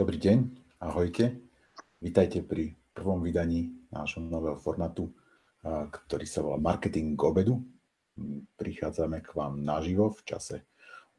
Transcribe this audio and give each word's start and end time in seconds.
Dobrý 0.00 0.16
deň, 0.16 0.38
ahojte. 0.80 1.44
Vítajte 2.00 2.40
pri 2.40 2.72
prvom 2.96 3.20
vydaní 3.20 3.84
nášho 3.92 4.24
nového 4.24 4.56
formátu, 4.56 5.12
ktorý 5.92 6.24
sa 6.24 6.40
volá 6.40 6.56
Marketing 6.56 7.12
k 7.12 7.20
obedu. 7.20 7.60
Prichádzame 8.56 9.20
k 9.20 9.36
vám 9.36 9.60
naživo 9.60 10.08
v 10.08 10.24
čase 10.24 10.64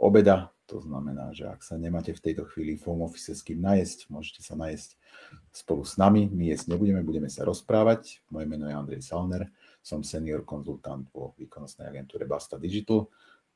obeda, 0.02 0.50
to 0.66 0.82
znamená, 0.82 1.30
že 1.30 1.46
ak 1.46 1.62
sa 1.62 1.78
nemáte 1.78 2.10
v 2.18 2.26
tejto 2.26 2.50
chvíli 2.50 2.74
v 2.74 2.90
home 2.90 3.06
office 3.06 3.38
s 3.38 3.46
kým 3.46 3.62
najesť, 3.62 4.10
môžete 4.10 4.42
sa 4.42 4.58
najesť 4.58 4.98
spolu 5.54 5.86
s 5.86 6.02
nami. 6.02 6.26
My 6.34 6.50
jesť 6.50 6.74
nebudeme, 6.74 7.06
budeme 7.06 7.30
sa 7.30 7.46
rozprávať. 7.46 8.26
Moje 8.34 8.50
meno 8.50 8.66
je 8.66 8.74
Andrej 8.74 9.06
Salner, 9.06 9.46
som 9.86 10.02
senior 10.02 10.42
konzultant 10.42 11.06
vo 11.14 11.38
výkonnostnej 11.38 11.86
agentúre 11.86 12.26
Basta 12.26 12.58
Digital 12.58 13.06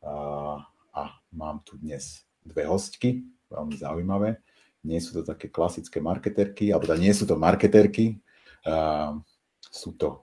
a, 0.05 0.61
a 0.93 1.03
mám 1.33 1.65
tu 1.65 1.81
dnes 1.81 2.29
dve 2.45 2.69
hostky, 2.69 3.25
veľmi 3.49 3.73
zaujímavé. 3.73 4.37
Nie 4.85 5.01
sú 5.01 5.17
to 5.17 5.23
také 5.25 5.49
klasické 5.49 5.97
marketerky, 5.97 6.69
alebo 6.69 6.85
teda 6.85 7.01
nie 7.01 7.13
sú 7.17 7.25
to 7.25 7.35
marketerky, 7.35 8.21
uh, 8.69 9.17
sú 9.65 9.97
to 9.97 10.21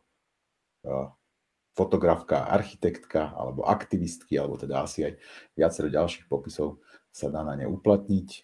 uh, 0.87 1.11
fotografka, 1.73 2.45
architektka 2.49 3.33
alebo 3.33 3.65
aktivistky, 3.65 4.37
alebo 4.37 4.61
teda 4.61 4.85
asi 4.85 5.09
aj 5.09 5.13
viacero 5.57 5.89
ďalších 5.89 6.29
popisov 6.29 6.85
sa 7.13 7.29
dá 7.33 7.45
na 7.45 7.57
ne 7.57 7.69
uplatniť. 7.69 8.29
E, 8.29 8.41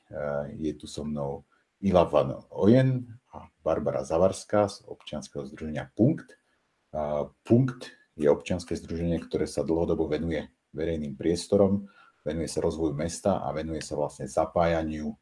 je 0.61 0.73
tu 0.77 0.89
so 0.89 1.05
mnou 1.05 1.45
Ila 1.85 2.05
Van 2.09 2.41
Ojen 2.53 3.05
a 3.33 3.49
Barbara 3.61 4.05
Zavarská 4.05 4.69
z 4.69 4.85
občianskeho 4.89 5.45
združenia 5.45 5.93
Punkt. 5.93 6.33
E, 6.33 6.99
Punkt 7.45 7.93
je 8.17 8.29
občianske 8.29 8.77
združenie, 8.77 9.21
ktoré 9.25 9.45
sa 9.45 9.65
dlhodobo 9.65 10.09
venuje 10.09 10.49
verejným 10.73 11.17
priestorom, 11.17 11.89
venuje 12.25 12.49
sa 12.49 12.65
rozvoju 12.65 12.97
mesta 12.97 13.41
a 13.45 13.53
venuje 13.53 13.81
sa 13.85 13.97
vlastne 13.97 14.29
zapájaniu 14.29 15.13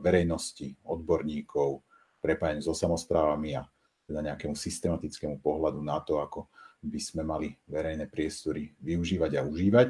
verejnosti, 0.00 0.78
odborníkov, 0.86 1.82
prepájaniu 2.22 2.62
so 2.62 2.74
samozprávami 2.74 3.58
a 3.58 3.62
teda 4.06 4.22
nejakému 4.22 4.54
systematickému 4.54 5.42
pohľadu 5.42 5.82
na 5.82 5.98
to, 6.02 6.22
ako 6.22 6.46
by 6.82 7.00
sme 7.02 7.26
mali 7.26 7.50
verejné 7.66 8.06
priestory 8.06 8.74
využívať 8.78 9.32
a 9.38 9.46
užívať. 9.46 9.88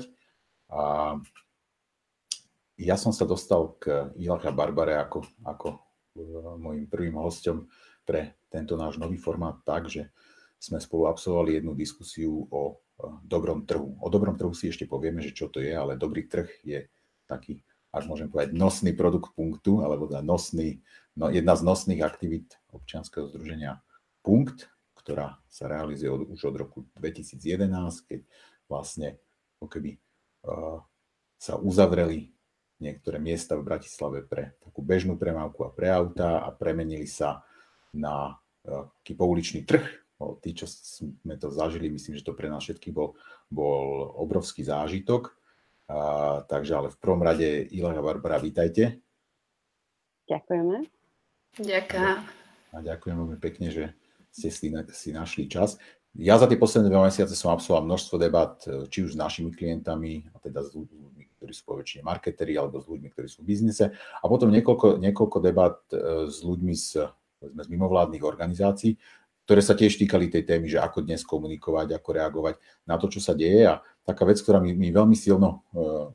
A 0.73 0.83
ja 2.81 2.97
som 2.97 3.13
sa 3.13 3.29
dostal 3.29 3.77
k 3.77 4.13
Ilacha 4.17 4.53
Barbare 4.53 4.97
ako, 5.01 5.25
ako 5.45 5.69
e, 5.73 5.79
môjim 6.61 6.85
prvým 6.89 7.17
hostom 7.21 7.69
pre 8.05 8.41
tento 8.49 8.77
náš 8.77 8.97
nový 8.97 9.21
formát 9.21 9.61
tak, 9.65 9.89
že 9.93 10.13
sme 10.57 10.81
spolu 10.81 11.09
absolvovali 11.09 11.61
jednu 11.61 11.77
diskusiu 11.77 12.49
o 12.49 12.63
e, 12.73 12.75
dobrom 13.25 13.69
trhu. 13.69 13.97
O 14.01 14.09
dobrom 14.09 14.37
trhu 14.37 14.53
si 14.57 14.73
ešte 14.73 14.89
povieme, 14.89 15.21
že 15.21 15.37
čo 15.37 15.53
to 15.53 15.61
je, 15.61 15.73
ale 15.73 16.01
dobrý 16.01 16.25
trh 16.29 16.49
je 16.65 16.89
taký, 17.29 17.61
až 17.95 18.05
môžem 18.11 18.29
povedať, 18.29 18.53
nosný 18.57 18.93
produkt 18.93 19.33
punktu, 19.33 19.81
alebo 19.81 20.11
teda 20.11 20.21
nosný, 20.21 20.85
no, 21.17 21.33
jedna 21.33 21.57
z 21.57 21.63
nosných 21.65 22.03
aktivít 22.05 22.59
občianskeho 22.73 23.31
združenia 23.31 23.81
Punkt, 24.27 24.67
ktorá 25.07 25.39
sa 25.47 25.71
realizuje 25.71 26.11
od, 26.11 26.27
už 26.35 26.51
od 26.51 26.57
roku 26.59 26.79
2011, 26.99 27.71
keď 28.11 28.21
vlastne 28.67 29.23
ako 29.57 29.67
keby 29.71 29.91
uh, 29.95 30.83
sa 31.39 31.55
uzavreli 31.63 32.35
niektoré 32.83 33.23
miesta 33.23 33.55
v 33.55 33.65
Bratislave 33.65 34.27
pre 34.27 34.59
takú 34.61 34.83
bežnú 34.83 35.15
premávku 35.17 35.65
a 35.65 35.71
pre 35.71 35.89
auta 35.95 36.43
a 36.43 36.51
premenili 36.51 37.07
sa 37.07 37.47
na 37.95 38.35
uh, 38.67 38.91
pouličný 39.15 39.63
trh. 39.63 39.87
Tí, 40.17 40.57
čo 40.57 40.65
sme 40.67 41.37
to 41.37 41.53
zažili, 41.53 41.93
myslím, 41.93 42.17
že 42.17 42.25
to 42.25 42.33
pre 42.33 42.49
nás 42.49 42.65
všetkých 42.65 42.91
bol, 42.91 43.21
bol 43.53 44.11
obrovský 44.17 44.65
zážitok. 44.65 45.29
Uh, 45.87 46.43
takže 46.51 46.75
ale 46.75 46.89
v 46.91 46.99
prvom 46.99 47.23
rade 47.23 47.47
Ila 47.71 47.95
a 47.95 48.03
Barbara, 48.03 48.43
vítajte. 48.43 48.99
Ďakujeme. 50.27 50.83
Ďakujem. 51.63 52.17
A 52.75 52.77
ďakujem 52.83 53.17
veľmi 53.17 53.39
pekne, 53.39 53.71
že 53.71 53.85
ste 54.35 54.51
si, 54.51 54.69
si 54.75 55.11
našli 55.15 55.47
čas. 55.47 55.79
Ja 56.17 56.41
za 56.41 56.49
tie 56.51 56.59
posledné 56.59 56.89
dva 56.89 57.07
mesiace 57.07 57.39
som 57.39 57.53
absolvoval 57.53 57.87
množstvo 57.87 58.15
debat, 58.19 58.57
či 58.89 59.05
už 59.05 59.15
s 59.15 59.21
našimi 59.21 59.53
klientami, 59.53 60.27
a 60.33 60.41
teda 60.41 60.65
s 60.65 60.73
ľuďmi, 60.73 61.23
ktorí 61.37 61.53
sú 61.53 61.63
poväčšine 61.69 62.03
marketeri, 62.03 62.57
alebo 62.57 62.81
s 62.81 62.89
ľuďmi, 62.89 63.09
ktorí 63.13 63.29
sú 63.29 63.45
v 63.45 63.53
biznise, 63.53 63.93
a 63.95 64.25
potom 64.25 64.49
niekoľko, 64.49 64.97
niekoľko 64.97 65.39
debat 65.45 65.77
e, 65.93 66.27
s 66.33 66.41
ľuďmi 66.41 66.73
z, 66.73 67.05
z 67.45 67.67
mimovládnych 67.69 68.25
organizácií, 68.25 68.97
ktoré 69.47 69.63
sa 69.63 69.79
tiež 69.79 69.95
týkali 70.03 70.27
tej 70.27 70.43
témy, 70.43 70.67
že 70.67 70.83
ako 70.83 71.07
dnes 71.07 71.23
komunikovať, 71.23 71.95
ako 71.95 72.09
reagovať 72.11 72.55
na 72.85 72.99
to, 72.99 73.07
čo 73.07 73.23
sa 73.23 73.33
deje. 73.33 73.71
A 73.71 73.79
taká 74.03 74.27
vec, 74.27 74.43
ktorá 74.43 74.59
mi, 74.59 74.75
mi 74.75 74.91
veľmi 74.91 75.15
silno 75.15 75.63
uh, 75.71 76.11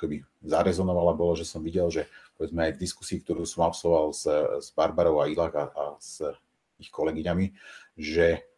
keby 0.00 0.24
zarezonovala, 0.40 1.12
bolo, 1.12 1.36
že 1.36 1.44
som 1.44 1.60
videl, 1.60 1.92
že 1.92 2.08
povedzme 2.40 2.64
aj 2.64 2.80
v 2.80 2.82
diskusii, 2.88 3.20
ktorú 3.20 3.44
som 3.44 3.68
absolvoval 3.68 4.16
s, 4.16 4.24
s 4.64 4.68
Barbarou 4.72 5.20
a 5.20 5.28
Ilak 5.28 5.54
a, 5.60 5.64
a 5.68 5.84
s 6.00 6.24
ich 6.80 6.88
kolegyňami, 6.88 7.52
že 8.00 8.48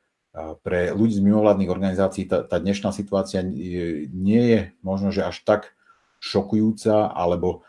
pre 0.62 0.94
ľudí 0.94 1.18
z 1.18 1.26
mimovládnych 1.26 1.68
organizácií 1.68 2.24
tá, 2.30 2.46
tá 2.46 2.62
dnešná 2.62 2.94
situácia 2.94 3.42
nie 3.42 4.42
je 4.46 4.60
možno, 4.80 5.10
že 5.10 5.26
až 5.26 5.42
tak 5.42 5.74
šokujúca, 6.22 7.10
alebo 7.10 7.66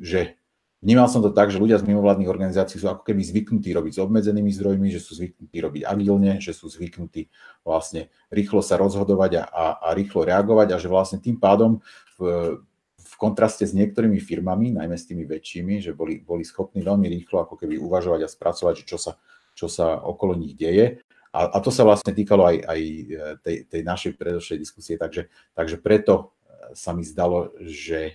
že 0.00 0.38
vnímal 0.84 1.08
som 1.08 1.24
to 1.24 1.32
tak, 1.32 1.48
že 1.48 1.56
ľudia 1.56 1.80
z 1.80 1.88
mimovládnych 1.88 2.28
organizácií 2.28 2.76
sú 2.76 2.92
ako 2.92 3.08
keby 3.08 3.24
zvyknutí 3.24 3.72
robiť 3.72 3.92
s 3.96 4.02
obmedzenými 4.04 4.52
zdrojmi, 4.52 4.92
že 4.92 5.00
sú 5.00 5.16
zvyknutí 5.16 5.56
robiť 5.56 5.82
agilne, 5.88 6.38
že 6.44 6.52
sú 6.52 6.68
zvyknutí 6.68 7.32
vlastne 7.64 8.12
rýchlo 8.28 8.60
sa 8.60 8.76
rozhodovať 8.76 9.40
a, 9.40 9.44
a, 9.48 9.64
a 9.80 9.88
rýchlo 9.96 10.28
reagovať 10.28 10.76
a 10.76 10.80
že 10.80 10.92
vlastne 10.92 11.18
tým 11.24 11.40
pádom 11.40 11.80
v, 12.20 12.60
v 13.00 13.14
kontraste 13.16 13.64
s 13.64 13.72
niektorými 13.72 14.20
firmami, 14.20 14.76
najmä 14.76 14.94
s 14.94 15.08
tými 15.08 15.24
väčšími, 15.24 15.80
že 15.80 15.96
boli, 15.96 16.20
boli 16.20 16.44
schopní 16.44 16.84
veľmi 16.84 17.08
rýchlo 17.08 17.48
ako 17.48 17.56
keby 17.56 17.80
uvažovať 17.80 18.20
a 18.26 18.28
spracovať, 18.28 18.84
čo 18.84 19.00
sa, 19.00 19.16
čo 19.56 19.66
sa 19.72 20.04
okolo 20.04 20.36
nich 20.36 20.52
deje. 20.52 21.00
A, 21.34 21.50
a 21.50 21.58
to 21.58 21.74
sa 21.74 21.82
vlastne 21.82 22.14
týkalo 22.14 22.46
aj, 22.46 22.56
aj 22.62 22.80
e, 22.80 23.02
tej, 23.42 23.56
tej 23.66 23.82
našej 23.82 24.12
predošlej 24.14 24.58
diskusie, 24.62 24.94
takže, 24.94 25.26
takže 25.50 25.82
preto 25.82 26.14
e, 26.46 26.78
sa 26.78 26.94
mi 26.94 27.02
zdalo, 27.02 27.50
že 27.58 28.14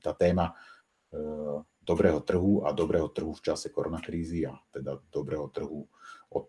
tá 0.00 0.16
téma 0.16 0.56
dobrého 1.84 2.20
trhu 2.24 2.64
a 2.64 2.72
dobrého 2.72 3.08
trhu 3.12 3.32
v 3.36 3.44
čase 3.44 3.68
koronakrízy 3.68 4.48
a 4.48 4.56
teda 4.72 4.98
dobrého 5.12 5.48
trhu 5.52 5.84
od 6.32 6.44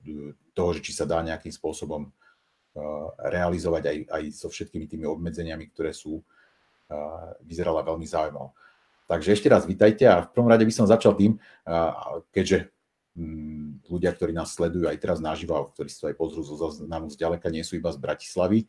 toho, 0.56 0.70
že 0.74 0.82
či 0.82 0.92
sa 0.96 1.06
dá 1.06 1.20
nejakým 1.22 1.52
spôsobom 1.52 2.10
realizovať 3.20 3.84
aj, 3.88 3.98
aj 4.12 4.24
so 4.36 4.48
všetkými 4.52 4.88
tými 4.88 5.06
obmedzeniami, 5.08 5.72
ktoré 5.72 5.96
sú 5.96 6.24
vyzerala 7.44 7.82
veľmi 7.86 8.04
zaujímavo. 8.04 8.52
Takže 9.06 9.38
ešte 9.38 9.48
raz 9.48 9.70
vítajte 9.70 10.04
a 10.10 10.26
v 10.26 10.32
prvom 10.34 10.50
rade 10.50 10.66
by 10.66 10.74
som 10.74 10.90
začal 10.90 11.14
tým, 11.14 11.38
keďže 12.34 12.74
mm, 13.14 13.86
ľudia, 13.86 14.12
ktorí 14.18 14.34
nás 14.34 14.50
sledujú 14.58 14.90
aj 14.90 14.98
teraz 14.98 15.22
naživo, 15.22 15.54
ktorí 15.72 15.88
si 15.94 16.02
to 16.02 16.10
aj 16.10 16.18
pozrú 16.18 16.42
zo 16.42 16.58
záznamu 16.58 17.14
zďaleka, 17.14 17.54
nie 17.54 17.62
sú 17.62 17.78
iba 17.78 17.94
z 17.94 18.02
Bratislavy 18.02 18.66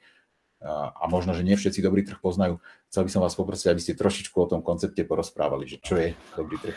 a 0.64 1.04
možno, 1.08 1.36
že 1.36 1.44
nie 1.44 1.56
všetci 1.56 1.84
dobrý 1.84 2.02
trh 2.02 2.16
poznajú. 2.16 2.58
Chcel 2.88 3.02
by 3.04 3.10
som 3.12 3.22
vás 3.22 3.36
poprosiť, 3.36 3.68
aby 3.68 3.80
ste 3.82 3.98
trošičku 3.98 4.36
o 4.40 4.48
tom 4.48 4.60
koncepte 4.64 5.04
porozprávali, 5.04 5.68
že 5.68 5.76
čo 5.84 6.00
je 6.00 6.16
dobrý 6.32 6.56
trh. 6.56 6.76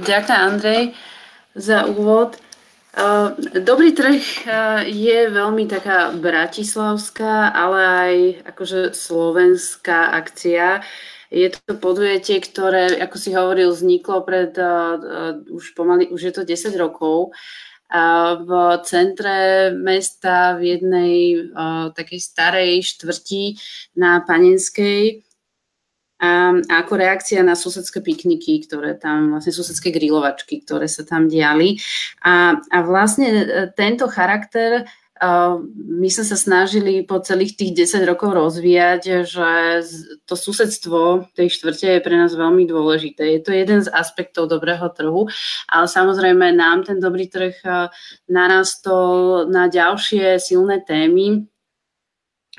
Ďakujem, 0.00 0.40
Andrej, 0.40 0.96
za 1.52 1.84
úvod. 1.84 2.40
Dobrý 3.52 3.92
trh 3.92 4.24
je 4.88 5.18
veľmi 5.28 5.64
taká 5.68 6.12
bratislavská, 6.16 7.52
ale 7.52 7.80
aj 7.80 8.16
akože 8.52 8.80
slovenská 8.96 10.12
akcia. 10.12 10.84
Je 11.32 11.48
to 11.48 11.76
podujatie, 11.80 12.44
ktoré, 12.44 12.92
ako 13.00 13.16
si 13.16 13.32
hovoril, 13.32 13.72
vzniklo 13.72 14.20
pred 14.20 14.52
uh, 14.60 15.40
už 15.48 15.72
pomaly, 15.72 16.12
už 16.12 16.28
je 16.28 16.32
to 16.36 16.44
10 16.44 16.76
rokov 16.76 17.32
uh, 17.32 17.36
v 18.40 18.50
centre 18.88 19.68
mesta 19.76 20.56
v 20.56 20.76
jednej 20.76 21.12
takej 21.92 22.20
starej 22.24 22.72
štvrti 22.96 23.60
na 24.00 24.24
Panenskej 24.24 25.20
a, 26.22 26.54
ako 26.54 26.92
reakcia 26.94 27.42
na 27.42 27.58
susedské 27.58 27.98
pikniky, 27.98 28.62
ktoré 28.62 28.94
tam, 28.94 29.34
vlastne 29.34 29.50
susedské 29.50 29.90
grilovačky, 29.90 30.62
ktoré 30.62 30.86
sa 30.86 31.02
tam 31.02 31.26
diali. 31.26 31.82
A, 32.22 32.62
a 32.62 32.78
vlastne 32.86 33.26
e, 33.26 33.44
tento 33.74 34.06
charakter 34.06 34.86
my 35.22 36.08
sme 36.10 36.24
sa 36.26 36.34
snažili 36.34 37.06
po 37.06 37.22
celých 37.22 37.54
tých 37.54 37.94
10 37.94 38.10
rokov 38.10 38.34
rozvíjať, 38.34 39.22
že 39.22 39.50
to 40.26 40.34
susedstvo 40.34 41.30
tej 41.38 41.46
štvrte 41.46 41.86
je 41.86 42.00
pre 42.02 42.18
nás 42.18 42.34
veľmi 42.34 42.66
dôležité. 42.66 43.38
Je 43.38 43.40
to 43.40 43.54
jeden 43.54 43.86
z 43.86 43.92
aspektov 43.94 44.50
dobrého 44.50 44.82
trhu, 44.90 45.30
ale 45.70 45.86
samozrejme 45.86 46.50
nám 46.58 46.82
ten 46.82 46.98
dobrý 46.98 47.30
trh 47.30 47.54
e, 47.62 47.70
narastol 48.34 49.46
na 49.46 49.70
ďalšie 49.70 50.42
silné 50.42 50.82
témy, 50.82 51.46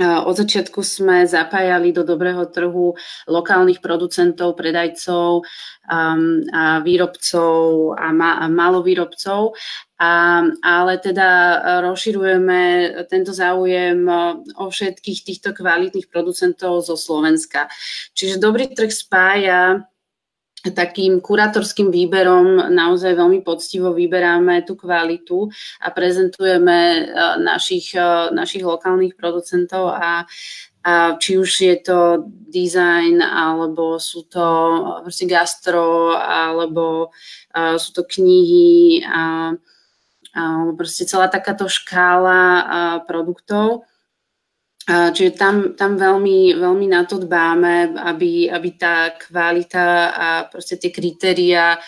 od 0.01 0.33
začiatku 0.33 0.81
sme 0.81 1.29
zapájali 1.29 1.93
do 1.93 2.01
dobrého 2.01 2.49
trhu 2.49 2.97
lokálnych 3.29 3.77
producentov, 3.77 4.57
predajcov, 4.57 5.45
um, 5.85 6.41
a 6.49 6.81
výrobcov 6.81 7.93
a, 7.93 8.09
ma, 8.09 8.41
a 8.41 8.49
malovýrobcov, 8.49 9.53
a, 10.01 10.41
ale 10.65 10.93
teda 10.97 11.29
rozširujeme 11.85 12.61
tento 13.05 13.37
záujem 13.37 14.01
o 14.57 14.65
všetkých 14.73 15.19
týchto 15.29 15.53
kvalitných 15.53 16.09
producentov 16.09 16.81
zo 16.81 16.97
Slovenska. 16.97 17.69
Čiže 18.17 18.41
dobrý 18.41 18.73
trh 18.73 18.89
spája 18.89 19.92
takým 20.71 21.19
kurátorským 21.19 21.91
výberom 21.91 22.71
naozaj 22.71 23.19
veľmi 23.19 23.43
poctivo 23.43 23.91
vyberáme 23.91 24.63
tú 24.63 24.79
kvalitu 24.79 25.51
a 25.83 25.91
prezentujeme 25.91 27.11
našich, 27.43 27.91
našich 28.31 28.63
lokálnych 28.63 29.19
producentov 29.19 29.91
a, 29.91 30.23
a 30.87 30.93
či 31.19 31.35
už 31.35 31.51
je 31.51 31.75
to 31.83 32.31
design, 32.47 33.19
alebo 33.19 33.99
sú 33.99 34.23
to 34.31 34.47
proste 35.03 35.27
gastro, 35.27 36.15
alebo 36.15 37.11
sú 37.51 37.89
to 37.91 38.07
knihy 38.07 39.03
a, 39.03 39.51
a 40.31 40.41
proste 40.79 41.03
celá 41.03 41.27
takáto 41.27 41.67
škála 41.67 43.03
produktov 43.03 43.83
Čiže 44.87 45.39
tam, 45.39 45.55
tam 45.79 45.95
veľmi, 45.95 46.59
veľmi 46.59 46.87
na 46.91 47.07
to 47.07 47.15
dbáme, 47.15 47.95
aby, 48.03 48.51
aby 48.51 48.69
tá 48.75 49.15
kvalita 49.15 50.11
a 50.11 50.27
proste 50.51 50.75
tie 50.75 50.91
kritéria 50.91 51.79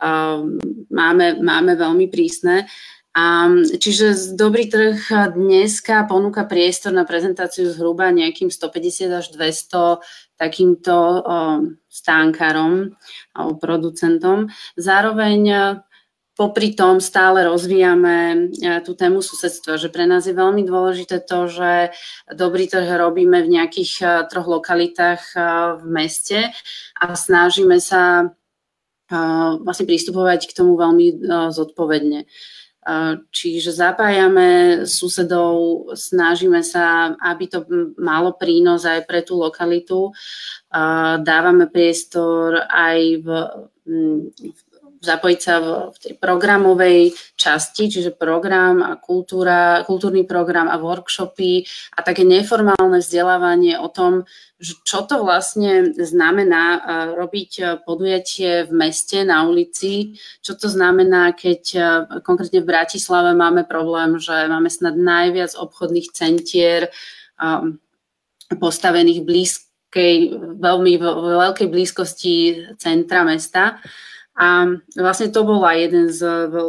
um, 0.00 0.56
máme, 0.88 1.44
máme 1.44 1.76
veľmi 1.76 2.08
prísne. 2.08 2.64
A, 3.12 3.52
čiže 3.52 4.32
dobrý 4.32 4.64
trh 4.72 5.28
dneska 5.36 6.08
ponúka 6.08 6.48
priestor 6.48 6.96
na 6.96 7.04
prezentáciu 7.04 7.68
zhruba 7.68 8.08
nejakým 8.16 8.48
150 8.48 9.12
až 9.12 9.26
200 9.36 10.00
takýmto 10.40 10.94
um, 10.94 11.76
stánkarom 11.92 12.96
alebo 13.36 13.52
producentom. 13.60 14.48
Zároveň 14.78 15.40
popri 16.38 16.78
tom 16.78 17.02
stále 17.02 17.42
rozvíjame 17.42 18.16
e, 18.54 18.78
tú 18.86 18.94
tému 18.94 19.18
susedstva, 19.18 19.74
že 19.74 19.90
pre 19.90 20.06
nás 20.06 20.22
je 20.22 20.38
veľmi 20.38 20.62
dôležité 20.62 21.18
to, 21.26 21.50
že 21.50 21.90
dobrý 22.30 22.70
trh 22.70 22.86
robíme 22.86 23.42
v 23.42 23.58
nejakých 23.58 23.92
e, 23.98 24.06
troch 24.30 24.46
lokalitách 24.46 25.34
e, 25.34 25.38
v 25.82 25.84
meste 25.90 26.38
a 26.94 27.04
snažíme 27.18 27.82
sa 27.82 28.30
vlastne 29.64 29.88
pristupovať 29.88 30.52
k 30.52 30.52
tomu 30.52 30.76
veľmi 30.76 31.24
zodpovedne. 31.48 32.28
Čiže 33.32 33.72
zapájame 33.72 34.84
susedov, 34.84 35.88
snažíme 35.96 36.60
sa, 36.60 37.16
aby 37.16 37.48
to 37.48 37.64
malo 37.96 38.36
prínos 38.36 38.84
aj 38.84 39.08
pre 39.08 39.24
tú 39.24 39.40
lokalitu. 39.40 40.12
Dávame 41.24 41.72
priestor 41.72 42.68
aj 42.68 43.00
v, 43.24 43.28
v 44.44 44.67
zapojiť 44.98 45.38
sa 45.40 45.54
v, 45.62 45.68
v 45.94 45.96
tej 45.98 46.12
programovej 46.18 46.98
časti, 47.38 47.86
čiže 47.86 48.18
program 48.18 48.82
a 48.82 48.98
kultúra, 48.98 49.86
kultúrny 49.86 50.26
program 50.26 50.66
a 50.66 50.76
workshopy 50.78 51.62
a 51.94 52.02
také 52.02 52.26
neformálne 52.26 52.98
vzdelávanie 52.98 53.78
o 53.78 53.88
tom, 53.88 54.26
čo 54.58 55.06
to 55.06 55.22
vlastne 55.22 55.94
znamená 55.94 56.82
robiť 57.14 57.82
podujatie 57.86 58.66
v 58.66 58.72
meste, 58.74 59.22
na 59.22 59.46
ulici, 59.46 60.18
čo 60.42 60.58
to 60.58 60.66
znamená, 60.66 61.30
keď 61.30 61.62
konkrétne 62.26 62.66
v 62.66 62.70
Bratislave 62.70 63.38
máme 63.38 63.62
problém, 63.62 64.18
že 64.18 64.34
máme 64.50 64.66
snad 64.66 64.98
najviac 64.98 65.54
obchodných 65.54 66.10
centier 66.10 66.90
postavených 68.50 69.22
blízkej, 69.22 70.14
veľmi 70.58 70.92
veľkej 71.38 71.68
blízkosti 71.70 72.34
centra 72.82 73.22
mesta. 73.22 73.78
A 74.38 74.70
vlastne 74.94 75.34
to 75.34 75.42
bol 75.42 75.58
aj 75.66 75.78
jeden 75.82 76.06
z, 76.14 76.22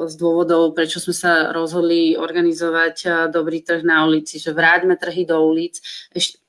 z 0.10 0.16
dôvodov, 0.18 0.74
prečo 0.74 0.98
sme 0.98 1.14
sa 1.14 1.54
rozhodli 1.54 2.18
organizovať 2.18 3.30
dobrý 3.30 3.62
trh 3.62 3.86
na 3.86 4.10
ulici, 4.10 4.42
že 4.42 4.58
vráťme 4.58 4.98
trhy 4.98 5.30
do 5.30 5.38
ulic. 5.38 5.78
Ešte, 6.10 6.42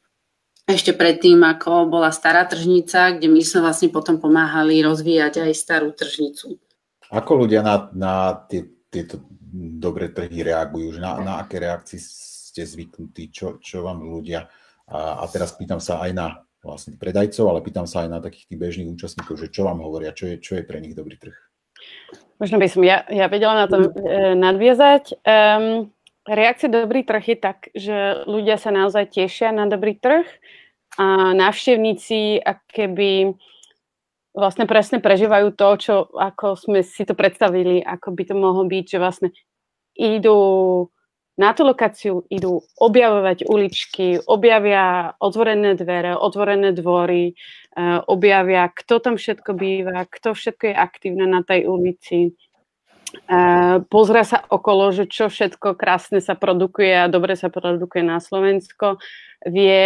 ešte 0.64 0.96
predtým, 0.96 1.44
ako 1.44 1.92
bola 1.92 2.08
stará 2.08 2.48
tržnica, 2.48 3.20
kde 3.20 3.28
my 3.28 3.44
sme 3.44 3.68
vlastne 3.68 3.92
potom 3.92 4.16
pomáhali 4.16 4.80
rozvíjať 4.80 5.44
aj 5.44 5.52
starú 5.52 5.92
tržnicu. 5.92 6.56
Ako 7.12 7.44
ľudia 7.44 7.60
na, 7.60 7.92
na 7.92 8.14
tie, 8.48 8.64
tieto 8.88 9.20
dobré 9.76 10.16
trhy 10.16 10.40
reagujú? 10.40 10.96
Na, 10.96 11.20
na 11.20 11.32
aké 11.44 11.60
reakcie 11.60 12.00
ste 12.00 12.64
zvyknutí? 12.64 13.28
Čo, 13.28 13.60
čo 13.60 13.84
vám 13.84 14.00
ľudia... 14.08 14.48
A, 14.88 15.20
a 15.20 15.24
teraz 15.28 15.52
pýtam 15.52 15.84
sa 15.84 16.00
aj 16.00 16.10
na 16.16 16.26
vlastne 16.60 16.96
predajcov, 16.96 17.44
ale 17.48 17.64
pýtam 17.64 17.88
sa 17.88 18.04
aj 18.04 18.08
na 18.12 18.20
takých 18.20 18.52
tých 18.52 18.60
bežných 18.60 18.92
účastníkov, 18.92 19.40
že 19.40 19.48
čo 19.48 19.64
vám 19.64 19.80
hovoria, 19.80 20.12
čo 20.12 20.28
je, 20.28 20.36
čo 20.40 20.60
je 20.60 20.64
pre 20.64 20.80
nich 20.80 20.92
dobrý 20.92 21.16
trh. 21.16 21.36
Možno 22.40 22.56
by 22.60 22.68
som 22.68 22.84
ja, 22.84 23.04
ja 23.08 23.28
vedela 23.28 23.64
na 23.64 23.66
tom 23.68 23.88
e, 23.88 23.92
nadviazať. 24.36 25.24
Um, 25.24 25.92
reakcia 26.24 26.68
dobrý 26.72 27.04
trh 27.04 27.24
je 27.24 27.36
tak, 27.36 27.58
že 27.72 28.24
ľudia 28.28 28.60
sa 28.60 28.72
naozaj 28.72 29.12
tešia 29.12 29.52
na 29.52 29.68
dobrý 29.68 29.96
trh 29.96 30.24
a 31.00 31.32
návštevníci 31.36 32.44
keby 32.72 33.36
vlastne 34.36 34.64
presne 34.68 35.00
prežívajú 35.00 35.52
to, 35.56 35.68
čo, 35.80 35.94
ako 36.16 36.56
sme 36.56 36.80
si 36.84 37.02
to 37.08 37.16
predstavili, 37.16 37.82
ako 37.82 38.14
by 38.14 38.22
to 38.24 38.34
mohlo 38.36 38.64
byť, 38.68 38.84
že 38.86 38.98
vlastne 39.00 39.28
idú 39.96 40.38
na 41.40 41.56
tú 41.56 41.64
lokáciu 41.64 42.28
idú 42.28 42.60
objavovať 42.76 43.48
uličky, 43.48 44.20
objavia 44.28 45.16
otvorené 45.16 45.72
dvere, 45.72 46.12
otvorené 46.12 46.76
dvory, 46.76 47.32
eh, 47.32 47.98
objavia, 48.04 48.68
kto 48.68 49.00
tam 49.00 49.16
všetko 49.16 49.56
býva, 49.56 50.04
kto 50.04 50.36
všetko 50.36 50.68
je 50.68 50.74
aktívne 50.76 51.24
na 51.24 51.40
tej 51.40 51.64
ulici. 51.64 52.36
Eh, 53.10 53.76
pozria 53.90 54.22
sa 54.22 54.38
okolo, 54.46 54.94
že 54.94 55.10
čo 55.10 55.26
všetko 55.26 55.74
krásne 55.74 56.22
sa 56.22 56.38
produkuje 56.38 56.94
a 56.94 57.10
dobre 57.10 57.34
sa 57.34 57.50
produkuje 57.50 58.06
na 58.06 58.22
Slovensko 58.22 59.02
vie 59.48 59.80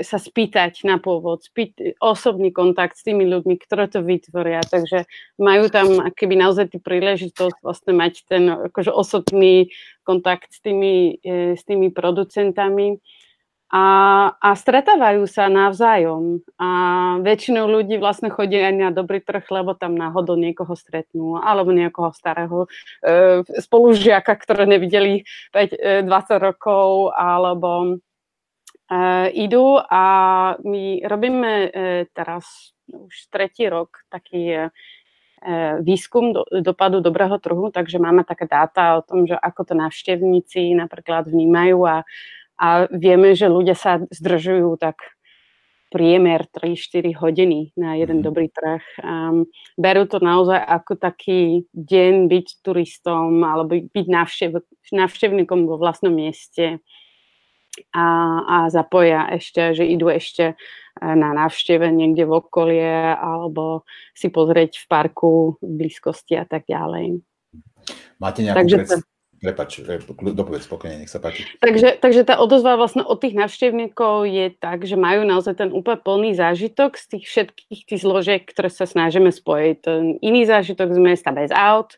sa 0.00 0.16
spýtať 0.16 0.88
na 0.88 0.96
pôvod, 0.96 1.44
spýt, 1.44 2.00
osobný 2.00 2.48
kontakt 2.48 2.96
s 2.96 3.04
tými 3.04 3.28
ľuďmi, 3.28 3.60
ktoré 3.60 3.92
to 3.92 4.00
vytvoria. 4.00 4.64
Takže 4.64 5.04
majú 5.36 5.68
tam 5.68 6.08
keby 6.16 6.40
naozaj 6.40 6.72
tú 6.72 6.78
príležitosť 6.80 7.60
vlastne 7.60 7.92
mať 7.92 8.24
ten 8.24 8.48
akože 8.48 8.88
osobný 8.88 9.68
kontakt 10.00 10.56
s 10.56 10.64
tými, 10.64 11.20
e, 11.20 11.60
s 11.60 11.62
tými 11.68 11.92
producentami. 11.92 12.96
A, 13.70 13.84
a 14.34 14.50
stretávajú 14.58 15.30
sa 15.30 15.46
navzájom. 15.46 16.42
A 16.58 16.68
väčšinou 17.22 17.70
ľudí 17.70 18.02
vlastne 18.02 18.26
chodí 18.26 18.58
aj 18.58 18.74
na 18.74 18.90
dobrý 18.90 19.22
trh, 19.22 19.46
lebo 19.46 19.78
tam 19.78 19.94
náhodou 19.94 20.34
niekoho 20.34 20.74
stretnú, 20.74 21.38
alebo 21.38 21.70
niekoho 21.70 22.10
starého 22.10 22.66
e, 22.98 23.46
spolužiaka, 23.46 24.34
ktoré 24.42 24.66
nevideli 24.66 25.22
5, 25.54 25.78
e, 25.78 26.02
20 26.02 26.46
rokov, 26.50 27.14
alebo 27.14 28.02
Uh, 28.90 29.30
idú 29.38 29.78
a 29.78 30.02
my 30.66 31.06
robíme 31.06 31.52
uh, 31.70 31.70
teraz 32.10 32.74
už 32.90 33.30
tretí 33.30 33.70
rok 33.70 34.02
taký 34.10 34.66
uh, 34.66 35.78
výskum 35.78 36.34
do, 36.34 36.42
dopadu 36.58 36.98
dobrého 36.98 37.38
trhu, 37.38 37.70
takže 37.70 38.02
máme 38.02 38.26
také 38.26 38.50
dáta 38.50 38.98
o 38.98 39.06
tom, 39.06 39.30
že 39.30 39.38
ako 39.38 39.62
to 39.62 39.74
návštevníci 39.78 40.74
napríklad 40.74 41.30
vnímajú 41.30 41.86
a, 41.86 42.02
a 42.60 42.84
vieme, 42.92 43.32
že 43.32 43.48
ľudia 43.48 43.72
sa 43.72 44.04
zdržujú 44.12 44.76
tak 44.76 45.00
priemer 45.90 46.46
3-4 46.54 47.18
hodiny 47.18 47.74
na 47.74 47.98
jeden 47.98 48.22
mm. 48.22 48.24
dobrý 48.24 48.46
trh. 48.46 48.84
Um, 49.02 49.50
berú 49.74 50.06
to 50.06 50.22
naozaj 50.22 50.62
ako 50.62 50.94
taký 50.94 51.66
deň 51.74 52.30
byť 52.30 52.46
turistom 52.62 53.42
alebo 53.42 53.74
byť 53.74 54.06
návštev, 54.06 54.50
návštevníkom 54.94 55.66
vo 55.66 55.80
vlastnom 55.82 56.14
mieste 56.14 56.78
a, 57.90 58.06
a 58.46 58.56
zapoja 58.70 59.26
ešte, 59.34 59.74
že 59.74 59.86
idú 59.86 60.10
ešte 60.10 60.54
e, 60.54 60.54
na 61.02 61.34
návšteve 61.34 61.90
niekde 61.90 62.26
v 62.26 62.32
okolie 62.38 63.14
alebo 63.14 63.86
si 64.14 64.30
pozrieť 64.30 64.78
v 64.78 64.86
parku 64.86 65.32
v 65.58 65.70
blízkosti 65.86 66.38
a 66.38 66.46
tak 66.46 66.66
ďalej. 66.70 67.22
Máte 68.18 68.46
nejakú 68.46 68.58
Takže 68.62 68.76
pred... 68.84 69.02
Prepač, 69.40 69.80
e, 69.80 69.96
dopovedz 70.36 70.68
spokojne, 70.68 71.00
nech 71.00 71.08
sa 71.08 71.16
páči. 71.16 71.48
Takže, 71.64 71.96
takže 71.96 72.28
tá 72.28 72.36
odozva 72.36 72.76
vlastne 72.76 73.00
od 73.00 73.16
tých 73.24 73.32
návštevníkov 73.32 74.28
je 74.28 74.52
tak, 74.52 74.84
že 74.84 75.00
majú 75.00 75.24
naozaj 75.24 75.64
ten 75.64 75.70
úplne 75.72 75.96
plný 75.96 76.36
zážitok 76.36 77.00
z 77.00 77.16
tých 77.16 77.24
všetkých 77.24 77.82
tých 77.88 78.00
zložiek, 78.04 78.44
ktoré 78.44 78.68
sa 78.68 78.84
snažíme 78.84 79.32
spojiť. 79.32 79.76
Ten 79.80 80.20
iný 80.20 80.44
zážitok 80.44 80.92
z 80.92 81.00
mesta 81.00 81.32
bez 81.32 81.48
aut, 81.56 81.96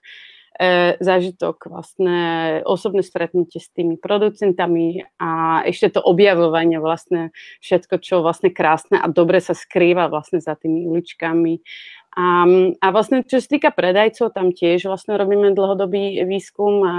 e, 0.55 0.95
zážitok, 1.03 1.67
vlastne 1.67 2.19
osobné 2.63 3.03
stretnutie 3.03 3.59
s 3.59 3.75
tými 3.75 3.99
producentami 3.99 5.03
a 5.19 5.63
ešte 5.67 5.99
to 5.99 6.01
objavovanie 6.07 6.79
vlastne 6.79 7.35
všetko, 7.59 7.99
čo 7.99 8.23
vlastne 8.23 8.55
krásne 8.55 9.03
a 9.03 9.11
dobre 9.11 9.43
sa 9.43 9.59
skrýva 9.59 10.07
vlastne 10.07 10.39
za 10.39 10.55
tými 10.55 10.87
uličkami. 10.87 11.59
A, 12.13 12.45
a 12.77 12.87
vlastne 12.93 13.25
čo 13.25 13.41
sa 13.41 13.49
týka 13.49 13.71
predajcov, 13.73 14.37
tam 14.37 14.53
tiež 14.53 14.85
vlastne 14.85 15.17
robíme 15.17 15.57
dlhodobý 15.57 16.21
výskum 16.29 16.85
a 16.85 16.95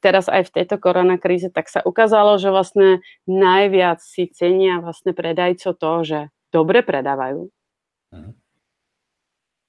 teraz 0.00 0.32
aj 0.32 0.48
v 0.48 0.54
tejto 0.60 0.80
koronakríze 0.80 1.52
tak 1.52 1.68
sa 1.68 1.84
ukázalo, 1.84 2.40
že 2.40 2.48
vlastne 2.48 3.04
najviac 3.28 4.00
si 4.00 4.24
cenia 4.32 4.80
vlastne 4.80 5.12
predajcov 5.12 5.76
to, 5.76 5.92
že 6.04 6.18
dobre 6.48 6.80
predávajú. 6.80 7.52
Mhm. 8.16 8.32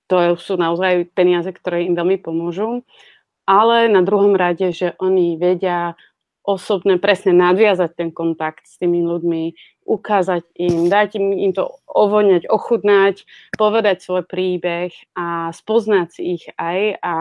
To 0.06 0.38
sú 0.38 0.54
naozaj 0.56 1.12
peniaze, 1.18 1.50
ktoré 1.50 1.90
im 1.90 1.98
veľmi 1.98 2.22
pomôžu 2.22 2.86
ale 3.46 3.88
na 3.88 4.02
druhom 4.02 4.34
rade, 4.34 4.74
že 4.74 4.98
oni 4.98 5.38
vedia 5.38 5.94
osobné, 6.46 7.02
presne 7.02 7.34
nadviazať 7.34 7.92
ten 7.98 8.10
kontakt 8.14 8.70
s 8.70 8.78
tými 8.78 9.02
ľuďmi, 9.02 9.44
ukázať 9.86 10.46
im, 10.58 10.90
dať 10.90 11.18
im, 11.18 11.28
im 11.50 11.52
to 11.54 11.70
ovoňať, 11.90 12.46
ochutnať, 12.50 13.26
povedať 13.58 14.02
svoj 14.02 14.24
príbeh 14.26 14.94
a 15.18 15.50
spoznať 15.50 16.22
ich 16.22 16.46
aj 16.58 17.02
a 17.02 17.14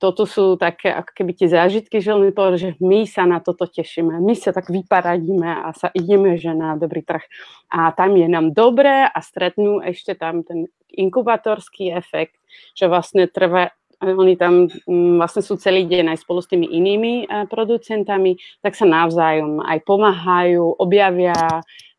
toto 0.00 0.24
sú 0.24 0.56
také 0.56 0.88
ako 0.88 1.12
keby 1.12 1.36
tie 1.36 1.48
zážitky, 1.52 2.00
že 2.00 2.16
len 2.16 2.32
povedal, 2.32 2.56
že 2.56 2.70
my 2.80 3.04
sa 3.04 3.28
na 3.28 3.36
toto 3.36 3.68
tešíme, 3.68 4.16
my 4.16 4.32
sa 4.32 4.56
tak 4.56 4.72
vyparadíme 4.72 5.44
a 5.44 5.76
sa 5.76 5.92
ideme, 5.92 6.40
že 6.40 6.56
na 6.56 6.72
dobrý 6.80 7.04
trh. 7.04 7.20
A 7.68 7.92
tam 7.92 8.16
je 8.16 8.24
nám 8.24 8.56
dobré 8.56 9.04
a 9.04 9.18
stretnú 9.20 9.84
ešte 9.84 10.16
tam 10.16 10.40
ten 10.40 10.72
inkubatorský 10.88 11.92
efekt, 11.92 12.40
že 12.72 12.88
vlastne 12.88 13.28
trvá, 13.28 13.76
oni 14.00 14.34
tam 14.40 14.66
mm, 14.66 15.20
vlastne 15.20 15.44
sú 15.44 15.60
celý 15.60 15.84
deň 15.84 16.16
aj 16.16 16.18
spolu 16.24 16.40
s 16.40 16.48
tými 16.48 16.66
inými 16.66 17.24
e, 17.24 17.44
producentami, 17.46 18.40
tak 18.64 18.72
sa 18.72 18.88
navzájom 18.88 19.60
aj 19.60 19.78
pomáhajú, 19.84 20.80
objavia, 20.80 21.36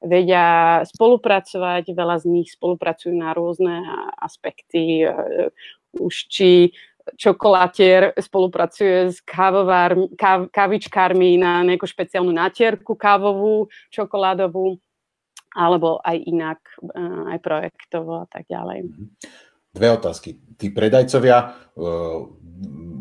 vedia 0.02 0.82
spolupracovať, 0.90 1.94
veľa 1.94 2.18
z 2.22 2.26
nich 2.26 2.50
spolupracujú 2.58 3.14
na 3.14 3.38
rôzne 3.38 3.86
aspekty, 4.18 5.06
e, 5.06 5.54
už 6.02 6.16
či 6.30 6.74
čokolátier 7.18 8.14
spolupracuje 8.18 9.12
s 9.12 9.20
kávovár, 9.26 9.98
káv, 10.16 10.48
kávičkármi 10.54 11.38
na 11.42 11.66
nejakú 11.66 11.90
špeciálnu 11.90 12.30
natierku 12.30 12.94
kávovú, 12.94 13.68
čokoládovú, 13.90 14.78
alebo 15.52 16.00
aj 16.02 16.18
inak, 16.24 16.60
eh, 16.96 17.36
aj 17.36 17.38
projektovo 17.44 18.24
a 18.24 18.28
tak 18.30 18.48
ďalej. 18.48 18.88
Dve 19.72 19.88
otázky. 19.96 20.36
Tí 20.60 20.68
predajcovia, 20.70 21.56
uh, 21.80 22.28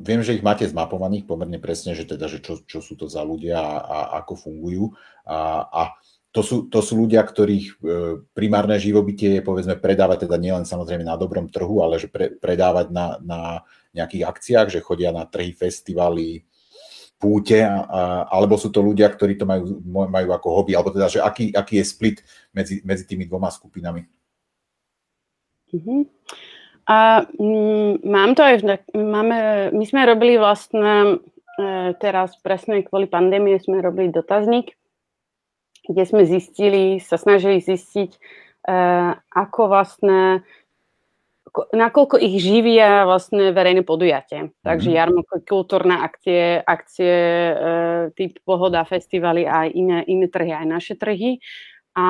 viem, 0.01 0.21
že 0.25 0.35
ich 0.39 0.45
máte 0.45 0.65
zmapovaných 0.65 1.29
pomerne 1.29 1.61
presne, 1.61 1.93
že 1.93 2.09
teda, 2.09 2.27
že 2.27 2.41
čo, 2.41 2.65
čo 2.65 2.81
sú 2.81 2.97
to 2.97 3.07
za 3.07 3.21
ľudia 3.21 3.61
a, 3.61 3.77
a 3.83 3.99
ako 4.25 4.35
fungujú. 4.49 4.85
A, 5.29 5.67
a 5.69 5.83
to 6.31 6.41
sú, 6.47 6.57
to 6.71 6.79
sú 6.79 6.95
ľudia, 6.95 7.27
ktorých 7.27 7.67
e, 7.67 7.75
primárne 8.31 8.79
živobytie 8.79 9.39
je 9.39 9.43
povedzme 9.43 9.75
predávať 9.75 10.31
teda 10.31 10.39
nielen 10.39 10.63
samozrejme 10.63 11.03
na 11.03 11.19
dobrom 11.19 11.51
trhu, 11.51 11.83
ale 11.83 11.99
že 11.99 12.07
pre, 12.07 12.31
predávať 12.39 12.95
na, 12.95 13.19
na 13.19 13.41
nejakých 13.91 14.25
akciách, 14.31 14.69
že 14.71 14.85
chodia 14.85 15.11
na 15.11 15.27
trhy, 15.27 15.51
festivaly, 15.51 16.47
púte, 17.19 17.59
a, 17.61 17.83
a, 17.83 18.01
alebo 18.31 18.55
sú 18.55 18.71
to 18.71 18.79
ľudia, 18.79 19.11
ktorí 19.11 19.35
to 19.37 19.45
majú, 19.45 19.83
majú 19.85 20.29
ako 20.31 20.49
hobby, 20.55 20.73
alebo 20.79 20.95
teda, 20.95 21.11
že 21.11 21.19
aký, 21.19 21.51
aký 21.51 21.83
je 21.83 21.85
split 21.85 22.19
medzi, 22.55 22.79
medzi 22.87 23.05
tými 23.11 23.27
dvoma 23.27 23.51
skupinami? 23.51 24.07
Uh-huh. 25.75 26.07
A 26.91 27.23
m, 27.39 28.03
mám 28.03 28.35
to 28.35 28.43
aj, 28.43 28.67
máme, 28.91 29.71
my 29.71 29.85
sme 29.87 30.11
robili 30.11 30.35
vlastne 30.43 31.23
e, 31.55 31.95
teraz 32.03 32.35
presne 32.43 32.83
kvôli 32.83 33.07
pandémie 33.07 33.63
sme 33.63 33.79
robili 33.79 34.11
dotazník 34.11 34.75
kde 35.91 36.03
sme 36.07 36.23
zistili, 36.23 37.03
sa 37.03 37.19
snažili 37.19 37.59
zistiť, 37.59 38.11
uh, 38.69 39.19
ako 39.35 39.61
vlastne 39.67 40.47
nakoľko 41.51 42.15
ich 42.23 42.39
živia 42.39 43.03
vlastne 43.03 43.51
verejné 43.51 43.83
podujatie. 43.83 44.55
Takže 44.63 44.87
mhm. 44.87 44.95
jarmo, 44.95 45.21
kultúrne 45.43 45.99
akcie, 45.99 46.63
akcie 46.63 47.11
e, 47.11 47.55
typ 48.15 48.39
Pohoda, 48.47 48.87
festivaly 48.87 49.51
a 49.51 49.67
iné, 49.67 50.07
iné 50.07 50.31
trhy, 50.31 50.55
aj 50.55 50.67
naše 50.71 50.95
trhy. 50.95 51.43
A 51.99 52.07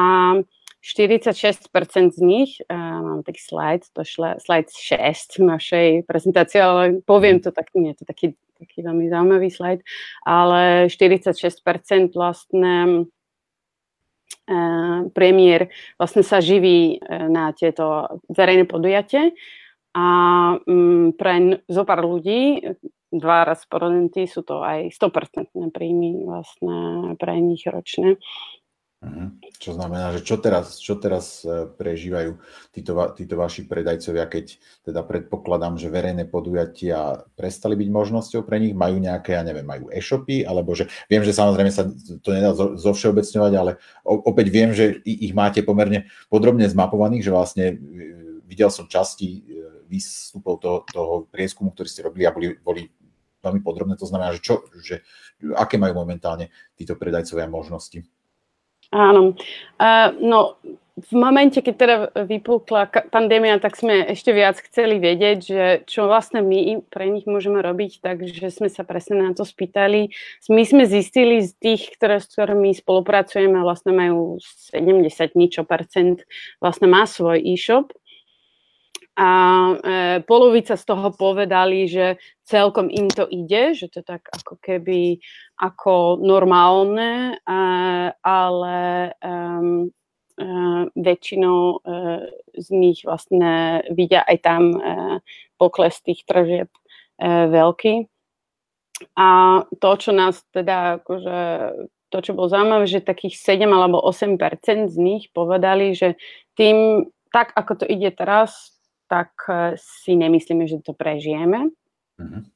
46% 0.81 2.17
z 2.17 2.21
nich, 2.25 2.61
e, 2.65 2.75
mám 2.77 3.23
taký 3.23 3.41
slide, 3.41 3.85
to 3.93 4.01
je 4.01 4.41
slide 4.41 4.71
6 4.73 5.45
našej 5.45 6.09
prezentácie, 6.09 6.61
ale 6.61 7.05
poviem 7.05 7.41
to 7.41 7.53
tak, 7.53 7.69
nie 7.77 7.93
je 7.93 8.01
to 8.01 8.05
taký, 8.09 8.27
taký 8.57 8.81
veľmi 8.81 9.13
zaujímavý 9.13 9.53
slide, 9.53 9.85
ale 10.25 10.89
46% 10.89 12.17
vlastne 12.17 13.07
premiér 15.15 15.71
vlastne 15.95 16.27
sa 16.27 16.43
živí 16.43 16.99
e, 16.99 17.29
na 17.31 17.55
tieto 17.55 18.19
verejné 18.27 18.67
podujatie 18.67 19.31
a 19.95 20.07
mm, 20.59 21.15
pre 21.15 21.63
zo 21.67 21.83
pár 21.87 22.03
ľudí, 22.03 22.63
dva 23.11 23.43
respondenty, 23.43 24.31
sú 24.31 24.47
to 24.47 24.63
aj 24.63 24.95
100% 24.95 25.51
príjmy 25.75 26.23
vlastne 26.27 26.79
pre 27.19 27.43
nich 27.43 27.67
ročné. 27.67 28.19
Mhm. 29.01 29.41
Čo 29.57 29.73
znamená, 29.73 30.13
že 30.13 30.21
čo 30.21 30.37
teraz, 30.37 30.77
čo 30.77 30.93
teraz 31.01 31.41
e, 31.41 31.65
prežívajú 31.73 32.37
títo, 32.69 32.93
títo 33.17 33.35
vaši 33.41 33.65
predajcovia, 33.65 34.29
keď 34.29 34.61
teda 34.85 35.01
predpokladám, 35.09 35.81
že 35.81 35.89
verejné 35.89 36.29
podujatia 36.29 37.25
prestali 37.33 37.81
byť 37.81 37.89
možnosťou 37.89 38.45
pre 38.45 38.61
nich, 38.61 38.77
majú 38.77 39.01
nejaké, 39.01 39.41
ja 39.41 39.43
neviem, 39.45 39.65
majú 39.65 39.89
e-shopy, 39.89 40.45
alebo 40.45 40.77
že 40.77 40.93
viem, 41.09 41.25
že 41.25 41.33
samozrejme 41.33 41.73
sa 41.73 41.89
to 42.21 42.29
nedá 42.29 42.53
zo, 42.53 42.77
zo 42.77 42.93
všeobecňovať, 42.93 43.53
ale 43.57 43.81
opäť 44.05 44.47
viem, 44.53 44.71
že 44.77 45.01
ich 45.09 45.33
máte 45.33 45.65
pomerne 45.65 46.13
podrobne 46.29 46.69
zmapovaných, 46.69 47.25
že 47.25 47.33
vlastne 47.33 47.65
e, 47.73 47.77
videl 48.45 48.69
som 48.69 48.85
časti 48.85 49.29
e, 49.33 49.41
výstupov 49.89 50.61
toho, 50.61 50.79
toho 50.85 51.15
prieskumu, 51.33 51.73
ktorý 51.73 51.89
ste 51.89 52.05
robili 52.05 52.29
a 52.29 52.37
boli, 52.37 52.53
boli 52.61 52.85
veľmi 53.41 53.65
podrobné, 53.65 53.97
to 53.97 54.05
znamená, 54.05 54.37
že, 54.37 54.45
čo, 54.45 54.61
že 54.77 55.01
aké 55.57 55.81
majú 55.81 55.97
momentálne 55.97 56.53
títo 56.77 57.01
predajcovia 57.01 57.49
možnosti. 57.49 58.05
Áno. 58.91 59.39
Uh, 59.79 60.11
no, 60.19 60.59
v 61.01 61.13
momente, 61.17 61.63
keď 61.65 61.75
teda 61.79 61.97
vypukla 62.29 62.91
pandémia, 63.09 63.57
tak 63.57 63.79
sme 63.79 64.05
ešte 64.13 64.35
viac 64.37 64.61
chceli 64.61 65.01
vedieť, 65.01 65.39
že 65.41 65.65
čo 65.89 66.05
vlastne 66.05 66.45
my 66.45 66.85
pre 66.93 67.09
nich 67.09 67.25
môžeme 67.25 67.65
robiť, 67.65 68.05
takže 68.05 68.53
sme 68.53 68.69
sa 68.69 68.85
presne 68.85 69.25
na 69.25 69.33
to 69.33 69.47
spýtali. 69.49 70.13
My 70.53 70.63
sme 70.67 70.85
zistili 70.85 71.41
z 71.41 71.57
tých, 71.57 71.97
ktoré, 71.97 72.21
s 72.21 72.29
ktorými 72.29 72.77
spolupracujeme, 72.77 73.65
vlastne 73.65 73.97
majú 73.97 74.43
70 74.75 75.39
ničo 75.39 75.63
percent, 75.65 76.27
vlastne 76.61 76.91
má 76.91 77.09
svoj 77.09 77.41
e-shop, 77.41 77.95
a 79.19 79.31
e, 79.31 79.75
polovica 80.23 80.79
z 80.79 80.85
toho 80.87 81.11
povedali, 81.11 81.91
že 81.91 82.17
celkom 82.47 82.87
im 82.89 83.11
to 83.11 83.27
ide, 83.27 83.75
že 83.75 83.91
to 83.91 84.07
tak 84.07 84.31
ako 84.31 84.57
keby 84.63 85.19
ako 85.59 86.23
normálne, 86.23 87.35
e, 87.35 87.55
ale 88.23 88.79
e, 89.11 89.35
väčšinou 90.97 91.85
z 92.57 92.67
nich 92.73 93.05
vlastne 93.05 93.85
vidia 93.93 94.25
aj 94.25 94.41
tam 94.41 94.73
pokles 95.61 96.01
tých 96.01 96.25
tržieb 96.25 96.73
veľký. 97.21 98.09
A 99.21 99.29
to, 99.69 99.91
čo 100.01 100.17
nás 100.17 100.41
teda 100.49 101.05
akože 101.05 101.39
to, 102.09 102.19
čo 102.25 102.33
bolo 102.33 102.49
zaujímavé, 102.49 102.89
že 102.89 103.05
takých 103.05 103.37
7 103.37 103.69
alebo 103.69 104.01
8% 104.01 104.89
z 104.89 104.97
nich 104.97 105.29
povedali, 105.31 105.93
že 105.93 106.17
tým, 106.57 107.05
tak 107.37 107.53
ako 107.53 107.85
to 107.85 107.87
ide 107.87 108.09
teraz, 108.17 108.80
tak 109.11 109.35
eh, 109.51 109.75
si 109.75 110.15
nemyslíme, 110.15 110.71
že 110.71 110.79
to 110.79 110.95
prežijeme. 110.95 111.75
Uh-huh. 112.15 112.47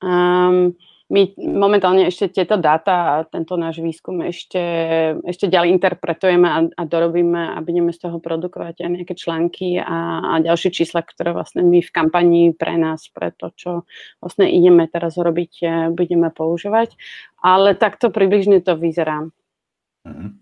Um, 0.00 0.72
my 1.08 1.24
momentálne 1.40 2.04
ešte 2.04 2.28
tieto 2.28 2.60
dáta 2.60 2.92
a 2.92 3.12
tento 3.24 3.56
náš 3.56 3.80
výskum 3.80 4.20
ešte, 4.28 4.60
ešte 5.24 5.48
ďalej 5.48 5.80
interpretujeme 5.80 6.44
a, 6.44 6.58
a 6.68 6.82
dorobíme 6.84 7.56
a 7.56 7.58
budeme 7.64 7.96
z 7.96 8.04
toho 8.04 8.20
produkovať 8.20 8.84
aj 8.84 8.90
nejaké 8.92 9.14
články 9.16 9.80
a, 9.80 10.20
a 10.20 10.32
ďalšie 10.44 10.68
čísla, 10.68 11.00
ktoré 11.00 11.32
vlastne 11.32 11.64
my 11.64 11.80
v 11.80 11.90
kampanii 11.90 12.46
pre 12.52 12.76
nás, 12.76 13.08
pre 13.08 13.32
to, 13.32 13.48
čo 13.56 13.70
vlastne 14.20 14.52
ideme 14.52 14.84
teraz 14.84 15.16
robiť, 15.16 15.52
eh, 15.64 15.88
budeme 15.88 16.28
používať. 16.28 16.92
Ale 17.40 17.72
takto 17.72 18.12
približne 18.12 18.60
to 18.60 18.76
vyzerá. 18.76 19.24
Uh-huh. 20.04 20.36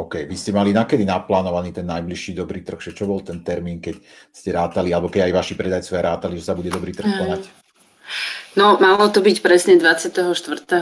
Uh-huh. 0.00 0.08
OK, 0.08 0.24
vy 0.24 0.36
ste 0.36 0.56
mali 0.56 0.72
nakedy 0.72 1.04
naplánovaný 1.04 1.76
ten 1.76 1.84
najbližší 1.84 2.32
dobrý 2.32 2.64
trh, 2.64 2.80
čo 2.80 3.04
bol 3.04 3.20
ten 3.20 3.44
termín, 3.44 3.84
keď 3.84 4.00
ste 4.32 4.56
rátali, 4.56 4.96
alebo 4.96 5.12
keď 5.12 5.28
aj 5.28 5.32
vaši 5.36 5.54
predajcovia 5.60 6.16
rátali, 6.16 6.40
že 6.40 6.48
sa 6.48 6.56
bude 6.56 6.72
dobrý 6.72 6.96
trh 6.96 7.04
mm. 7.04 7.18
konať? 7.20 7.42
No, 8.58 8.80
malo 8.82 9.06
to 9.12 9.22
byť 9.22 9.36
presne 9.44 9.78
24. 9.78 10.16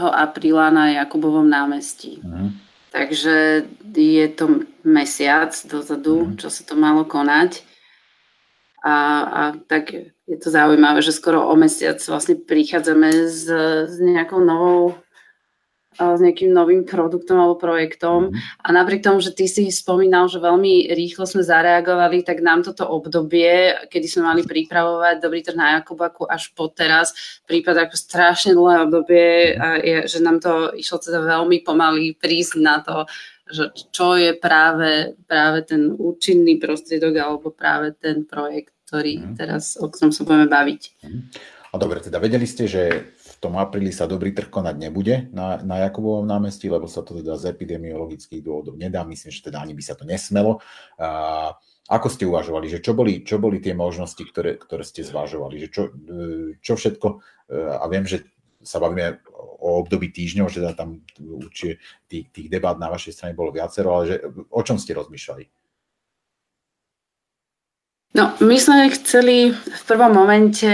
apríla 0.00 0.72
na 0.72 0.96
Jakubovom 1.02 1.44
námestí. 1.44 2.22
Mm. 2.24 2.56
Takže 2.88 3.68
je 3.92 4.26
to 4.32 4.64
mesiac 4.86 5.52
dozadu, 5.68 6.32
mm. 6.32 6.40
čo 6.40 6.48
sa 6.48 6.64
to 6.64 6.72
malo 6.78 7.04
konať. 7.04 7.60
A, 8.80 8.94
a 9.26 9.42
tak 9.66 9.92
je 10.24 10.36
to 10.38 10.48
zaujímavé, 10.48 11.02
že 11.02 11.12
skoro 11.12 11.44
o 11.44 11.54
mesiac 11.58 11.98
vlastne 12.08 12.38
prichádzame 12.38 13.10
s, 13.26 13.44
s 13.90 13.96
nejakou 13.98 14.40
novou 14.40 14.96
s 15.98 16.20
nejakým 16.22 16.54
novým 16.54 16.86
produktom 16.86 17.42
alebo 17.42 17.58
projektom. 17.58 18.30
Mm-hmm. 18.30 18.62
A 18.62 18.68
napriek 18.70 19.02
tomu, 19.02 19.18
že 19.18 19.34
ty 19.34 19.50
si 19.50 19.66
spomínal, 19.74 20.30
že 20.30 20.38
veľmi 20.38 20.94
rýchlo 20.94 21.26
sme 21.26 21.42
zareagovali, 21.42 22.22
tak 22.22 22.38
nám 22.38 22.62
toto 22.62 22.86
obdobie, 22.86 23.74
kedy 23.90 24.06
sme 24.06 24.30
mali 24.30 24.46
pripravovať 24.46 25.18
dobrý 25.18 25.42
trh 25.42 25.58
na 25.58 25.82
Jakubaku 25.82 26.30
až 26.30 26.54
po 26.54 26.70
teraz, 26.70 27.12
prípad 27.50 27.90
ako 27.90 27.94
strašne 27.98 28.54
dlhé 28.54 28.86
obdobie, 28.86 29.26
a 29.58 29.82
je, 29.82 29.98
že 30.06 30.18
nám 30.22 30.38
to 30.38 30.70
išlo 30.78 31.02
teda 31.02 31.18
veľmi 31.26 31.66
pomaly 31.66 32.14
prísť 32.14 32.54
na 32.62 32.78
to, 32.78 33.02
že 33.48 33.72
čo 33.90 34.14
je 34.14 34.36
práve, 34.38 35.18
práve 35.26 35.64
ten 35.64 35.90
účinný 35.90 36.60
prostriedok 36.60 37.16
alebo 37.16 37.48
práve 37.50 37.96
ten 37.96 38.22
projekt, 38.22 38.70
ktorý 38.86 39.18
mm-hmm. 39.18 39.34
teraz, 39.34 39.74
o 39.80 39.90
ktorom 39.90 40.12
sa 40.14 40.22
budeme 40.22 40.46
baviť. 40.46 40.82
A 41.68 41.76
dobre, 41.76 42.00
teda 42.00 42.16
vedeli 42.16 42.48
ste, 42.48 42.64
že 42.64 43.12
tom 43.38 43.54
apríli 43.58 43.94
sa 43.94 44.10
dobrý 44.10 44.34
trh 44.34 44.50
konať 44.50 44.76
nebude 44.78 45.30
na, 45.30 45.62
na 45.62 45.86
Jakubovom 45.86 46.26
námestí, 46.26 46.66
lebo 46.66 46.90
sa 46.90 47.06
to 47.06 47.18
teda 47.22 47.38
z 47.38 47.54
epidemiologických 47.54 48.42
dôvodov 48.42 48.74
nedá. 48.74 49.06
Myslím, 49.06 49.30
že 49.30 49.46
teda 49.46 49.62
ani 49.62 49.78
by 49.78 49.82
sa 49.82 49.94
to 49.94 50.02
nesmelo. 50.02 50.58
A, 50.98 51.54
ako 51.88 52.06
ste 52.12 52.28
uvažovali, 52.28 52.68
že 52.68 52.84
čo 52.84 52.92
boli, 52.92 53.24
čo 53.24 53.40
boli 53.40 53.64
tie 53.64 53.72
možnosti, 53.72 54.20
ktoré, 54.20 54.60
ktoré 54.60 54.84
ste 54.84 55.00
zvažovali, 55.06 55.56
že 55.56 55.68
čo, 55.72 55.82
e, 55.88 56.60
čo 56.60 56.76
všetko, 56.76 57.08
e, 57.08 57.16
a 57.56 57.84
viem, 57.88 58.04
že 58.04 58.28
sa 58.60 58.76
bavíme 58.76 59.24
o 59.62 59.80
období 59.80 60.12
týždňov, 60.12 60.50
že 60.52 60.60
teda 60.60 60.74
tam 60.76 61.00
určite 61.22 61.80
tých, 62.10 62.28
tých 62.28 62.48
debát 62.52 62.76
na 62.76 62.92
vašej 62.92 63.14
strane 63.16 63.38
bolo 63.38 63.54
viacero, 63.54 63.94
ale 63.94 64.04
že, 64.04 64.16
o 64.52 64.60
čom 64.60 64.76
ste 64.76 64.98
rozmýšľali? 64.98 65.44
No, 68.18 68.34
my 68.40 68.56
sme 68.58 68.90
chceli 68.92 69.54
v 69.54 69.82
prvom 69.86 70.10
momente 70.10 70.68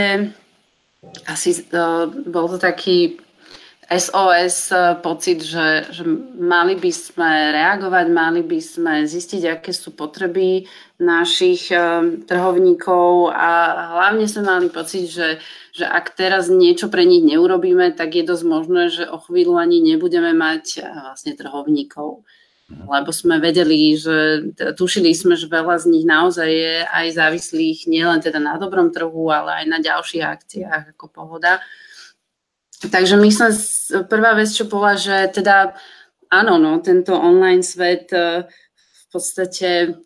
asi 1.26 1.56
uh, 1.72 2.06
bol 2.08 2.46
to 2.48 2.58
taký 2.58 3.18
SOS 3.84 4.72
e, 4.72 4.96
pocit, 5.04 5.44
že, 5.44 5.84
že 5.92 6.08
mali 6.40 6.72
by 6.80 6.88
sme 6.88 7.52
reagovať, 7.52 8.06
mali 8.08 8.40
by 8.40 8.56
sme 8.56 9.04
zistiť, 9.04 9.60
aké 9.60 9.76
sú 9.76 9.92
potreby 9.92 10.64
našich 10.96 11.68
uh, 11.68 12.00
trhovníkov 12.24 13.34
a 13.34 13.50
hlavne 13.98 14.24
sme 14.24 14.46
mali 14.46 14.66
pocit, 14.72 15.10
že, 15.10 15.42
že 15.74 15.84
ak 15.84 16.16
teraz 16.16 16.48
niečo 16.48 16.88
pre 16.88 17.04
nich 17.04 17.26
neurobíme, 17.26 17.92
tak 17.92 18.16
je 18.16 18.24
dosť 18.24 18.44
možné, 18.46 18.82
že 18.88 19.04
o 19.04 19.20
chvíľu 19.20 19.60
ani 19.60 19.84
nebudeme 19.84 20.32
mať 20.32 20.80
vlastne 20.80 21.36
trhovníkov. 21.36 22.24
Mhm. 22.64 22.88
lebo 22.88 23.12
sme 23.12 23.36
vedeli, 23.44 23.92
že 23.92 24.48
tušili 24.72 25.12
sme, 25.12 25.36
že 25.36 25.52
veľa 25.52 25.84
z 25.84 25.92
nich 25.92 26.08
naozaj 26.08 26.48
je 26.48 26.76
aj 26.88 27.06
závislých 27.12 27.84
nielen 27.84 28.24
teda 28.24 28.40
na 28.40 28.56
dobrom 28.56 28.88
trhu, 28.88 29.28
ale 29.28 29.60
aj 29.60 29.64
na 29.68 29.78
ďalších 29.84 30.24
akciách 30.24 30.96
ako 30.96 31.12
pohoda. 31.12 31.60
Takže 32.88 33.20
my 33.20 33.28
sme, 33.28 33.48
prvá 34.08 34.32
vec, 34.32 34.48
čo 34.48 34.64
bola, 34.64 34.96
že 34.96 35.28
teda 35.28 35.76
áno, 36.32 36.56
no, 36.56 36.80
tento 36.80 37.12
online 37.12 37.60
svet 37.60 38.08
e, 38.16 38.48
v 38.48 39.04
podstate 39.12 40.00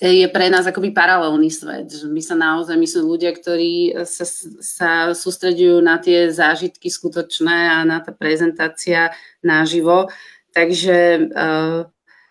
je 0.00 0.26
pre 0.32 0.48
nás 0.48 0.64
akoby 0.64 0.96
paralelný 0.96 1.52
svet. 1.52 1.92
Že 1.92 2.08
my 2.08 2.22
sa 2.24 2.32
naozaj, 2.32 2.72
my 2.80 2.88
sme 2.88 3.04
ľudia, 3.04 3.36
ktorí 3.36 4.00
sa, 4.08 4.24
sa 4.64 4.90
sústredujú 5.12 5.84
na 5.84 6.00
tie 6.00 6.32
zážitky 6.32 6.88
skutočné 6.88 7.68
a 7.68 7.84
na 7.84 8.00
tá 8.00 8.08
prezentácia 8.08 9.12
naživo. 9.44 10.08
Takže 10.50 11.30
uh, 11.30 11.86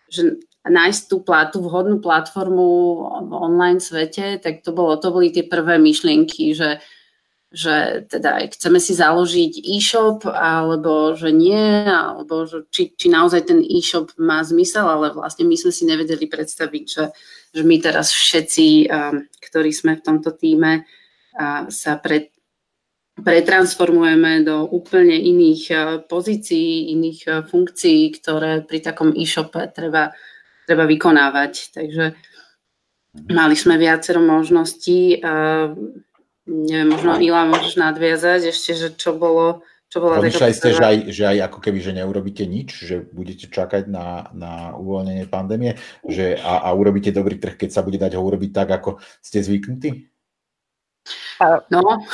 že 0.09 0.41
nájsť 0.65 1.01
tú, 1.07 1.23
tú 1.23 1.59
vhodnú 1.63 2.03
platformu 2.03 2.67
v 3.29 3.33
online 3.33 3.79
svete, 3.79 4.41
tak 4.41 4.65
to, 4.65 4.75
bolo, 4.75 4.99
to 4.99 5.13
boli 5.13 5.31
tie 5.31 5.47
prvé 5.47 5.79
myšlienky, 5.79 6.51
že, 6.51 6.83
že 7.49 8.05
teda 8.11 8.43
chceme 8.51 8.77
si 8.77 8.93
založiť 8.93 9.53
e-shop, 9.55 10.27
alebo 10.27 11.15
že 11.15 11.31
nie, 11.31 11.87
alebo 11.87 12.43
že, 12.43 12.67
či, 12.69 12.91
či 12.91 13.07
naozaj 13.07 13.47
ten 13.47 13.63
e-shop 13.63 14.11
má 14.19 14.43
zmysel, 14.43 14.83
ale 14.83 15.15
vlastne 15.15 15.47
my 15.47 15.55
sme 15.55 15.71
si 15.71 15.87
nevedeli 15.87 16.27
predstaviť, 16.27 16.85
že, 16.85 17.05
že 17.55 17.61
my 17.63 17.75
teraz 17.79 18.11
všetci, 18.11 18.91
um, 18.91 19.25
ktorí 19.39 19.71
sme 19.71 19.97
v 19.97 20.05
tomto 20.05 20.35
týme, 20.35 20.83
uh, 20.83 21.71
sa 21.71 21.95
pred, 21.95 22.35
pretransformujeme 23.23 24.43
do 24.43 24.65
úplne 24.67 25.15
iných 25.15 25.63
eh, 25.71 25.79
pozícií, 26.05 26.93
iných 26.95 27.19
eh, 27.27 27.33
funkcií, 27.45 28.15
ktoré 28.19 28.63
pri 28.63 28.79
takom 28.83 29.13
e-shope 29.15 29.59
treba, 29.71 30.11
treba 30.65 30.83
vykonávať. 30.89 31.53
Takže 31.75 32.05
mali 33.31 33.55
sme 33.55 33.75
viacero 33.77 34.19
možností. 34.21 35.19
A 35.23 35.67
neviem, 36.45 36.89
možno 36.89 37.21
Ila 37.21 37.45
môžeš 37.45 37.77
nadviazať 37.77 38.49
ešte, 38.49 38.71
že 38.73 38.87
čo 38.97 39.15
bolo 39.15 39.61
čo 39.89 40.05
bola 40.05 40.21
Pomýšľali 40.21 40.53
ste, 40.53 40.69
že 40.77 40.85
aj, 40.85 40.97
že 41.09 41.23
aj 41.25 41.37
ako 41.49 41.59
keby, 41.65 41.79
že 41.81 41.97
neurobíte 41.97 42.45
nič, 42.45 42.85
že 42.85 43.01
budete 43.09 43.49
čakať 43.49 43.89
na, 43.89 44.29
na 44.37 44.77
uvoľnenie 44.77 45.25
pandémie 45.25 45.81
že, 46.05 46.37
a, 46.37 46.69
a 46.69 46.77
urobíte 46.77 47.09
dobrý 47.09 47.41
trh, 47.41 47.57
keď 47.57 47.69
sa 47.73 47.81
bude 47.81 47.97
dať 47.97 48.13
ho 48.13 48.21
urobiť 48.21 48.53
tak, 48.53 48.69
ako 48.69 49.01
ste 49.17 49.41
zvyknutí? 49.41 50.05
No. 51.39 52.05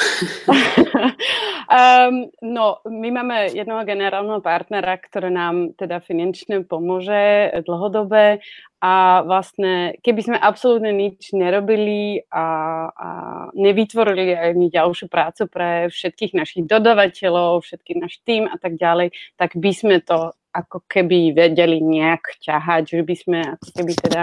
um, 1.75 2.31
no, 2.39 2.79
my 2.87 3.09
máme 3.11 3.51
jednoho 3.51 3.83
generálneho 3.83 4.39
partnera, 4.39 4.95
ktorý 4.95 5.27
nám 5.27 5.75
teda 5.75 5.99
finančne 5.99 6.63
pomôže 6.63 7.51
dlhodobé 7.67 8.39
a 8.79 9.25
vlastne, 9.27 9.99
keby 9.99 10.21
sme 10.23 10.37
absolútne 10.39 10.95
nič 10.95 11.35
nerobili 11.35 12.23
a, 12.31 12.45
a 12.91 13.09
nevytvorili 13.51 14.31
aj 14.31 14.51
ďalšiu 14.71 15.07
prácu 15.11 15.51
pre 15.51 15.91
všetkých 15.91 16.37
našich 16.37 16.63
dodavateľov, 16.63 17.65
všetkých 17.65 17.97
náš 17.99 18.23
tým 18.23 18.47
a 18.47 18.55
tak 18.55 18.79
ďalej, 18.79 19.11
tak 19.35 19.59
by 19.59 19.71
sme 19.75 19.99
to 19.99 20.31
ako 20.55 20.87
keby 20.87 21.35
vedeli 21.35 21.83
nejak 21.83 22.39
ťahať, 22.39 22.95
že 22.95 23.03
by 23.03 23.15
sme 23.19 23.39
ako 23.59 23.67
keby 23.75 23.91
teda 23.99 24.21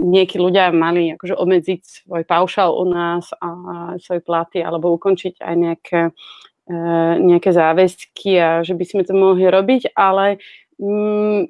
niekí 0.00 0.40
ľudia 0.40 0.72
mali 0.72 1.12
akože 1.12 1.36
obmedziť 1.36 1.80
svoj 2.08 2.24
paušal 2.24 2.72
u 2.72 2.84
nás 2.88 3.28
a 3.36 3.48
svoje 4.00 4.24
platy 4.24 4.64
alebo 4.64 4.96
ukončiť 4.96 5.44
aj 5.44 5.54
nejaké, 5.54 6.00
nejaké 7.22 7.54
záväzky 7.54 8.42
a 8.42 8.50
že 8.66 8.74
by 8.74 8.84
sme 8.84 9.02
to 9.06 9.14
mohli 9.14 9.46
robiť, 9.46 9.94
ale 9.94 10.42
mm, 10.82 11.46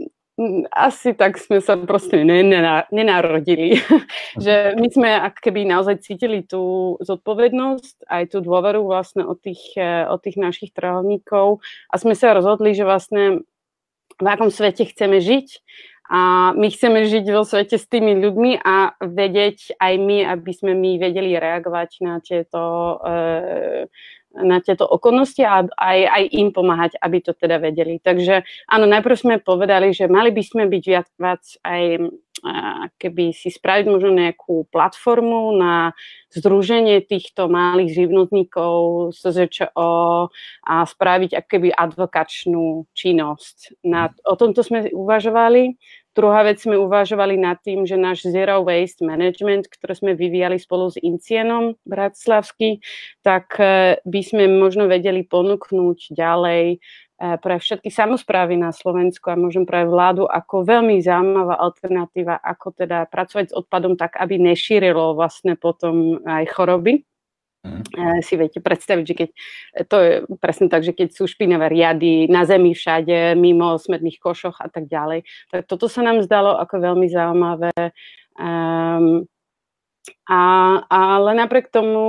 asi 0.69 1.17
tak 1.17 1.41
sme 1.41 1.65
sa 1.65 1.81
proste 1.81 2.21
nenarodili. 2.93 3.81
že 4.45 4.77
my 4.77 4.89
sme 4.93 5.09
ako 5.33 5.39
keby 5.41 5.65
naozaj 5.65 6.05
cítili 6.05 6.45
tú 6.45 6.95
zodpovednosť, 7.01 8.05
aj 8.05 8.37
tú 8.37 8.45
dôveru 8.45 8.85
vlastne 8.85 9.25
od 9.25 9.41
tých, 9.41 9.73
e, 9.81 10.05
od 10.05 10.21
tých 10.21 10.37
našich 10.37 10.77
trhovníkov 10.77 11.65
a 11.89 11.95
sme 11.97 12.13
sa 12.13 12.37
rozhodli, 12.37 12.77
že 12.77 12.85
vlastne 12.85 13.49
v 14.21 14.27
akom 14.29 14.53
svete 14.53 14.85
chceme 14.85 15.21
žiť 15.25 15.49
a 16.07 16.53
my 16.55 16.69
chceme 16.71 17.03
žiť 17.09 17.25
vo 17.35 17.43
svete 17.43 17.81
s 17.81 17.87
tými 17.91 18.15
ľuďmi 18.23 18.63
a 18.63 18.95
vedieť 19.03 19.75
aj 19.81 19.95
my, 19.99 20.19
aby 20.23 20.53
sme 20.55 20.73
my 20.79 21.03
vedeli 21.03 21.35
reagovať 21.35 21.91
na 22.07 22.23
tieto, 22.23 22.63
eh, 23.03 23.91
na 24.43 24.61
tieto 24.61 24.85
okolnosti 24.85 25.41
a 25.41 25.65
aj, 25.65 25.99
aj 26.05 26.25
im 26.37 26.49
pomáhať, 26.53 26.93
aby 27.01 27.25
to 27.25 27.33
teda 27.33 27.57
vedeli. 27.57 27.97
Takže 27.97 28.45
áno, 28.69 28.85
najprv 28.85 29.17
sme 29.17 29.35
povedali, 29.41 29.97
že 29.97 30.13
mali 30.13 30.29
by 30.33 30.43
sme 30.45 30.63
byť 30.69 30.85
viac, 30.85 31.09
viac 31.17 31.43
aj 31.65 31.83
keby 33.01 33.33
si 33.33 33.49
spraviť 33.49 33.87
možno 33.89 34.13
nejakú 34.13 34.69
platformu 34.69 35.57
na 35.57 35.97
združenie 36.29 37.01
týchto 37.01 37.49
malých 37.49 38.05
živnotníkov 38.05 39.11
SZČO 39.17 40.29
a 40.69 40.75
spraviť 40.85 41.33
akoby 41.33 41.73
advokačnú 41.73 42.85
činnosť. 42.93 43.81
Na, 43.89 44.13
o 44.29 44.37
tomto 44.37 44.61
sme 44.61 44.93
uvažovali. 44.93 45.81
Druhá 46.17 46.49
vec 46.49 46.65
sme 46.65 46.81
uvažovali 46.81 47.37
nad 47.37 47.61
tým, 47.61 47.85
že 47.85 48.01
náš 48.01 48.25
Zero 48.25 48.65
Waste 48.65 49.05
Management, 49.05 49.69
ktoré 49.69 49.93
sme 49.93 50.13
vyvíjali 50.17 50.57
spolu 50.57 50.89
s 50.89 50.97
Incienom 50.97 51.77
Bratislavský, 51.85 52.81
tak 53.21 53.61
e, 53.61 54.01
by 54.01 54.21
sme 54.25 54.49
možno 54.49 54.89
vedeli 54.89 55.29
ponúknuť 55.29 56.17
ďalej 56.17 56.81
E, 57.17 57.41
pre 57.41 57.57
všetky 57.57 57.89
samozprávy 57.89 58.61
na 58.61 58.77
Slovensku 58.77 59.33
a 59.33 59.41
môžem 59.41 59.65
pre 59.65 59.89
vládu 59.89 60.29
ako 60.29 60.69
veľmi 60.69 61.01
zaujímavá 61.01 61.57
alternatíva, 61.57 62.37
ako 62.45 62.77
teda 62.77 63.09
pracovať 63.09 63.45
s 63.53 63.57
odpadom 63.57 63.97
tak, 63.97 64.21
aby 64.21 64.37
nešírilo 64.37 65.17
vlastne 65.17 65.57
potom 65.57 66.21
aj 66.29 66.45
choroby. 66.53 67.09
Mm. 67.67 68.23
Si 68.23 68.35
viete 68.39 68.63
predstaviť, 68.63 69.05
že 69.05 69.15
keď 69.15 69.31
to 69.91 69.97
je 69.99 70.13
presne 70.39 70.71
tak, 70.71 70.87
že 70.87 70.95
keď 70.95 71.13
sú 71.13 71.27
špinavé 71.27 71.67
riady 71.69 72.31
na 72.31 72.47
zemi 72.47 72.73
všade, 72.73 73.35
mimo 73.35 73.77
smedných 73.77 74.23
košoch 74.23 74.63
a 74.63 74.71
tak 74.71 74.87
ďalej. 74.87 75.27
Tak 75.51 75.67
toto 75.67 75.91
sa 75.91 76.07
nám 76.07 76.23
zdalo 76.23 76.55
ako 76.57 76.79
veľmi 76.79 77.07
zaujímavé. 77.11 77.75
Um, 78.37 79.27
a, 80.27 80.43
ale 80.87 81.35
napriek 81.35 81.71
tomu, 81.71 82.03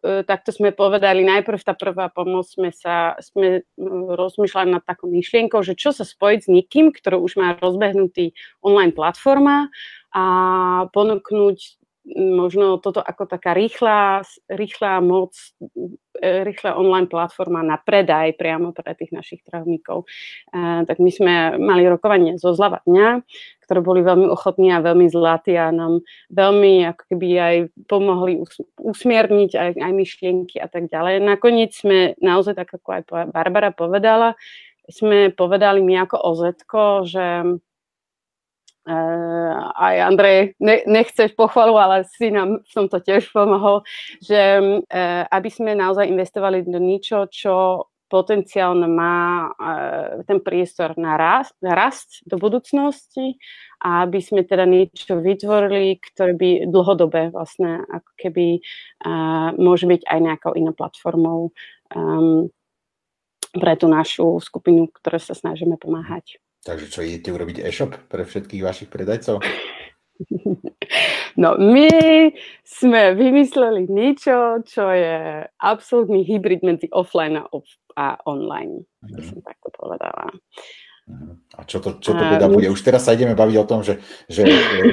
e, 0.00 0.24
takto 0.24 0.52
sme 0.52 0.72
povedali, 0.72 1.24
najprv 1.24 1.60
tá 1.60 1.76
prvá 1.76 2.08
pomoc 2.08 2.48
sme 2.48 2.72
sa 2.72 3.16
sme 3.20 3.64
rozmýšľali 4.12 4.72
nad 4.72 4.84
takou 4.84 5.08
myšlienkou, 5.12 5.60
že 5.60 5.76
čo 5.76 5.92
sa 5.92 6.04
spojiť 6.04 6.40
s 6.44 6.48
nikým, 6.52 6.92
ktorý 6.92 7.20
už 7.20 7.36
má 7.40 7.56
rozbehnutý 7.60 8.32
online 8.64 8.92
platforma 8.92 9.68
a 10.12 10.24
ponúknuť 10.92 11.58
možno 12.14 12.78
toto 12.78 13.02
ako 13.02 13.26
taká 13.26 13.50
rýchla, 13.50 14.22
rýchla 14.46 15.02
moc, 15.02 15.34
e, 16.22 16.46
rýchla 16.46 16.78
online 16.78 17.10
platforma 17.10 17.66
na 17.66 17.74
predaj 17.82 18.38
priamo 18.38 18.70
pre 18.70 18.94
tých 18.94 19.10
našich 19.10 19.42
trávnikov. 19.42 20.06
E, 20.54 20.86
tak 20.86 21.02
my 21.02 21.10
sme 21.10 21.32
mali 21.58 21.82
rokovanie 21.90 22.38
zo 22.38 22.54
zľava 22.54 22.86
dňa, 22.86 23.26
ktoré 23.66 23.80
boli 23.82 24.06
veľmi 24.06 24.30
ochotní 24.30 24.70
a 24.70 24.84
veľmi 24.86 25.10
zlatí 25.10 25.58
a 25.58 25.74
nám 25.74 26.06
veľmi 26.30 26.86
ako 26.94 27.02
keby 27.10 27.28
aj 27.34 27.56
pomohli 27.90 28.38
usmierniť 28.78 29.50
aj, 29.58 29.70
aj 29.82 29.92
myšlienky 29.92 30.62
a 30.62 30.70
tak 30.70 30.86
ďalej. 30.86 31.26
Nakoniec 31.26 31.74
sme 31.74 32.14
naozaj, 32.22 32.54
tak 32.54 32.70
ako 32.70 32.88
aj 32.94 33.02
Barbara 33.34 33.74
povedala, 33.74 34.38
sme 34.86 35.34
povedali 35.34 35.82
my 35.82 36.06
ako 36.06 36.16
OZ, 36.22 36.42
že 37.10 37.26
Uh, 38.86 39.66
aj 39.74 39.94
Andrej, 39.98 40.54
ne, 40.62 40.86
nechceš 40.86 41.34
pochvalu, 41.34 41.74
ale 41.74 41.96
si 42.06 42.30
nám 42.30 42.62
som 42.70 42.86
to 42.86 43.02
tiež 43.02 43.34
pomohol, 43.34 43.82
že 44.22 44.38
uh, 44.62 45.26
aby 45.26 45.50
sme 45.50 45.74
naozaj 45.74 46.06
investovali 46.06 46.62
do 46.62 46.78
niečo, 46.78 47.26
čo 47.26 47.86
potenciálne 48.06 48.86
má 48.86 49.50
ten 50.30 50.38
priestor 50.38 50.94
na 50.94 51.18
rast, 51.18 51.58
rast 51.58 52.22
do 52.22 52.38
budúcnosti 52.38 53.34
a 53.82 54.06
aby 54.06 54.22
sme 54.22 54.46
teda 54.46 54.62
niečo 54.62 55.18
vytvorili, 55.18 55.98
ktoré 55.98 56.38
by 56.38 56.50
dlhodobé 56.70 57.34
vlastne 57.34 57.82
ako 57.90 58.10
keby 58.14 58.62
môže 59.58 59.90
byť 59.90 60.02
aj 60.06 60.18
nejakou 60.22 60.52
inou 60.54 60.70
platformou 60.70 61.50
um, 61.98 62.46
pre 63.50 63.74
tú 63.74 63.90
našu 63.90 64.38
skupinu, 64.38 64.86
ktoré 64.86 65.18
sa 65.18 65.34
snažíme 65.34 65.74
pomáhať. 65.74 66.38
Takže 66.66 66.90
čo, 66.90 67.06
idete 67.06 67.30
urobiť 67.30 67.62
e-shop 67.62 67.94
pre 68.10 68.26
všetkých 68.26 68.62
vašich 68.66 68.90
predajcov? 68.90 69.38
No 71.36 71.52
my 71.60 71.92
sme 72.64 73.12
vymysleli 73.12 73.84
niečo, 73.92 74.64
čo 74.64 74.88
je 74.88 75.44
absolútny 75.60 76.24
hybrid 76.24 76.64
medzi 76.64 76.88
offline 76.88 77.36
a, 77.36 77.44
off- 77.52 77.76
a 77.92 78.16
online, 78.24 78.88
mm. 79.04 79.12
by 79.12 79.20
som 79.20 79.38
takto 79.44 79.68
povedala. 79.76 80.32
Mhm. 81.06 81.44
A 81.54 81.62
čo 81.68 81.78
to, 81.78 82.02
čo 82.02 82.18
to 82.18 82.24
teda 82.24 82.50
bude? 82.50 82.66
Už 82.66 82.82
teraz 82.82 83.06
sa 83.06 83.14
ideme 83.14 83.38
baviť 83.38 83.56
o 83.62 83.68
tom, 83.68 83.84
že, 83.86 84.02
že 84.26 84.42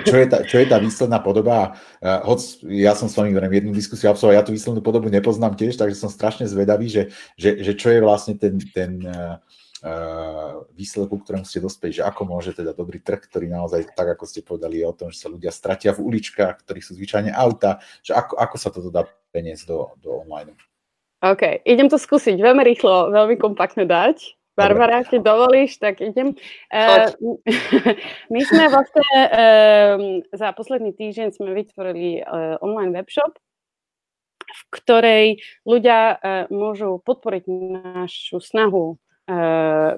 čo, 0.05 0.15
je 0.21 0.27
tá, 0.29 0.45
čo 0.45 0.61
je 0.61 0.67
tá 0.69 0.77
výsledná 0.77 1.17
podoba. 1.17 1.73
Uh, 1.97 2.21
hoc 2.27 2.39
ja 2.69 2.93
som 2.93 3.09
s 3.09 3.17
vami 3.17 3.33
jednu 3.33 3.73
diskusiu 3.73 4.13
absolvoval, 4.13 4.37
ja 4.37 4.45
tú 4.45 4.53
výslednú 4.53 4.85
podobu 4.85 5.09
nepoznám 5.09 5.57
tiež, 5.57 5.73
takže 5.73 5.97
som 5.97 6.13
strašne 6.13 6.45
zvedavý, 6.45 6.85
že, 6.85 7.09
že, 7.33 7.65
že 7.65 7.73
čo 7.73 7.89
je 7.89 7.99
vlastne 8.05 8.37
ten, 8.37 8.61
ten 8.61 9.01
uh, 9.01 9.41
výsledku, 10.71 11.19
ktorému 11.19 11.43
ste 11.43 11.59
dospeli, 11.59 11.99
že 11.99 12.07
ako 12.07 12.23
môže 12.23 12.55
teda 12.55 12.71
dobrý 12.71 13.03
trh, 13.03 13.19
ktorý 13.19 13.51
naozaj, 13.51 13.91
tak 13.91 14.15
ako 14.15 14.23
ste 14.23 14.39
povedali, 14.39 14.79
je 14.79 14.87
o 14.87 14.95
tom, 14.95 15.11
že 15.11 15.19
sa 15.19 15.27
ľudia 15.27 15.51
stratia 15.51 15.91
v 15.91 16.07
uličkách, 16.07 16.63
ktorých 16.63 16.85
sú 16.87 16.95
zvyčajne 16.95 17.35
auta, 17.35 17.83
že 17.99 18.15
ako, 18.15 18.39
ako 18.39 18.55
sa 18.55 18.71
toto 18.71 18.87
dá 18.87 19.03
preniesť 19.35 19.67
do, 19.67 19.91
do 19.99 20.23
online. 20.23 20.55
OK, 21.23 21.67
idem 21.67 21.91
to 21.91 21.99
skúsiť 21.99 22.39
veľmi 22.39 22.63
rýchlo, 22.63 23.11
veľmi 23.11 23.35
kompaktne 23.35 23.83
dať. 23.83 24.39
Barbara, 24.53 25.01
keď 25.01 25.19
dovolíš, 25.25 25.81
tak 25.81 25.97
idem. 25.97 26.37
Uh, 26.69 27.09
my 28.33 28.39
sme 28.45 28.69
vlastne 28.69 29.07
uh, 29.11 29.97
za 30.29 30.53
posledný 30.53 30.93
týždeň 30.93 31.33
sme 31.33 31.57
vytvorili 31.57 32.21
uh, 32.21 32.61
online 32.61 32.93
webshop, 32.93 33.33
v 34.45 34.61
ktorej 34.77 35.25
ľudia 35.65 36.15
uh, 36.15 36.45
môžu 36.53 37.01
podporiť 37.01 37.49
našu 37.49 38.37
snahu 38.37 38.95
Eh, 38.95 39.12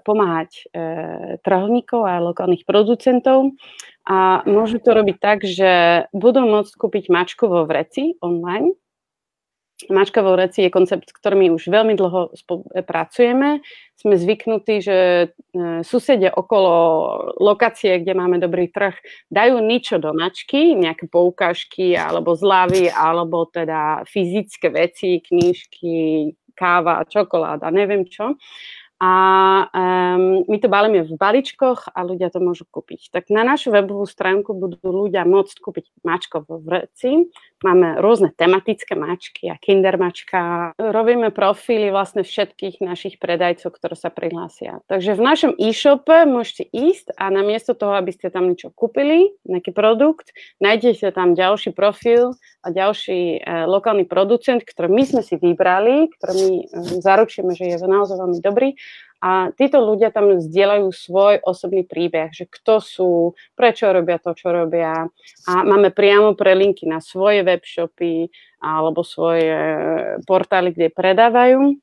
pomáhať 0.06 0.70
eh, 0.70 1.42
trhovníkov 1.42 2.06
a 2.06 2.22
lokálnych 2.22 2.62
producentov 2.62 3.58
a 4.06 4.46
môžu 4.46 4.78
to 4.78 4.94
robiť 4.94 5.18
tak, 5.18 5.42
že 5.42 6.06
budú 6.14 6.46
môcť 6.46 6.74
kúpiť 6.78 7.10
mačku 7.10 7.50
vo 7.50 7.66
vreci 7.66 8.14
online. 8.22 8.78
Mačka 9.92 10.24
vo 10.24 10.40
vreci 10.40 10.64
je 10.64 10.72
koncept, 10.72 11.12
s 11.12 11.18
ktorými 11.20 11.52
už 11.52 11.68
veľmi 11.68 12.00
dlho 12.00 12.32
pracujeme. 12.88 13.60
Sme 14.00 14.16
zvyknutí, 14.16 14.86
že 14.86 14.98
eh, 15.34 15.82
susedia 15.82 16.30
okolo 16.30 16.74
lokácie, 17.42 17.98
kde 18.06 18.14
máme 18.14 18.38
dobrý 18.38 18.70
trh, 18.70 18.94
dajú 19.34 19.58
niečo 19.58 19.98
do 19.98 20.14
mačky, 20.14 20.78
nejaké 20.78 21.10
poukážky 21.10 21.98
alebo 21.98 22.38
zľavy, 22.38 22.94
alebo 22.94 23.50
teda 23.50 24.06
fyzické 24.06 24.70
veci, 24.70 25.18
knížky, 25.18 26.30
káva, 26.54 27.10
čokoláda, 27.10 27.74
neviem 27.74 28.06
čo 28.06 28.38
a 28.96 29.14
um, 29.76 30.48
my 30.48 30.58
to 30.64 30.72
balíme 30.72 31.04
v 31.04 31.20
balíčkoch 31.20 31.92
a 31.92 32.00
ľudia 32.08 32.32
to 32.32 32.40
môžu 32.40 32.64
kúpiť. 32.64 33.12
Tak 33.12 33.28
na 33.28 33.44
našu 33.44 33.76
webovú 33.76 34.08
stránku 34.08 34.56
budú 34.56 34.80
ľudia 34.88 35.28
môcť 35.28 35.56
kúpiť 35.60 35.86
mačko 36.08 36.48
vo 36.48 36.64
vreci. 36.64 37.28
Máme 37.66 37.98
rôzne 37.98 38.30
tematické 38.30 38.94
mačky 38.94 39.50
a 39.50 39.58
kinder 39.58 39.98
mačka. 39.98 40.70
Robíme 40.78 41.34
profily 41.34 41.90
vlastne 41.90 42.22
všetkých 42.22 42.78
našich 42.78 43.18
predajcov, 43.18 43.74
ktoré 43.74 43.98
sa 43.98 44.14
prihlásia. 44.14 44.86
Takže 44.86 45.18
v 45.18 45.26
našom 45.26 45.52
e-shope 45.58 46.30
môžete 46.30 46.70
ísť 46.70 47.18
a 47.18 47.34
namiesto 47.34 47.74
toho, 47.74 47.98
aby 47.98 48.14
ste 48.14 48.30
tam 48.30 48.54
niečo 48.54 48.70
kúpili, 48.70 49.34
nejaký 49.50 49.74
produkt, 49.74 50.30
nájdete 50.62 51.10
tam 51.10 51.34
ďalší 51.34 51.74
profil 51.74 52.38
a 52.62 52.70
ďalší 52.70 53.42
e, 53.42 53.66
lokálny 53.66 54.06
producent, 54.06 54.62
ktorý 54.62 54.94
my 54.94 55.04
sme 55.10 55.22
si 55.26 55.34
vybrali, 55.34 56.14
ktorý 56.22 56.34
my 56.38 56.54
e, 56.62 56.66
zaručíme, 57.02 57.58
že 57.58 57.74
je 57.74 57.82
naozaj 57.82 58.22
veľmi 58.22 58.40
dobrý 58.46 58.78
a 59.26 59.50
títo 59.58 59.82
ľudia 59.82 60.14
tam 60.14 60.38
zdieľajú 60.38 60.86
svoj 60.94 61.42
osobný 61.42 61.82
príbeh, 61.82 62.30
že 62.30 62.46
kto 62.46 62.78
sú, 62.78 63.12
prečo 63.58 63.90
robia 63.90 64.22
to, 64.22 64.38
čo 64.38 64.54
robia. 64.54 65.10
A 65.50 65.52
máme 65.66 65.90
priamo 65.90 66.38
prelinky 66.38 66.86
na 66.86 67.02
svoje 67.02 67.42
webshopy 67.42 68.30
alebo 68.62 69.02
svoje 69.02 69.50
portály, 70.30 70.78
kde 70.78 70.94
predávajú. 70.94 71.74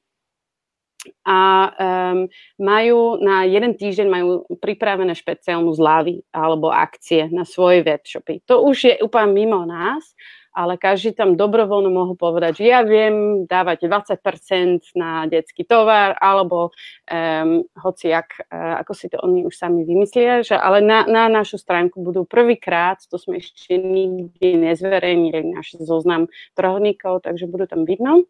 A 1.27 1.39
um, 1.67 2.31
majú 2.63 3.19
na 3.19 3.43
jeden 3.43 3.75
týždeň 3.75 4.07
majú 4.07 4.47
pripravené 4.63 5.19
špeciálnu 5.19 5.75
zľavy 5.75 6.23
alebo 6.31 6.71
akcie 6.71 7.27
na 7.27 7.43
svoje 7.43 7.83
webshopy. 7.83 8.47
To 8.47 8.63
už 8.63 8.77
je 8.87 8.95
úplne 9.03 9.35
mimo 9.35 9.67
nás, 9.67 10.15
ale 10.53 10.77
každý 10.77 11.17
tam 11.17 11.35
dobrovoľno 11.35 11.89
mohol 11.89 12.17
povedať, 12.17 12.61
že 12.61 12.65
ja 12.69 12.85
viem 12.85 13.49
dávať 13.49 13.89
20% 13.89 14.95
na 14.95 15.25
detský 15.25 15.65
tovar, 15.65 16.15
alebo 16.21 16.71
um, 17.09 17.65
hociak, 17.81 18.47
uh, 18.53 18.85
ako 18.85 18.93
si 18.93 19.09
to 19.09 19.17
oni 19.25 19.49
už 19.49 19.57
sami 19.57 19.89
vymyslia, 19.89 20.45
že 20.45 20.55
ale 20.55 20.85
na, 20.85 21.09
na 21.09 21.33
našu 21.33 21.57
stránku 21.57 22.05
budú 22.05 22.29
prvýkrát, 22.29 23.01
to 23.09 23.17
sme 23.17 23.41
ešte 23.41 23.81
nikdy 23.81 24.61
nezverejnili, 24.61 25.57
náš 25.57 25.81
zoznam 25.81 26.29
trhovníkov, 26.53 27.25
takže 27.25 27.49
budú 27.49 27.65
tam 27.65 27.89
vidno. 27.89 28.29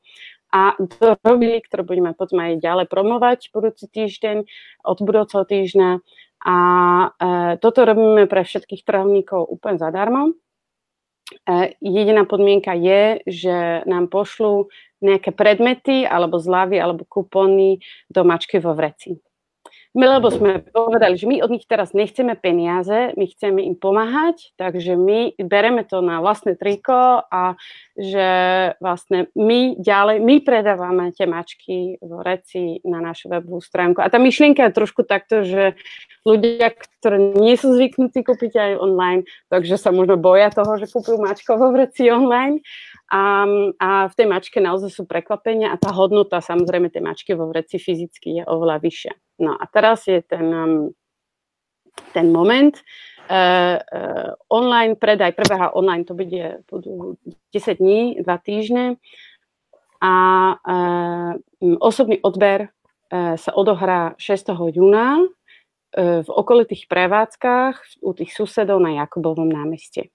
A 0.53 0.77
to 0.77 1.17
robili, 1.25 1.65
ktoré 1.65 1.81
budeme 1.81 2.13
potom 2.13 2.45
aj 2.45 2.61
ďalej 2.61 2.87
promovať 2.93 3.49
budúci 3.57 3.89
týždeň, 3.89 4.45
od 4.85 4.99
budúceho 5.01 5.49
týždňa. 5.49 6.05
A 6.43 6.57
e, 7.09 7.57
toto 7.57 7.89
robíme 7.89 8.29
pre 8.29 8.45
všetkých 8.45 8.85
trhovníkov 8.85 9.49
úplne 9.49 9.81
zadarmo. 9.81 10.37
E, 11.31 11.75
jediná 11.81 12.25
podmienka 12.29 12.75
je, 12.77 13.23
že 13.27 13.57
nám 13.87 14.11
pošlú 14.13 14.69
nejaké 15.03 15.35
predmety 15.35 16.07
alebo 16.07 16.39
zľavy 16.39 16.79
alebo 16.79 17.03
kupóny 17.07 17.83
do 18.11 18.23
mačky 18.23 18.63
vo 18.63 18.75
vreci. 18.77 19.19
Lebo 19.93 20.33
sme 20.33 20.65
povedali, 20.73 21.21
že 21.21 21.29
my 21.29 21.45
od 21.45 21.53
nich 21.53 21.69
teraz 21.69 21.93
nechceme 21.93 22.33
peniaze, 22.33 23.13
my 23.13 23.29
chceme 23.29 23.61
im 23.61 23.77
pomáhať, 23.77 24.57
takže 24.57 24.97
my 24.97 25.37
bereme 25.37 25.85
to 25.85 26.01
na 26.01 26.25
vlastné 26.25 26.57
triko 26.57 27.21
a 27.29 27.61
že 27.93 28.29
vlastne 28.81 29.29
my 29.37 29.77
ďalej, 29.77 30.25
my 30.25 30.41
predávame 30.41 31.13
tie 31.13 31.29
mačky 31.29 32.01
v 32.01 32.13
reci 32.25 32.81
na 32.89 33.05
našu 33.05 33.29
webovú 33.29 33.61
stránku. 33.61 34.01
A 34.01 34.09
tá 34.09 34.17
myšlienka 34.17 34.65
je 34.65 34.79
trošku 34.81 35.05
takto, 35.05 35.45
že 35.45 35.77
ľudia, 36.25 36.73
ktorí 36.73 37.37
nie 37.37 37.61
sú 37.61 37.77
zvyknutí 37.77 38.25
kúpiť 38.25 38.53
aj 38.57 38.73
online, 38.81 39.29
takže 39.53 39.77
sa 39.77 39.93
možno 39.93 40.17
boja 40.17 40.49
toho, 40.49 40.81
že 40.81 40.89
kúpujú 40.89 41.21
mačko 41.21 41.61
vo 41.61 41.69
vreci 41.69 42.09
online, 42.09 42.65
a, 43.13 43.45
a 43.77 43.89
v 44.09 44.15
tej 44.17 44.25
mačke 44.25 44.57
naozaj 44.57 44.89
sú 44.89 45.05
prekvapenia 45.05 45.69
a 45.69 45.77
tá 45.77 45.93
hodnota 45.93 46.41
samozrejme 46.41 46.89
tej 46.89 47.05
mačky 47.05 47.37
vo 47.37 47.45
vreci 47.53 47.77
fyzicky 47.77 48.41
je 48.41 48.43
oveľa 48.49 48.81
vyššia. 48.81 49.13
No 49.43 49.59
a 49.59 49.65
teraz 49.67 50.07
je 50.07 50.23
ten, 50.23 50.47
um, 50.55 50.95
ten 52.15 52.31
moment, 52.31 52.79
Uh, 53.31 53.79
uh, 53.79 54.35
online 54.51 54.99
predaj 54.99 55.33
prebieha 55.39 55.71
online, 55.79 56.03
to 56.03 56.13
bude, 56.13 56.67
budú 56.67 57.17
10 57.55 57.79
dní, 57.79 58.19
2 58.19 58.27
týždne 58.43 58.99
a 60.03 60.15
uh, 60.59 61.33
osobný 61.79 62.19
odber 62.21 62.75
sa 63.13 63.53
odohrá 63.53 64.17
6. 64.17 64.57
júna 64.73 65.21
v 66.01 66.29
okolitých 66.33 66.89
prevádzkach 66.89 68.01
u 68.01 68.11
tých 68.17 68.33
susedov 68.33 68.81
na 68.81 69.05
Jakubovom 69.05 69.53
námeste. 69.53 70.09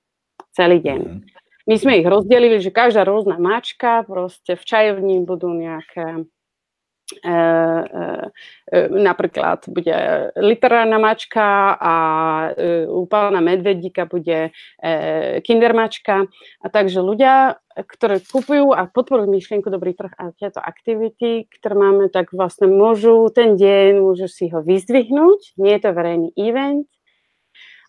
Celý 0.50 0.82
deň. 0.82 1.00
Mm. 1.06 1.22
My 1.70 1.76
sme 1.78 2.02
ich 2.02 2.10
rozdelili, 2.10 2.58
že 2.58 2.74
každá 2.74 3.06
rôzna 3.06 3.38
mačka, 3.38 4.02
proste 4.02 4.58
v 4.58 4.64
čajovni 4.66 5.22
budú 5.22 5.54
nejaké 5.54 6.26
E, 6.26 6.26
e, 6.26 6.26
e, 6.26 6.37
napríklad 8.92 9.64
bude 9.72 9.96
literárna 10.36 11.00
mačka 11.00 11.78
a 11.80 11.94
u 12.92 13.08
Medvedíka 13.40 14.04
bude 14.04 14.52
kindermačka. 15.44 16.28
A 16.60 16.66
takže 16.68 17.00
ľudia, 17.00 17.64
ktorí 17.78 18.20
kupujú 18.28 18.76
a 18.76 18.92
podporujú 18.92 19.32
myšlienku 19.32 19.72
Dobrý 19.72 19.96
trh 19.96 20.12
a 20.20 20.36
tieto 20.36 20.60
aktivity, 20.60 21.48
ktoré 21.48 21.76
máme, 21.80 22.12
tak 22.12 22.36
vlastne 22.36 22.68
môžu 22.68 23.30
ten 23.32 23.56
deň, 23.56 24.04
môžu 24.04 24.28
si 24.28 24.52
ho 24.52 24.60
vyzdvihnúť. 24.66 25.56
Nie 25.62 25.80
je 25.80 25.82
to 25.88 25.96
verejný 25.96 26.30
event, 26.36 26.90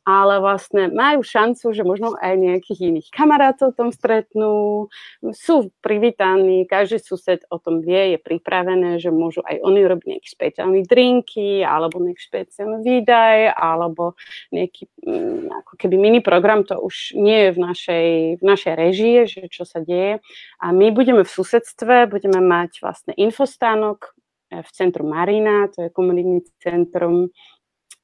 ale 0.08 0.40
vlastne 0.40 0.88
majú 0.88 1.20
šancu, 1.20 1.76
že 1.76 1.84
možno 1.84 2.16
aj 2.16 2.32
nejakých 2.40 2.80
iných 2.88 3.08
kamarátov 3.12 3.76
tom 3.76 3.92
stretnú, 3.92 4.88
sú 5.36 5.68
privítaní, 5.84 6.64
každý 6.64 6.96
sused 7.04 7.44
o 7.52 7.60
tom 7.60 7.84
vie, 7.84 8.16
je 8.16 8.18
pripravené, 8.18 8.96
že 8.96 9.12
môžu 9.12 9.44
aj 9.44 9.60
oni 9.60 9.84
robiť 9.84 10.06
nejaké 10.08 10.28
špeciálne 10.32 10.80
drinky, 10.88 11.60
alebo 11.60 12.00
nejaký 12.00 12.24
špeciálny 12.24 12.80
výdaj, 12.80 13.52
alebo 13.52 14.16
nejaký 14.48 14.88
mm, 15.04 15.52
ako 15.52 15.72
keby 15.76 15.96
mini 16.00 16.20
program, 16.24 16.64
to 16.64 16.80
už 16.80 17.12
nie 17.12 17.44
je 17.44 17.50
v 17.52 17.58
našej, 17.60 18.08
v 18.40 18.42
našej 18.48 18.74
režii, 18.80 19.16
že 19.28 19.40
čo 19.52 19.68
sa 19.68 19.84
deje. 19.84 20.24
A 20.56 20.72
my 20.72 20.88
budeme 20.88 21.20
v 21.20 21.28
susedstve, 21.28 22.08
budeme 22.08 22.40
mať 22.40 22.80
vlastne 22.80 23.12
infostánok, 23.12 24.16
v 24.48 24.70
centru 24.72 25.04
Marina, 25.04 25.68
to 25.68 25.84
je 25.84 25.92
komunitný 25.92 26.40
centrum, 26.64 27.28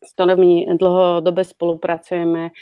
s 0.04 0.10
ktorými 0.14 0.68
dlhodobé 0.76 1.42
spolupracujeme 1.44 2.52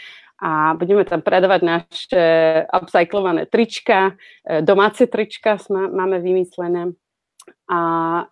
a 0.42 0.74
budeme 0.74 1.06
tam 1.06 1.22
predávať 1.22 1.60
naše 1.62 2.24
upcyklované 2.66 3.46
trička, 3.46 4.18
domáce 4.62 5.06
trička 5.06 5.58
máme 5.70 6.18
vymyslené 6.18 6.98
a 7.70 7.80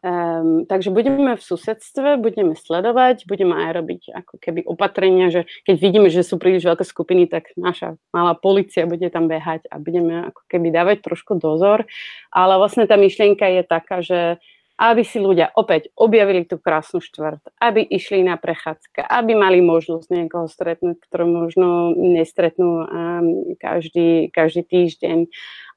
um, 0.05 0.66
takže 0.66 0.90
budeme 0.90 1.35
v 1.35 1.42
susedstve, 1.42 2.20
budeme 2.20 2.55
sledovať, 2.55 3.24
budeme 3.24 3.57
aj 3.57 3.70
robiť 3.72 4.03
ako 4.12 4.35
keby 4.37 4.61
opatrenia, 4.68 5.33
že 5.33 5.48
keď 5.64 5.76
vidíme, 5.81 6.09
že 6.12 6.26
sú 6.26 6.37
príliš 6.37 6.66
veľké 6.66 6.85
skupiny, 6.85 7.24
tak 7.24 7.55
naša 7.57 7.96
malá 8.12 8.37
policia 8.37 8.85
bude 8.85 9.07
tam 9.09 9.26
behať 9.26 9.66
a 9.72 9.81
budeme 9.81 10.29
ako 10.29 10.42
keby 10.44 10.68
dávať 10.74 10.96
trošku 11.03 11.40
dozor. 11.40 11.88
Ale 12.31 12.59
vlastne 12.61 12.85
tá 12.85 13.00
myšlienka 13.00 13.46
je 13.48 13.62
taká, 13.64 13.96
že 14.05 14.20
aby 14.80 15.04
si 15.04 15.20
ľudia 15.20 15.52
opäť 15.52 15.92
objavili 15.92 16.48
tú 16.48 16.56
krásnu 16.56 17.04
štvrt, 17.04 17.52
aby 17.60 17.84
išli 17.84 18.24
na 18.24 18.40
prechádzka, 18.40 19.04
aby 19.04 19.36
mali 19.36 19.60
možnosť 19.60 20.08
niekoho 20.08 20.48
stretnúť, 20.48 20.96
ktorú 21.04 21.28
možno 21.28 21.92
nestretnú 21.92 22.88
každý, 23.60 24.32
každý 24.32 24.64
týždeň 24.64 25.28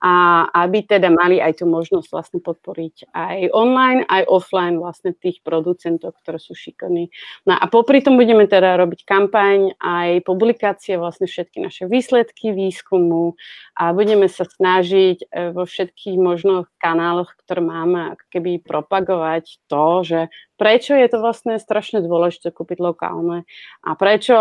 a 0.03 0.43
aby 0.51 0.83
teda 0.83 1.07
mali 1.07 1.39
aj 1.39 1.63
tú 1.63 1.65
možnosť 1.65 2.07
vlastne 2.11 2.39
podporiť 2.43 3.15
aj 3.15 3.55
online, 3.55 4.03
aj 4.11 4.27
offline 4.27 4.75
vlastne 4.75 5.15
tých 5.15 5.39
producentov, 5.47 6.19
ktoré 6.19 6.43
sú 6.43 6.51
šikovní. 6.51 7.07
No 7.47 7.55
a 7.55 7.63
popri 7.71 8.03
tom 8.03 8.19
budeme 8.19 8.43
teda 8.43 8.75
robiť 8.75 9.07
kampaň, 9.07 9.79
aj 9.79 10.27
publikácie, 10.27 10.99
vlastne 10.99 11.23
všetky 11.23 11.63
naše 11.63 11.87
výsledky 11.87 12.51
výskumu 12.51 13.39
a 13.79 13.95
budeme 13.95 14.27
sa 14.27 14.43
snažiť 14.43 15.23
e, 15.23 15.55
vo 15.55 15.63
všetkých 15.63 16.19
možných 16.19 16.67
kanáloch, 16.83 17.31
ktoré 17.39 17.63
máme, 17.63 18.19
ako 18.19 18.25
keby 18.27 18.59
propagovať 18.59 19.63
to, 19.71 19.85
že 20.03 20.19
prečo 20.57 20.93
je 20.93 21.07
to 21.09 21.17
vlastne 21.19 21.57
strašne 21.57 22.01
dôležité 22.05 22.53
kúpiť 22.53 22.79
lokálne 22.79 23.45
a 23.81 23.91
prečo 23.97 24.37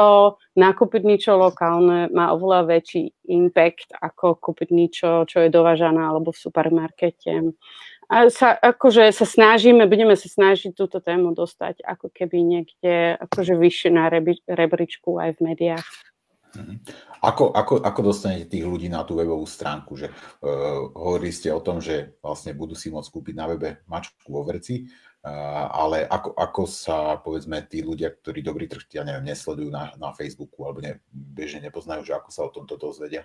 nakúpiť 0.55 1.03
niečo 1.03 1.37
lokálne 1.41 2.13
má 2.13 2.31
oveľa 2.37 2.69
väčší 2.69 3.13
impact 3.33 3.97
ako 3.97 4.37
kúpiť 4.39 4.69
niečo, 4.71 5.09
čo 5.25 5.45
je 5.45 5.49
dovážané 5.49 6.01
alebo 6.05 6.31
v 6.31 6.43
supermarkete. 6.43 7.33
A 8.13 8.29
sa, 8.29 8.53
akože 8.53 9.09
sa 9.09 9.25
snažíme, 9.25 9.89
budeme 9.89 10.13
sa 10.21 10.29
snažiť 10.29 10.77
túto 10.77 11.01
tému 11.01 11.33
dostať 11.33 11.81
ako 11.81 12.13
keby 12.13 12.45
niekde 12.45 13.17
akože 13.17 13.57
vyššie 13.57 13.89
na 13.89 14.13
rebríčku 14.53 15.17
aj 15.17 15.41
v 15.41 15.45
médiách. 15.49 15.89
Mhm. 16.53 16.85
Ako, 17.23 17.55
ako, 17.55 17.81
ako 17.81 18.01
dostanete 18.03 18.51
tých 18.51 18.67
ľudí 18.67 18.91
na 18.91 19.07
tú 19.09 19.17
webovú 19.17 19.47
stránku? 19.49 19.97
Že, 19.97 20.11
uh, 20.11 20.93
hovorili 20.93 21.33
ste 21.33 21.49
o 21.55 21.65
tom, 21.65 21.81
že 21.81 22.19
vlastne 22.21 22.53
budú 22.53 22.77
si 22.77 22.93
môcť 22.93 23.09
kúpiť 23.09 23.35
na 23.39 23.47
webe 23.49 23.81
mačku 23.89 24.29
vo 24.29 24.45
verci 24.45 24.85
ale 25.23 26.03
ako, 26.11 26.35
ako 26.35 26.63
sa, 26.67 27.15
povedzme, 27.23 27.63
tí 27.71 27.79
ľudia, 27.87 28.11
ktorí 28.11 28.43
dobrý 28.43 28.67
trh, 28.67 28.91
ja 28.91 29.07
neviem, 29.07 29.31
nesledujú 29.31 29.71
na, 29.71 29.95
na 29.95 30.11
Facebooku 30.11 30.67
alebo 30.67 30.83
ne, 30.83 30.99
bežne 31.15 31.63
nepoznajú, 31.63 32.03
že 32.03 32.19
ako 32.19 32.31
sa 32.35 32.43
o 32.43 32.51
tomto 32.51 32.75
dozvedia? 32.75 33.23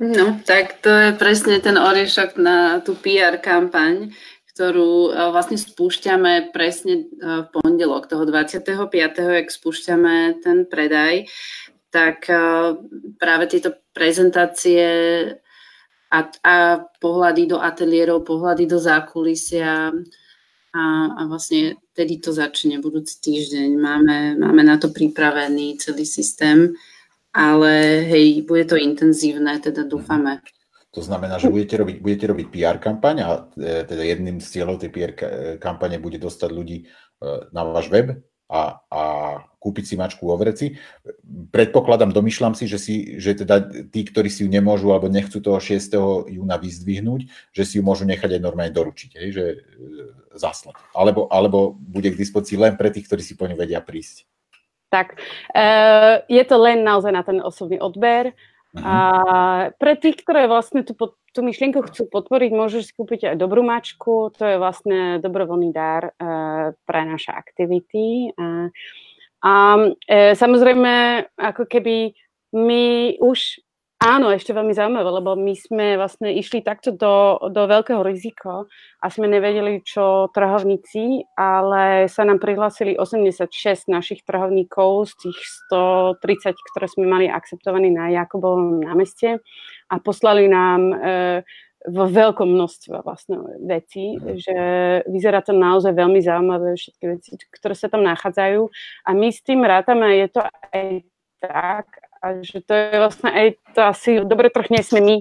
No, 0.00 0.40
tak 0.48 0.80
to 0.80 0.88
je 0.88 1.10
presne 1.12 1.60
ten 1.60 1.76
oriešok 1.76 2.40
na 2.40 2.80
tú 2.80 2.96
PR 2.96 3.36
kampaň, 3.36 4.16
ktorú 4.48 5.12
e, 5.12 5.28
vlastne 5.28 5.60
spúšťame 5.60 6.56
presne 6.56 7.04
e, 7.04 7.44
v 7.44 7.46
pondelok, 7.52 8.08
toho 8.08 8.24
25. 8.24 8.64
ak 8.64 9.52
spúšťame 9.52 10.40
ten 10.40 10.64
predaj, 10.64 11.28
tak 11.92 12.32
e, 12.32 12.36
práve 13.20 13.44
tieto 13.52 13.76
prezentácie 13.92 14.88
a, 16.10 16.18
a 16.42 16.54
pohľady 16.98 17.54
do 17.54 17.58
ateliérov, 17.62 18.26
pohľady 18.26 18.66
do 18.66 18.78
zákulisia 18.82 19.94
a, 20.74 20.84
a 21.14 21.22
vlastne 21.30 21.78
tedy 21.94 22.18
to 22.18 22.34
začne 22.34 22.82
budúci 22.82 23.22
týždeň. 23.22 23.78
Máme, 23.78 24.34
máme 24.38 24.62
na 24.66 24.78
to 24.78 24.90
pripravený 24.90 25.78
celý 25.78 26.02
systém, 26.02 26.74
ale 27.30 28.02
hej, 28.10 28.42
bude 28.42 28.66
to 28.66 28.74
intenzívne, 28.74 29.62
teda 29.62 29.86
dúfame. 29.86 30.42
To 30.90 30.98
znamená, 30.98 31.38
že 31.38 31.46
budete 31.46 31.78
robiť, 31.78 31.96
budete 32.02 32.26
robiť 32.34 32.46
PR 32.50 32.82
kampaň 32.82 33.16
a 33.22 33.28
e, 33.54 33.86
teda 33.86 34.02
jedným 34.02 34.42
z 34.42 34.58
cieľov 34.58 34.82
tej 34.82 34.90
PR 34.90 35.14
kampane 35.62 36.02
bude 36.02 36.18
dostať 36.18 36.50
ľudí 36.50 36.82
e, 36.82 36.84
na 37.54 37.62
váš 37.62 37.86
web 37.94 38.18
a, 38.50 38.82
a 38.90 39.02
kúpiť 39.62 39.84
si 39.86 39.94
mačku 39.94 40.26
vo 40.26 40.34
vreci. 40.34 40.74
Predpokladám, 41.54 42.10
domýšľam 42.10 42.58
si, 42.58 42.66
že, 42.66 42.78
si, 42.82 42.94
že 43.22 43.38
teda 43.38 43.62
tí, 43.92 44.02
ktorí 44.02 44.26
si 44.26 44.42
ju 44.42 44.48
nemôžu 44.50 44.90
alebo 44.90 45.06
nechcú 45.06 45.38
toho 45.38 45.62
6. 45.62 45.94
júna 46.26 46.58
vyzdvihnúť, 46.58 47.54
že 47.54 47.62
si 47.62 47.78
ju 47.78 47.82
môžu 47.86 48.08
nechať 48.10 48.40
aj 48.40 48.42
normálne 48.42 48.74
doručiť, 48.74 49.10
hej, 49.20 49.28
že 49.30 49.44
e, 49.46 49.56
zaslať. 50.34 50.74
Alebo, 50.96 51.30
alebo 51.30 51.78
bude 51.78 52.10
k 52.10 52.18
dispozícii 52.18 52.58
len 52.58 52.74
pre 52.74 52.90
tých, 52.90 53.06
ktorí 53.06 53.22
si 53.22 53.38
po 53.38 53.46
ňu 53.46 53.54
vedia 53.54 53.78
prísť. 53.78 54.26
Tak, 54.90 55.14
e, 55.54 55.66
je 56.26 56.44
to 56.48 56.56
len 56.58 56.82
naozaj 56.82 57.14
na 57.14 57.22
ten 57.22 57.38
osobný 57.38 57.78
odber. 57.78 58.34
Uh-huh. 58.70 58.86
A 58.86 58.96
pre 59.82 59.98
tých, 59.98 60.22
ktoré 60.22 60.46
vlastne 60.46 60.86
tú, 60.86 60.94
tú 61.34 61.40
myšlienku 61.42 61.82
chcú 61.90 62.06
podporiť, 62.06 62.50
môžeš 62.54 62.82
si 62.90 62.92
kúpiť 62.94 63.34
aj 63.34 63.36
dobrú 63.38 63.66
mačku, 63.66 64.30
to 64.30 64.42
je 64.46 64.56
vlastne 64.62 65.18
dobrovoľný 65.18 65.74
dar 65.74 66.14
uh, 66.14 66.70
pre 66.86 67.02
naše 67.02 67.34
aktivity. 67.34 68.30
Uh, 68.38 68.70
a 69.42 69.52
uh, 69.90 70.32
samozrejme, 70.38 71.26
ako 71.34 71.66
keby 71.66 72.14
my 72.54 73.16
už 73.18 73.62
Áno, 74.00 74.32
ešte 74.32 74.56
veľmi 74.56 74.72
zaujímavé, 74.72 75.12
lebo 75.12 75.36
my 75.36 75.52
sme 75.60 76.00
vlastne 76.00 76.32
išli 76.32 76.64
takto 76.64 76.88
do, 76.88 77.36
do 77.52 77.68
veľkého 77.68 78.00
rizika 78.00 78.64
a 78.96 79.06
sme 79.12 79.28
nevedeli, 79.28 79.84
čo 79.84 80.32
trhovníci, 80.32 81.28
ale 81.36 82.08
sa 82.08 82.24
nám 82.24 82.40
prihlásili 82.40 82.96
86 82.96 83.52
našich 83.92 84.24
trhovníkov 84.24 85.12
z 85.12 85.28
tých 85.28 85.38
130, 85.68 86.16
ktoré 86.72 86.86
sme 86.88 87.12
mali 87.12 87.28
akceptovaní 87.28 87.92
na 87.92 88.08
Jakobovom 88.08 88.80
námeste 88.80 89.36
a 89.92 89.94
poslali 90.00 90.48
nám 90.48 90.80
e, 90.80 90.96
vo 91.92 92.08
veľkom 92.08 92.56
množstve 92.56 93.04
vlastne 93.04 93.36
veci, 93.68 94.16
mm. 94.16 94.32
že 94.32 94.56
vyzerá 95.12 95.44
to 95.44 95.52
naozaj 95.52 95.92
veľmi 95.92 96.24
zaujímavé, 96.24 96.72
všetky 96.72 97.04
veci, 97.04 97.36
ktoré 97.52 97.76
sa 97.76 97.92
tam 97.92 98.00
nachádzajú 98.08 98.64
a 99.04 99.10
my 99.12 99.28
s 99.28 99.44
tým 99.44 99.60
rátame, 99.60 100.24
je 100.24 100.28
to 100.32 100.40
aj 100.72 101.04
tak, 101.44 101.99
že 102.44 102.60
to 102.60 102.72
je 102.76 102.96
vlastne 103.00 103.30
aj 103.32 103.46
to 103.72 103.80
asi 103.80 104.10
dobre 104.22 104.52
troch 104.52 104.68
nie 104.68 104.84
sme 104.84 105.00
my. 105.00 105.16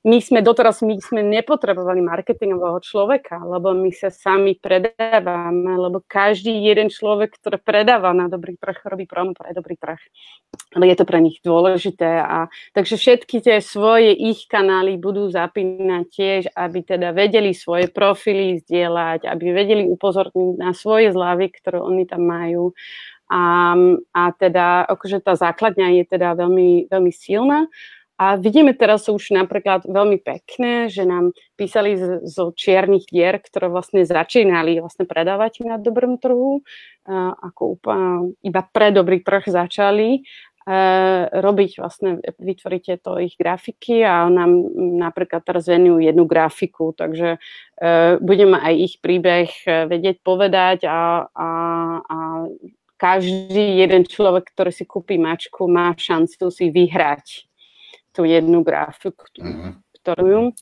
My 0.00 0.16
sme 0.16 0.40
doteraz, 0.40 0.80
my 0.80 0.96
sme 0.96 1.20
nepotrebovali 1.20 2.00
marketingového 2.00 2.80
človeka, 2.80 3.36
lebo 3.44 3.76
my 3.76 3.92
sa 3.92 4.08
sami 4.08 4.56
predávame, 4.56 5.76
lebo 5.76 6.00
každý 6.08 6.56
jeden 6.56 6.88
človek, 6.88 7.36
ktorý 7.36 7.60
predáva 7.60 8.08
na 8.16 8.24
dobrý 8.24 8.56
trh, 8.56 8.80
robí 8.88 9.04
promo 9.04 9.36
pre 9.36 9.52
dobrý 9.52 9.76
trh. 9.76 10.00
Lebo 10.72 10.84
je 10.88 10.96
to 10.96 11.04
pre 11.04 11.20
nich 11.20 11.44
dôležité. 11.44 12.16
A, 12.16 12.48
takže 12.72 12.96
všetky 12.96 13.44
tie 13.44 13.60
svoje 13.60 14.16
ich 14.16 14.48
kanály 14.48 14.96
budú 14.96 15.28
zapínať 15.28 16.04
tiež, 16.08 16.42
aby 16.56 16.80
teda 16.80 17.12
vedeli 17.12 17.52
svoje 17.52 17.92
profily 17.92 18.56
zdieľať, 18.64 19.28
aby 19.28 19.46
vedeli 19.52 19.84
upozorniť 19.84 20.56
na 20.56 20.72
svoje 20.72 21.12
zľavy, 21.12 21.52
ktoré 21.60 21.76
oni 21.76 22.08
tam 22.08 22.24
majú 22.24 22.72
a, 23.30 23.78
a 24.10 24.22
teda 24.34 24.90
akože 24.90 25.22
tá 25.22 25.38
základňa 25.38 26.02
je 26.02 26.04
teda 26.18 26.34
veľmi, 26.34 26.90
veľmi 26.90 27.12
silná. 27.14 27.70
A 28.20 28.36
vidíme 28.36 28.76
teraz 28.76 29.08
už 29.08 29.32
napríklad 29.32 29.88
veľmi 29.88 30.20
pekné, 30.20 30.92
že 30.92 31.08
nám 31.08 31.32
písali 31.56 31.96
zo, 31.96 32.20
zo 32.28 32.44
čiernych 32.52 33.08
dier, 33.08 33.40
ktoré 33.40 33.72
vlastne 33.72 34.04
začínali 34.04 34.76
vlastne 34.76 35.08
predávať 35.08 35.64
na 35.64 35.80
dobrom 35.80 36.20
trhu, 36.20 36.60
uh, 36.60 37.32
ako 37.40 37.80
úplne 37.80 38.36
iba 38.44 38.60
pre 38.60 38.92
dobrý 38.92 39.24
trh 39.24 39.48
začali 39.48 40.20
uh, 40.68 41.32
robiť 41.32 41.80
vlastne, 41.80 42.20
vytvoríte 42.36 43.00
to 43.00 43.16
ich 43.24 43.40
grafiky 43.40 44.04
a 44.04 44.28
nám 44.28 44.68
napríklad 45.00 45.40
teraz 45.40 45.64
venujú 45.64 46.04
jednu 46.04 46.28
grafiku, 46.28 46.92
takže 46.92 47.40
uh, 47.40 48.20
budeme 48.20 48.60
aj 48.60 48.74
ich 48.84 48.94
príbeh 49.00 49.48
vedieť 49.64 50.20
povedať 50.20 50.84
a, 50.84 51.24
a, 51.32 51.48
a 52.04 52.16
každý 53.00 53.80
jeden 53.80 54.04
človek, 54.04 54.52
ktorý 54.52 54.68
si 54.68 54.84
kúpi 54.84 55.16
mačku, 55.16 55.64
má 55.64 55.96
šancu 55.96 56.52
si 56.52 56.68
vyhrať 56.68 57.48
tú 58.12 58.28
jednu 58.28 58.60
grafiku, 58.60 59.24
uh-huh. 59.40 59.80
ktorú 60.04 60.52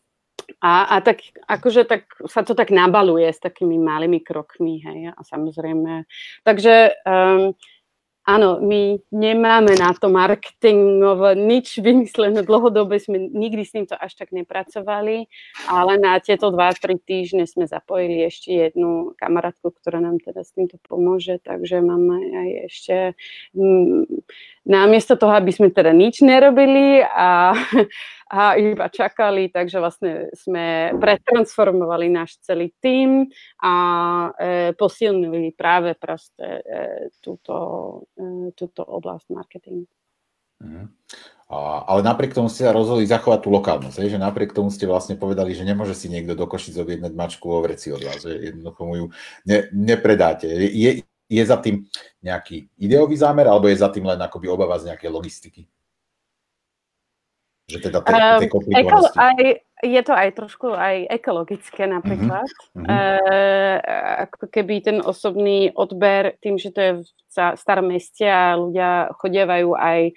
a, 0.63 0.97
a 0.97 1.05
tak 1.05 1.21
akože 1.45 1.85
tak 1.85 2.09
sa 2.25 2.41
to 2.41 2.57
tak 2.57 2.73
nabaluje 2.73 3.29
s 3.29 3.37
takými 3.37 3.77
malými 3.77 4.25
krokmi, 4.25 4.81
hej, 4.81 5.13
a 5.13 5.21
samozrejme. 5.21 6.09
Takže 6.41 7.05
um, 7.05 7.53
áno, 8.29 8.61
my 8.61 9.01
nemáme 9.09 9.73
na 9.81 9.97
to 9.97 10.13
marketingové 10.13 11.33
nič 11.33 11.81
vymyslené. 11.81 12.45
Dlhodobé, 12.45 13.01
sme 13.01 13.33
nikdy 13.33 13.65
s 13.65 13.73
týmto 13.73 13.97
až 13.97 14.21
tak 14.21 14.37
nepracovali, 14.37 15.25
ale 15.65 15.93
na 15.97 16.21
tieto 16.21 16.53
2-3 16.53 17.01
týždne 17.01 17.49
sme 17.49 17.65
zapojili 17.65 18.29
ešte 18.29 18.53
jednu 18.53 19.17
kamarátku, 19.17 19.73
ktorá 19.73 20.05
nám 20.05 20.21
teda 20.21 20.45
s 20.45 20.53
týmto 20.53 20.77
pomôže, 20.85 21.41
takže 21.41 21.81
máme 21.81 22.17
aj 22.37 22.49
ešte 22.69 22.97
mm, 23.57 24.05
namiesto 24.69 25.17
toho, 25.17 25.33
aby 25.33 25.49
sme 25.49 25.73
teda 25.73 25.97
nič 25.97 26.21
nerobili 26.21 27.01
a, 27.01 27.57
a 28.29 28.61
iba 28.61 28.93
čakali, 28.93 29.49
takže 29.49 29.81
vlastne 29.81 30.13
sme 30.37 30.93
pretransformovali 31.01 32.13
náš 32.13 32.37
celý 32.45 32.77
tím 32.85 33.33
a 33.65 33.75
e, 34.37 34.73
posilnili 34.77 35.57
práve 35.57 35.97
proste 35.97 36.61
e, 36.61 37.09
túto, 37.25 37.57
e, 38.21 38.53
túto 38.53 38.85
oblasť 38.85 39.27
marketingu. 39.33 39.89
Mm. 40.61 40.93
A, 41.49 41.89
ale 41.89 42.05
napriek 42.05 42.37
tomu 42.37 42.53
ste 42.53 42.69
sa 42.69 42.77
rozhodli 42.77 43.09
zachovať 43.09 43.41
tú 43.41 43.49
lokálnosť, 43.49 44.13
že 44.13 44.21
napriek 44.21 44.53
tomu 44.53 44.69
ste 44.69 44.85
vlastne 44.85 45.17
povedali, 45.17 45.57
že 45.57 45.65
nemôže 45.65 45.97
si 45.97 46.13
niekto 46.13 46.37
do 46.37 46.45
Košic 46.45 46.77
objednať 46.77 47.13
mačku 47.17 47.49
vo 47.49 47.65
vreci 47.65 47.89
od 47.89 48.05
vás, 48.05 48.21
že 48.21 48.53
jednoducho 48.53 48.83
mu 48.85 48.95
ju 49.01 49.07
ne, 49.49 49.59
nepredáte. 49.73 50.45
Je, 50.53 51.01
je 51.25 51.43
za 51.45 51.57
tým 51.57 51.89
nejaký 52.21 52.69
ideový 52.77 53.17
zámer, 53.17 53.49
alebo 53.49 53.73
je 53.73 53.81
za 53.81 53.89
tým 53.89 54.05
len 54.05 54.21
akoby 54.21 54.53
obava 54.53 54.77
z 54.77 54.93
nejakej 54.93 55.09
logistiky? 55.09 55.63
Že 57.69 57.79
teda 57.85 57.99
tej, 58.01 58.49
tej 58.49 58.49
komplikovanosти. 58.49 59.19
Um, 59.21 59.25
aj, 59.29 59.41
je 59.85 60.03
to 60.03 60.13
aj 60.17 60.29
trošku 60.35 60.75
aj 60.75 61.07
ekologické 61.07 61.87
napríklad. 61.87 62.49
Mm-hmm. 62.75 62.87
E, 62.89 62.99
ako 64.27 64.51
keby 64.51 64.75
ten 64.83 64.99
osobný 64.99 65.71
odber, 65.77 66.35
tým, 66.43 66.59
že 66.59 66.75
to 66.75 66.81
je 66.81 66.93
v 66.99 67.07
starom 67.55 67.95
meste 67.95 68.27
a 68.27 68.59
ľudia 68.59 69.13
chodievajú 69.15 69.77
aj 69.77 70.01
e, 70.09 70.13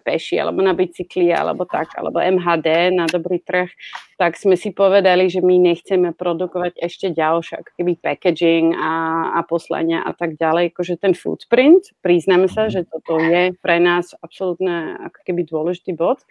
peši, 0.00 0.40
alebo 0.40 0.64
na 0.64 0.72
bicykli, 0.72 1.28
alebo 1.34 1.68
tak, 1.68 1.92
alebo 1.98 2.22
MHD 2.22 2.94
na 2.96 3.04
dobrý 3.04 3.42
trh, 3.44 3.68
tak 4.16 4.40
sme 4.40 4.56
si 4.56 4.72
povedali, 4.72 5.28
že 5.28 5.44
my 5.44 5.58
nechceme 5.60 6.16
produkovať 6.16 6.80
ešte 6.80 7.12
ďalšie, 7.12 7.60
ako 7.60 7.70
keby 7.76 7.92
packaging 8.00 8.72
a, 8.72 8.92
a 9.36 9.40
poslania 9.44 10.00
a 10.06 10.16
tak 10.16 10.40
ďalej, 10.40 10.72
akože 10.72 10.94
ten 10.96 11.12
footprint, 11.12 11.92
priznáme 12.00 12.48
sa, 12.48 12.70
mhm. 12.70 12.72
že 12.72 12.80
toto 12.88 13.20
je 13.20 13.52
pre 13.60 13.82
nás 13.82 14.16
absolútne 14.22 14.96
ako 15.10 15.18
keby 15.28 15.44
dôležitý 15.44 15.92
bod. 15.92 16.24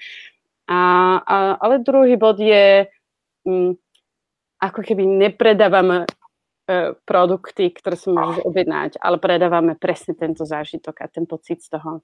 A, 0.68 0.80
a, 1.24 1.36
ale 1.64 1.80
druhý 1.80 2.20
bod 2.20 2.36
je, 2.44 2.92
um, 3.48 3.72
ako 4.60 4.84
keby 4.84 5.08
nepredávame 5.08 6.04
uh, 6.04 6.92
produkty, 7.08 7.72
ktoré 7.72 7.96
si 7.96 8.12
môžeš 8.12 8.44
objednať, 8.44 8.92
ale 9.00 9.16
predávame 9.16 9.80
presne 9.80 10.12
tento 10.12 10.44
zážitok 10.44 10.96
a 11.00 11.08
ten 11.08 11.24
pocit 11.24 11.64
z 11.64 11.80
toho. 11.80 12.04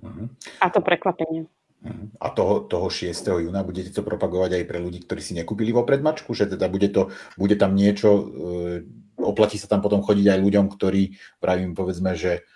Uh-huh. 0.00 0.26
A 0.64 0.72
to 0.72 0.80
prekvapenie. 0.80 1.44
Uh-huh. 1.84 2.08
A 2.24 2.32
toho, 2.32 2.64
toho 2.64 2.88
6. 2.88 3.12
júna 3.12 3.60
budete 3.60 3.92
to 3.92 4.00
propagovať 4.00 4.56
aj 4.56 4.64
pre 4.64 4.80
ľudí, 4.80 5.04
ktorí 5.04 5.20
si 5.20 5.36
nekúpili 5.36 5.68
vopred 5.76 6.00
mačku, 6.00 6.32
že 6.32 6.48
teda 6.48 6.72
bude, 6.72 6.88
to, 6.88 7.12
bude 7.36 7.60
tam 7.60 7.76
niečo, 7.76 8.08
uh, 8.16 8.80
oplatí 9.20 9.60
sa 9.60 9.68
tam 9.68 9.84
potom 9.84 10.00
chodiť 10.00 10.26
aj 10.32 10.38
ľuďom, 10.40 10.66
ktorí, 10.72 11.20
pravím, 11.36 11.76
povedzme, 11.76 12.16
že 12.16 12.48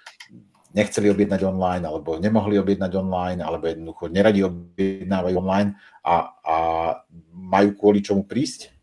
nechceli 0.74 1.06
objednať 1.08 1.40
online, 1.46 1.87
alebo 1.87 2.18
nemohli 2.18 2.58
objednať 2.58 2.92
online, 2.98 3.40
alebo 3.40 3.70
jednoducho 3.70 4.10
neradi 4.10 4.42
objednávajú 4.42 5.34
online 5.38 5.78
a, 6.02 6.14
a 6.42 6.56
majú 7.30 7.78
kvôli 7.78 8.02
čomu 8.02 8.26
prísť? 8.26 8.74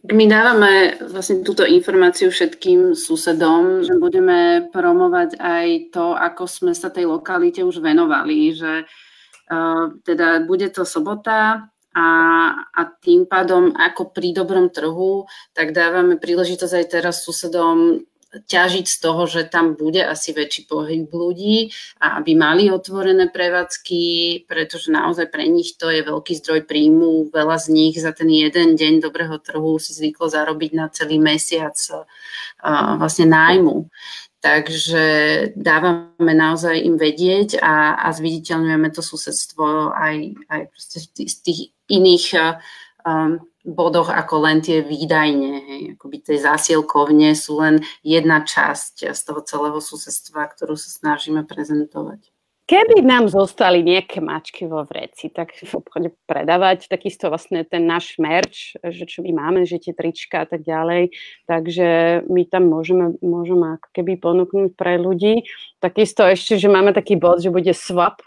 My 0.00 0.24
dávame 0.24 0.96
vlastne 1.12 1.44
túto 1.44 1.64
informáciu 1.68 2.32
všetkým 2.32 2.96
susedom, 2.96 3.84
že 3.84 3.92
budeme 4.00 4.68
promovať 4.72 5.36
aj 5.36 5.66
to, 5.92 6.16
ako 6.16 6.48
sme 6.48 6.72
sa 6.72 6.88
tej 6.88 7.04
lokalite 7.04 7.60
už 7.60 7.84
venovali, 7.84 8.56
že 8.56 8.88
uh, 8.88 9.92
teda 10.00 10.48
bude 10.48 10.72
to 10.72 10.88
sobota 10.88 11.68
a, 11.92 12.08
a 12.72 12.80
tým 12.96 13.28
pádom 13.28 13.76
ako 13.76 14.08
pri 14.08 14.32
dobrom 14.32 14.72
trhu, 14.72 15.28
tak 15.52 15.76
dávame 15.76 16.16
príležitosť 16.16 16.74
aj 16.80 16.86
teraz 16.88 17.20
susedom 17.20 18.00
ťažiť 18.30 18.86
z 18.86 18.96
toho, 19.02 19.26
že 19.26 19.50
tam 19.50 19.74
bude 19.74 19.98
asi 20.06 20.30
väčší 20.30 20.70
pohyb 20.70 21.10
ľudí 21.10 21.74
a 21.98 22.22
aby 22.22 22.38
mali 22.38 22.70
otvorené 22.70 23.26
prevádzky, 23.26 24.02
pretože 24.46 24.94
naozaj 24.94 25.34
pre 25.34 25.50
nich 25.50 25.74
to 25.74 25.90
je 25.90 26.06
veľký 26.06 26.38
zdroj 26.38 26.62
príjmu. 26.70 27.34
Veľa 27.34 27.58
z 27.58 27.66
nich 27.74 27.94
za 27.98 28.14
ten 28.14 28.30
jeden 28.30 28.78
deň 28.78 29.02
dobrého 29.02 29.34
trhu 29.42 29.82
si 29.82 29.90
zvyklo 29.90 30.30
zarobiť 30.30 30.70
na 30.78 30.86
celý 30.94 31.18
mesiac 31.18 31.74
vlastne 32.98 33.26
nájmu. 33.26 33.90
Takže 34.40 35.04
dávame 35.52 36.32
naozaj 36.32 36.80
im 36.80 36.96
vedieť 36.96 37.60
a, 37.60 37.98
a 37.98 38.08
zviditeľňujeme 38.08 38.88
to 38.88 39.04
susedstvo 39.04 39.92
aj, 39.92 40.16
aj 40.48 40.60
z 41.28 41.34
tých 41.44 41.60
iných 41.92 42.38
um, 43.04 43.49
bodoch 43.64 44.08
ako 44.08 44.48
len 44.48 44.58
tie 44.64 44.80
výdajne. 44.80 45.52
Hej. 45.68 45.82
Akoby 45.96 46.16
tie 46.24 46.36
zásielkovne 46.40 47.36
sú 47.36 47.60
len 47.60 47.84
jedna 48.00 48.42
časť 48.44 49.12
z 49.12 49.20
toho 49.20 49.40
celého 49.44 49.78
susedstva, 49.78 50.48
ktorú 50.48 50.74
sa 50.76 50.88
snažíme 50.88 51.44
prezentovať. 51.44 52.32
Keby 52.70 53.02
nám 53.02 53.26
zostali 53.26 53.82
nejaké 53.82 54.22
mačky 54.22 54.62
vo 54.70 54.86
vreci, 54.86 55.26
tak 55.26 55.58
v 55.58 55.72
obchode 55.74 56.14
predávať 56.22 56.86
takisto 56.86 57.26
vlastne 57.26 57.66
ten 57.66 57.82
náš 57.82 58.14
merch, 58.14 58.78
že 58.78 59.10
čo 59.10 59.26
my 59.26 59.34
máme, 59.34 59.66
že 59.66 59.82
tie 59.82 59.90
trička 59.90 60.46
a 60.46 60.46
tak 60.46 60.62
ďalej, 60.62 61.10
takže 61.50 62.22
my 62.30 62.46
tam 62.46 62.70
môžeme, 62.70 63.18
môžeme 63.26 63.74
ako 63.74 63.90
keby 63.90 64.22
ponúknuť 64.22 64.78
pre 64.78 65.02
ľudí. 65.02 65.50
Takisto 65.82 66.22
ešte, 66.22 66.62
že 66.62 66.70
máme 66.70 66.94
taký 66.94 67.18
bod, 67.18 67.42
že 67.42 67.50
bude 67.50 67.74
swap 67.74 68.22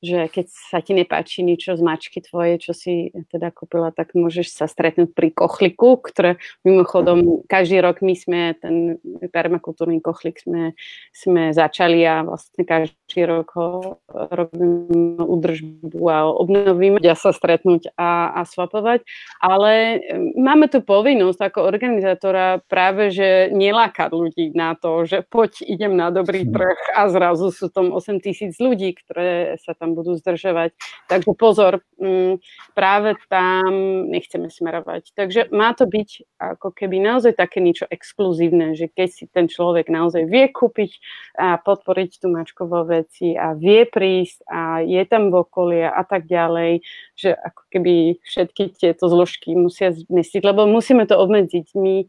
že 0.00 0.28
keď 0.32 0.46
sa 0.48 0.80
ti 0.80 0.96
nepáči 0.96 1.44
niečo 1.44 1.76
z 1.76 1.82
mačky 1.84 2.24
tvoje, 2.24 2.60
čo 2.60 2.72
si 2.72 3.12
teda 3.28 3.52
kúpila, 3.52 3.92
tak 3.92 4.16
môžeš 4.16 4.52
sa 4.52 4.66
stretnúť 4.68 5.12
pri 5.12 5.32
kochliku, 5.32 6.00
ktoré 6.00 6.40
mimochodom 6.64 7.44
každý 7.46 7.84
rok 7.84 8.00
my 8.00 8.14
sme 8.16 8.40
ten 8.58 9.00
permakultúrny 9.30 10.00
kochlik 10.00 10.40
sme, 10.40 10.72
sme 11.12 11.52
začali 11.52 12.00
a 12.04 12.24
vlastne 12.24 12.62
každý 12.64 13.20
rok 13.28 13.48
ho 13.56 13.68
robím 14.10 15.16
údržbu 15.20 16.00
a 16.08 16.18
obnovím, 16.32 16.98
ja 17.00 17.14
sa 17.18 17.30
stretnúť 17.30 17.92
a, 17.94 18.32
a 18.36 18.40
swapovať, 18.48 19.04
ale 19.38 20.02
máme 20.34 20.66
tu 20.72 20.82
povinnosť 20.82 21.52
ako 21.52 21.60
organizátora 21.66 22.64
práve, 22.66 23.12
že 23.12 23.52
nelákať 23.52 24.10
ľudí 24.10 24.46
na 24.56 24.74
to, 24.74 25.04
že 25.04 25.22
poď 25.28 25.62
idem 25.66 25.94
na 25.94 26.10
dobrý 26.10 26.48
trh 26.48 26.78
a 26.96 27.06
zrazu 27.12 27.52
sú 27.52 27.68
tam 27.70 27.92
8 27.92 28.18
tisíc 28.22 28.56
ľudí, 28.58 28.96
ktoré 28.96 29.60
sa 29.62 29.76
tam 29.76 29.85
budú 29.92 30.16
zdržovať. 30.16 30.72
Takže 31.06 31.30
pozor, 31.36 31.84
mm, 32.00 32.40
práve 32.72 33.14
tam 33.30 33.70
nechceme 34.08 34.48
smerovať. 34.50 35.12
Takže 35.12 35.52
má 35.52 35.76
to 35.76 35.86
byť 35.86 36.40
ako 36.40 36.72
keby 36.72 36.98
naozaj 36.98 37.36
také 37.36 37.60
niečo 37.62 37.86
exkluzívne, 37.86 38.74
že 38.74 38.88
keď 38.88 39.08
si 39.12 39.24
ten 39.28 39.46
človek 39.46 39.86
naozaj 39.92 40.26
vie 40.26 40.48
kúpiť 40.50 40.90
a 41.36 41.60
podporiť 41.60 42.24
tú 42.24 42.32
mačkovú 42.32 42.88
veci 42.88 43.36
a 43.36 43.52
vie 43.52 43.84
prísť 43.84 44.38
a 44.48 44.82
je 44.82 45.02
tam 45.04 45.30
v 45.30 45.44
okolie 45.44 45.84
a 45.86 46.02
tak 46.02 46.26
ďalej, 46.26 46.82
že 47.14 47.36
ako 47.36 47.62
keby 47.70 47.94
všetky 48.24 48.74
tieto 48.74 49.06
zložky 49.06 49.52
musia 49.52 49.92
zmestiť, 49.92 50.42
lebo 50.42 50.64
musíme 50.64 51.04
to 51.04 51.20
obmedziť. 51.20 51.76
My 51.76 52.08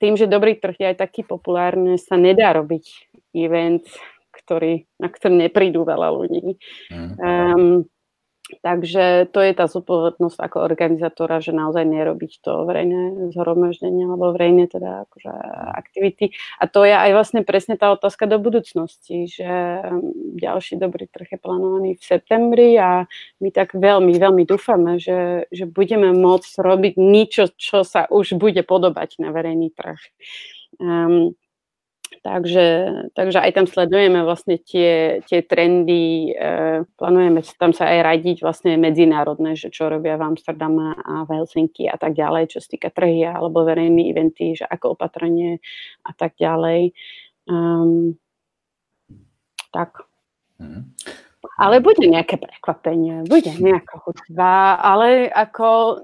tým, 0.00 0.16
že 0.16 0.26
dobrý 0.26 0.56
trh 0.56 0.76
je 0.80 0.86
aj 0.96 0.96
taký 0.96 1.22
populárny, 1.22 2.00
sa 2.00 2.16
nedá 2.16 2.56
robiť 2.56 3.12
event 3.36 3.84
ktorý, 4.50 4.90
na 4.98 5.06
ktorý 5.06 5.46
neprídu 5.46 5.86
veľa 5.86 6.10
ľudí. 6.10 6.58
Mm. 6.90 7.10
Um, 7.22 7.86
takže 8.66 9.30
to 9.30 9.38
je 9.46 9.52
tá 9.54 9.70
zodpovednosť 9.70 10.42
ako 10.42 10.66
organizátora, 10.66 11.38
že 11.38 11.54
naozaj 11.54 11.86
nerobiť 11.86 12.42
to 12.42 12.66
verejné 12.66 13.30
zhromaždenie 13.30 14.10
alebo 14.10 14.34
verejné 14.34 14.66
teda 14.66 15.06
akože 15.06 15.30
aktivity. 15.78 16.34
A 16.58 16.66
to 16.66 16.82
je 16.82 16.90
aj 16.90 17.14
vlastne 17.14 17.46
presne 17.46 17.78
tá 17.78 17.94
otázka 17.94 18.26
do 18.26 18.42
budúcnosti, 18.42 19.30
že 19.30 19.46
ehm, 19.46 20.34
ďalší 20.34 20.82
dobrý 20.82 21.06
trh 21.06 21.30
je 21.30 21.38
plánovaný 21.38 21.94
v 21.94 22.02
septembri 22.02 22.74
a 22.74 23.06
my 23.38 23.54
tak 23.54 23.78
veľmi, 23.78 24.18
veľmi 24.18 24.42
dúfame, 24.50 24.98
že, 24.98 25.46
že 25.54 25.70
budeme 25.70 26.10
môcť 26.10 26.58
robiť 26.58 26.94
niečo, 26.98 27.54
čo 27.54 27.86
sa 27.86 28.10
už 28.10 28.34
bude 28.34 28.66
podobať 28.66 29.22
na 29.22 29.30
verejný 29.30 29.70
trh. 29.70 30.02
Um, 30.82 31.38
Takže, 32.10 32.66
takže 33.16 33.38
aj 33.40 33.50
tam 33.54 33.66
sledujeme 33.70 34.20
vlastne 34.26 34.60
tie, 34.60 35.24
tie 35.24 35.40
trendy, 35.40 36.34
e, 36.36 36.84
plánujeme 37.00 37.40
tam 37.56 37.72
sa 37.72 37.88
aj 37.88 37.98
radiť 38.02 38.36
vlastne 38.44 38.76
medzinárodné, 38.76 39.56
že 39.56 39.72
čo 39.72 39.88
robia 39.88 40.20
v 40.20 40.34
Amsterdame 40.34 41.00
a 41.00 41.24
v 41.24 41.40
Helsinki 41.40 41.88
a 41.88 41.96
tak 41.96 42.18
ďalej, 42.18 42.52
čo 42.52 42.58
sa 42.60 42.68
týka 42.76 42.92
trhy 42.92 43.24
alebo 43.24 43.64
verejné 43.64 44.10
eventy, 44.10 44.58
že 44.58 44.68
ako 44.68 45.00
opatrenie 45.00 45.64
a 46.04 46.12
tak 46.12 46.36
ďalej. 46.36 46.92
Um, 47.48 48.20
tak. 49.72 50.04
Mm. 50.60 50.92
Ale 51.56 51.80
bude 51.80 52.04
nejaké 52.04 52.36
prekvapenie, 52.36 53.24
bude 53.24 53.48
nejaká 53.56 53.96
hudba, 54.04 54.76
ale 54.76 55.24
ako 55.32 56.00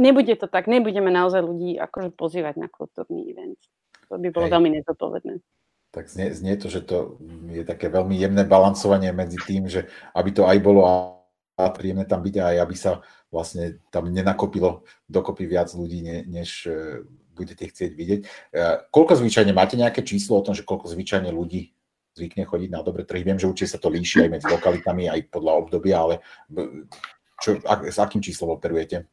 nebude 0.00 0.32
to 0.40 0.48
tak, 0.48 0.68
nebudeme 0.72 1.12
naozaj 1.12 1.44
ľudí 1.44 1.76
akože 1.76 2.16
pozývať 2.16 2.56
na 2.56 2.68
kultúrny 2.72 3.28
event. 3.28 3.60
To 4.08 4.16
by 4.16 4.28
bolo 4.32 4.46
Hej. 4.48 4.52
veľmi 4.56 4.70
nezodpovedné. 4.80 5.34
Tak 5.88 6.04
znie, 6.12 6.36
znie 6.36 6.54
to, 6.60 6.68
že 6.68 6.84
to 6.84 7.16
je 7.48 7.64
také 7.64 7.88
veľmi 7.88 8.12
jemné 8.12 8.44
balancovanie 8.44 9.08
medzi 9.12 9.40
tým, 9.40 9.72
že 9.72 9.88
aby 10.12 10.30
to 10.36 10.44
aj 10.44 10.58
bolo 10.60 10.84
a 10.84 11.64
príjemné 11.74 12.06
tam 12.06 12.22
byť 12.22 12.34
aj 12.38 12.56
aby 12.60 12.76
sa 12.78 13.02
vlastne 13.34 13.82
tam 13.90 14.08
nenakopilo 14.08 14.86
dokopy 15.10 15.44
viac 15.50 15.74
ľudí, 15.74 16.00
ne, 16.06 16.18
než 16.22 16.70
e, 16.70 17.02
budete 17.34 17.66
chcieť 17.66 17.90
vidieť. 17.92 18.20
E, 18.22 18.26
koľko 18.94 19.18
zvyčajne, 19.18 19.50
máte 19.50 19.74
nejaké 19.74 20.06
číslo 20.06 20.38
o 20.38 20.44
tom, 20.44 20.54
že 20.54 20.62
koľko 20.62 20.86
zvyčajne 20.92 21.28
ľudí 21.34 21.74
zvykne 22.14 22.46
chodiť 22.46 22.70
na 22.70 22.80
dobré 22.86 23.02
trhy? 23.02 23.26
Viem, 23.26 23.42
že 23.42 23.50
určite 23.50 23.74
sa 23.74 23.82
to 23.82 23.90
líši 23.90 24.26
aj 24.26 24.30
medzi 24.38 24.46
lokalitami, 24.46 25.10
aj 25.10 25.20
podľa 25.34 25.52
obdobia, 25.66 25.96
ale 25.98 26.14
čo, 27.42 27.58
ak, 27.62 27.90
s 27.90 27.98
akým 27.98 28.22
číslom 28.22 28.54
operujete? 28.54 29.06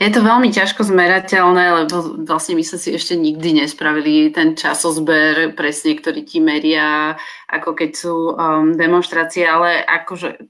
Je 0.00 0.08
to 0.08 0.24
veľmi 0.24 0.48
ťažko 0.48 0.80
zmerateľné, 0.88 1.84
lebo 1.84 2.24
vlastne 2.24 2.56
my 2.56 2.64
sme 2.64 2.78
si 2.80 2.96
ešte 2.96 3.20
nikdy 3.20 3.60
nespravili 3.60 4.32
ten 4.32 4.56
časozber 4.56 5.52
presne, 5.52 5.92
ktorý 5.92 6.24
ti 6.24 6.40
meria, 6.40 7.20
ako 7.52 7.76
keď 7.76 7.90
sú 7.92 8.32
um, 8.32 8.72
demonstrácie, 8.72 9.44
ale 9.44 9.84
akože 9.84 10.40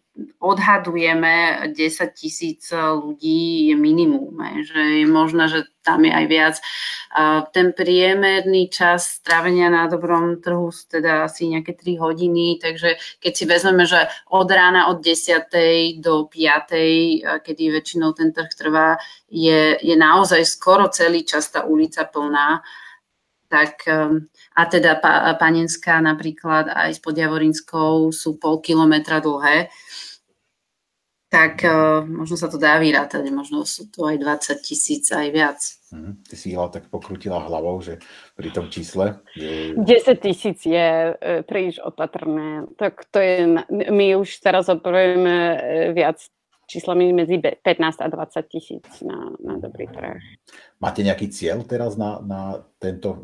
odhadujeme 0.41 1.69
10 1.73 2.15
tisíc 2.15 2.73
ľudí 2.73 3.71
je 3.73 3.77
minimum, 3.77 4.37
že 4.65 4.81
je 5.03 5.07
možné, 5.07 5.49
že 5.49 5.61
tam 5.81 6.05
je 6.05 6.13
aj 6.13 6.27
viac. 6.29 6.57
Ten 7.57 7.73
priemerný 7.73 8.69
čas 8.69 9.19
strávenia 9.19 9.73
na 9.73 9.89
dobrom 9.89 10.39
trhu 10.39 10.69
sú 10.69 10.87
teda 10.87 11.27
asi 11.27 11.49
nejaké 11.49 11.73
3 11.73 11.99
hodiny, 11.99 12.61
takže 12.61 13.01
keď 13.19 13.33
si 13.33 13.45
vezmeme, 13.49 13.85
že 13.89 14.07
od 14.31 14.49
rána 14.51 14.93
od 14.93 15.01
10. 15.01 15.49
do 15.99 16.29
5. 16.29 17.43
kedy 17.43 17.63
väčšinou 17.73 18.13
ten 18.13 18.31
trh 18.31 18.53
trvá, 18.55 19.01
je, 19.31 19.79
je 19.81 19.97
naozaj 19.97 20.45
skoro 20.45 20.93
celý 20.93 21.25
čas 21.25 21.49
tá 21.49 21.65
ulica 21.65 22.05
plná, 22.05 22.61
tak 23.51 23.83
um, 23.91 24.31
a 24.55 24.63
teda 24.71 25.03
Panenská 25.35 25.99
napríklad 25.99 26.71
aj 26.71 26.91
s 26.95 27.01
Podjavorinskou 27.03 28.15
sú 28.15 28.39
pol 28.39 28.63
kilometra 28.63 29.19
dlhé, 29.19 29.67
tak 31.31 31.63
uh, 31.63 32.03
možno 32.03 32.35
sa 32.35 32.51
to 32.51 32.59
dá 32.59 32.75
vyrátať, 32.83 33.31
možno 33.31 33.63
sú 33.63 33.87
to 33.87 34.11
aj 34.11 34.19
20 34.19 34.67
tisíc, 34.67 35.15
aj 35.15 35.31
viac. 35.31 35.63
Hmm, 35.95 36.19
ty 36.27 36.35
si 36.35 36.55
ho 36.55 36.67
tak 36.71 36.91
pokrutila 36.91 37.39
hlavou, 37.47 37.79
že 37.83 38.03
pri 38.35 38.51
tom 38.51 38.67
čísle... 38.71 39.23
Je... 39.35 39.75
10 39.75 40.23
tisíc 40.23 40.63
je 40.63 41.15
e, 41.19 41.43
príliš 41.43 41.83
opatrné. 41.83 42.71
Tak 42.79 43.11
to 43.11 43.19
je, 43.19 43.59
my 43.71 44.15
už 44.15 44.39
teraz 44.39 44.71
operujeme 44.71 45.35
e, 45.35 45.59
viac 45.91 46.23
číslami 46.71 47.11
medzi 47.11 47.43
15 47.43 47.67
a 47.99 48.07
20 48.07 48.47
tisíc 48.47 48.87
na, 49.03 49.35
na 49.43 49.59
dobrý 49.59 49.91
trh. 49.91 50.23
Máte 50.79 51.03
nejaký 51.03 51.27
cieľ 51.35 51.67
teraz 51.67 51.99
na, 51.99 52.23
na 52.23 52.63
tento, 52.79 53.19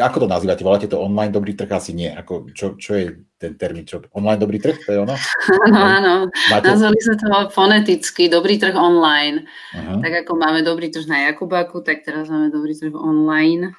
ako 0.00 0.24
to 0.24 0.28
nazývate? 0.32 0.64
Voláte 0.64 0.88
to 0.88 0.96
online 0.96 1.28
dobrý 1.28 1.52
trh? 1.52 1.68
Asi 1.68 1.92
nie. 1.92 2.08
Ako, 2.08 2.48
čo, 2.56 2.80
čo 2.80 2.96
je 2.96 3.20
ten 3.36 3.60
termín? 3.60 3.84
Čo, 3.84 4.00
online 4.16 4.40
dobrý 4.40 4.56
trh? 4.56 4.80
To 4.88 4.90
je 4.96 4.98
ono? 5.04 5.14
Áno, 5.68 5.80
áno. 5.84 6.14
Máte... 6.48 6.72
Nazvali 6.72 7.00
sa 7.04 7.14
to 7.20 7.28
foneticky, 7.52 8.32
dobrý 8.32 8.56
trh 8.56 8.72
online. 8.72 9.44
Uh-huh. 9.76 10.00
Tak 10.00 10.24
ako 10.24 10.32
máme 10.40 10.64
dobrý 10.64 10.88
trh 10.88 11.04
na 11.04 11.28
Jakubaku, 11.28 11.84
tak 11.84 12.00
teraz 12.00 12.32
máme 12.32 12.48
dobrý 12.48 12.72
trh 12.72 12.96
online. 12.96 13.76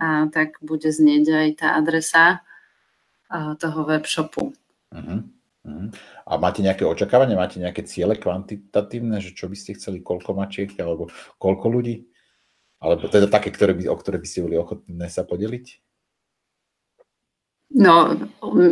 A 0.00 0.32
tak 0.32 0.56
bude 0.64 0.88
znieť 0.88 1.24
aj 1.28 1.48
tá 1.60 1.68
adresa 1.76 2.40
toho 3.60 3.84
webshopu. 3.84 4.54
Uh-huh. 4.94 5.20
Uh-huh. 5.66 5.88
A 6.26 6.42
máte 6.42 6.58
nejaké 6.58 6.82
očakávanie, 6.82 7.38
máte 7.38 7.62
nejaké 7.62 7.86
ciele 7.86 8.18
kvantitatívne, 8.18 9.22
že 9.22 9.30
čo 9.30 9.46
by 9.46 9.54
ste 9.54 9.78
chceli, 9.78 10.02
koľko 10.02 10.34
mačiek, 10.34 10.74
alebo 10.82 11.06
koľko 11.38 11.70
ľudí? 11.70 12.10
Alebo 12.82 13.06
teda 13.06 13.30
také, 13.30 13.54
ktoré 13.54 13.78
by, 13.78 13.86
o 13.86 13.94
ktoré 13.94 14.18
by 14.18 14.26
ste 14.26 14.42
boli 14.42 14.58
ochotné 14.58 15.06
sa 15.06 15.22
podeliť? 15.22 15.78
No, 17.78 18.14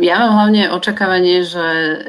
ja 0.03 0.15
mám 0.19 0.31
hlavne 0.35 0.71
očakávanie, 0.71 1.47
že 1.47 1.65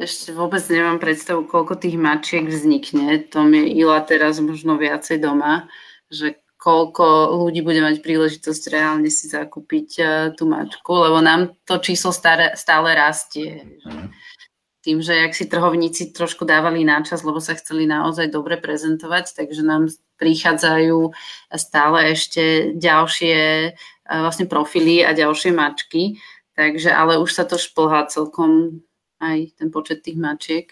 ešte 0.06 0.34
vôbec 0.34 0.62
nemám 0.66 0.98
predstavu, 0.98 1.46
koľko 1.46 1.78
tých 1.78 1.94
mačiek 1.94 2.46
vznikne. 2.46 3.22
To 3.30 3.46
mi 3.46 3.70
Ila 3.70 4.02
teraz 4.02 4.42
možno 4.42 4.78
viacej 4.78 5.22
doma, 5.22 5.70
že 6.10 6.42
koľko 6.58 7.38
ľudí 7.46 7.62
bude 7.62 7.86
mať 7.86 8.02
príležitosť 8.02 8.62
reálne 8.74 9.10
si 9.14 9.30
zakúpiť 9.30 9.88
uh, 9.98 10.08
tú 10.34 10.50
mačku, 10.50 10.90
lebo 10.90 11.22
nám 11.22 11.54
to 11.62 11.78
číslo 11.78 12.10
stále, 12.10 12.58
stále 12.58 12.98
rastie. 12.98 13.62
Mm 13.86 14.10
tým, 14.86 15.02
že 15.02 15.18
jak 15.18 15.34
si 15.34 15.50
trhovníci 15.50 16.14
trošku 16.14 16.46
dávali 16.46 16.86
náčas, 16.86 17.26
lebo 17.26 17.42
sa 17.42 17.58
chceli 17.58 17.90
naozaj 17.90 18.30
dobre 18.30 18.54
prezentovať, 18.54 19.34
takže 19.34 19.66
nám 19.66 19.90
prichádzajú 20.22 21.10
stále 21.58 22.14
ešte 22.14 22.70
ďalšie 22.78 23.36
e, 23.66 23.70
vlastne 24.06 24.46
profily 24.46 25.02
a 25.02 25.10
ďalšie 25.10 25.50
mačky, 25.50 26.22
takže 26.54 26.94
ale 26.94 27.18
už 27.18 27.34
sa 27.34 27.42
to 27.42 27.58
šplhá 27.58 28.06
celkom 28.06 28.80
aj 29.18 29.58
ten 29.58 29.68
počet 29.74 30.06
tých 30.06 30.14
mačiek. 30.14 30.70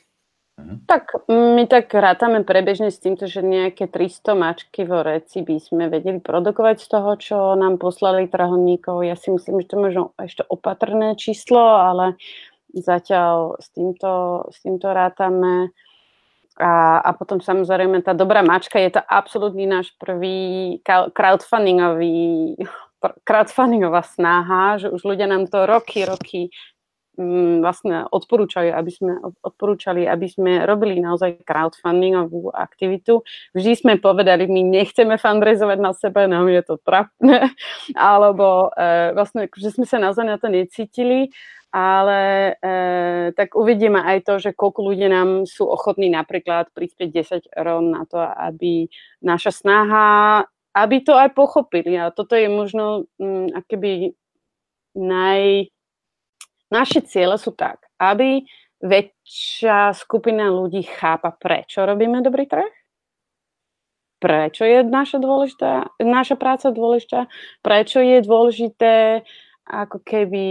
Mhm. 0.55 0.87
Tak 0.87 1.27
my 1.27 1.67
tak 1.67 1.91
rátame 1.91 2.47
prebežne 2.47 2.95
s 2.95 3.03
týmto, 3.03 3.27
že 3.27 3.43
nejaké 3.43 3.91
300 3.91 4.39
mačky 4.39 4.87
vo 4.87 5.03
reci 5.03 5.43
by 5.43 5.59
sme 5.59 5.91
vedeli 5.91 6.23
produkovať 6.23 6.77
z 6.79 6.87
toho, 6.87 7.11
čo 7.19 7.37
nám 7.59 7.83
poslali 7.83 8.31
trhovníkov. 8.31 9.03
Ja 9.03 9.19
si 9.19 9.35
myslím, 9.35 9.67
že 9.67 9.75
to 9.75 9.77
možno 9.83 10.03
ešte 10.15 10.47
opatrné 10.47 11.19
číslo, 11.19 11.59
ale 11.59 12.15
Zatiaľ 12.75 13.59
s 13.63 13.71
týmto, 13.71 14.45
s 14.51 14.59
týmto 14.63 14.91
rátame. 14.91 15.71
A, 16.55 17.03
a 17.03 17.11
potom 17.19 17.43
samozrejme 17.43 18.07
tá 18.07 18.15
dobrá 18.15 18.39
mačka 18.43 18.79
je 18.79 18.95
to 18.95 19.03
absolútny 19.03 19.67
náš 19.67 19.91
prvý 19.99 20.79
crowdfundingový, 20.87 22.55
crowdfundingová 23.27 24.07
snaha, 24.07 24.79
že 24.79 24.87
už 24.87 25.03
ľudia 25.03 25.27
nám 25.27 25.51
to 25.51 25.67
roky, 25.67 26.07
roky 26.07 26.55
mm, 27.19 27.59
vlastne 27.59 28.07
odporúčajú, 28.07 28.71
aby 28.71 28.91
sme, 28.91 29.13
odporúčali, 29.43 30.07
aby 30.07 30.27
sme 30.31 30.53
robili 30.63 31.03
naozaj 31.03 31.43
crowdfundingovú 31.43 32.55
aktivitu. 32.55 33.23
Vždy 33.55 33.73
sme 33.75 33.93
povedali, 33.99 34.47
my 34.47 34.63
nechceme 34.63 35.19
fundraizovať 35.19 35.79
na 35.83 35.93
sebe, 35.95 36.31
nám 36.31 36.49
je 36.51 36.63
to 36.63 36.79
trapné, 36.83 37.51
alebo 37.99 38.71
e, 38.75 39.11
vlastne, 39.15 39.51
že 39.53 39.75
sme 39.75 39.87
sa 39.91 39.99
naozaj 39.99 40.25
na 40.25 40.37
to 40.39 40.47
necítili 40.47 41.35
ale 41.75 42.55
e, 42.63 42.75
tak 43.35 43.59
uvidíme 43.59 43.99
aj 43.99 44.19
to, 44.23 44.35
že 44.39 44.55
koľko 44.55 44.95
ľudí 44.95 45.11
nám 45.11 45.43
sú 45.43 45.67
ochotní 45.67 46.07
napríklad 46.07 46.71
prispieť 46.71 47.43
10 47.51 47.51
eur 47.51 47.83
na 47.83 48.07
to, 48.07 48.23
aby 48.23 48.87
naša 49.19 49.51
snaha, 49.51 50.47
aby 50.71 51.03
to 51.03 51.19
aj 51.19 51.35
pochopili. 51.35 51.99
A 51.99 52.15
toto 52.15 52.39
je 52.39 52.47
možno 52.47 53.11
m, 53.19 53.51
mm, 53.51 53.59
akéby 53.59 54.15
naj... 54.95 55.67
Naše 56.71 57.03
ciele 57.11 57.35
sú 57.43 57.51
tak, 57.59 57.91
aby 57.99 58.47
väčšia 58.79 59.95
skupina 59.99 60.51
ľudí 60.55 60.87
chápa, 60.87 61.35
prečo 61.35 61.83
robíme 61.83 62.23
dobrý 62.23 62.47
trh, 62.47 62.71
prečo 64.23 64.63
je 64.63 64.83
naša, 64.87 65.19
dôležitá, 65.21 65.91
naša 66.01 66.35
práca 66.39 66.71
dôležitá, 66.71 67.29
prečo 67.61 68.01
je 68.01 68.25
dôležité 68.25 69.23
ako 69.65 70.05
keby, 70.05 70.47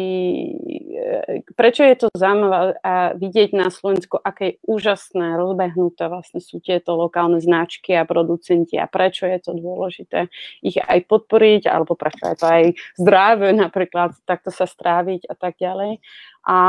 e, 1.38 1.46
prečo 1.54 1.86
je 1.86 1.96
to 2.02 2.08
zaujímavé 2.18 2.82
a 2.82 3.14
vidieť 3.14 3.54
na 3.54 3.70
Slovensku, 3.70 4.18
aké 4.18 4.58
úžasné, 4.66 5.38
rozbehnuté 5.38 6.10
vlastne 6.10 6.42
sú 6.42 6.58
tieto 6.58 6.98
lokálne 6.98 7.38
značky 7.38 7.94
a 7.94 8.10
producenti 8.10 8.74
a 8.82 8.90
prečo 8.90 9.30
je 9.30 9.38
to 9.38 9.54
dôležité 9.54 10.34
ich 10.66 10.82
aj 10.82 11.06
podporiť, 11.06 11.70
alebo 11.70 11.94
prečo 11.94 12.26
je 12.26 12.38
to 12.42 12.48
aj 12.50 12.64
zdravé 12.98 13.54
napríklad 13.54 14.18
takto 14.26 14.50
sa 14.50 14.66
stráviť 14.66 15.30
a 15.30 15.36
tak 15.38 15.62
ďalej. 15.62 16.02
A, 16.50 16.60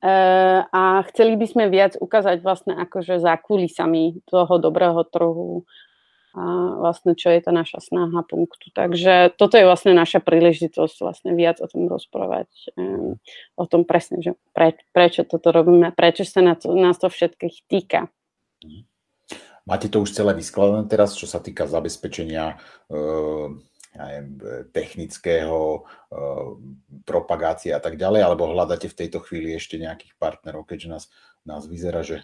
e, 0.00 0.10
a 0.64 0.82
chceli 1.12 1.36
by 1.36 1.46
sme 1.52 1.64
viac 1.68 2.00
ukázať 2.00 2.40
vlastne 2.40 2.72
akože 2.80 3.20
za 3.20 3.36
kulisami 3.36 4.24
toho 4.24 4.56
dobrého 4.56 5.04
trhu, 5.04 5.68
vlastne 6.78 7.18
čo 7.18 7.34
je 7.34 7.40
tá 7.42 7.50
naša 7.50 7.82
snaha 7.82 8.22
punktu. 8.22 8.70
Takže 8.70 9.34
toto 9.34 9.58
je 9.58 9.66
vlastne 9.66 9.92
naša 9.96 10.22
príležitosť 10.22 10.96
vlastne 11.02 11.34
viac 11.34 11.58
o 11.58 11.66
tom 11.66 11.90
rozprávať, 11.90 12.48
o 13.58 13.64
tom 13.66 13.82
presne, 13.82 14.22
že 14.22 14.32
pre, 14.54 14.78
prečo 14.94 15.26
toto 15.26 15.50
robíme, 15.50 15.90
prečo 15.92 16.22
sa 16.22 16.40
na 16.44 16.54
to, 16.54 16.72
nás 16.74 16.96
to 16.96 17.10
všetkých 17.10 17.56
týka. 17.66 18.08
Máte 19.68 19.92
to 19.92 20.00
už 20.00 20.16
celé 20.16 20.32
vyskladané 20.32 20.88
teraz, 20.88 21.12
čo 21.12 21.28
sa 21.28 21.42
týka 21.44 21.68
zabezpečenia 21.68 22.56
ja 23.98 24.04
neviem, 24.14 24.38
technického, 24.70 25.82
uh, 25.82 26.54
propagácie 27.02 27.74
a 27.74 27.80
tak 27.82 27.98
ďalej, 27.98 28.20
alebo 28.22 28.52
hľadáte 28.52 28.86
v 28.86 28.98
tejto 29.04 29.18
chvíli 29.24 29.56
ešte 29.58 29.80
nejakých 29.80 30.14
partnerov, 30.20 30.68
keďže 30.68 30.88
nás, 30.88 31.04
nás 31.42 31.66
vyzerá, 31.66 32.06
že 32.06 32.22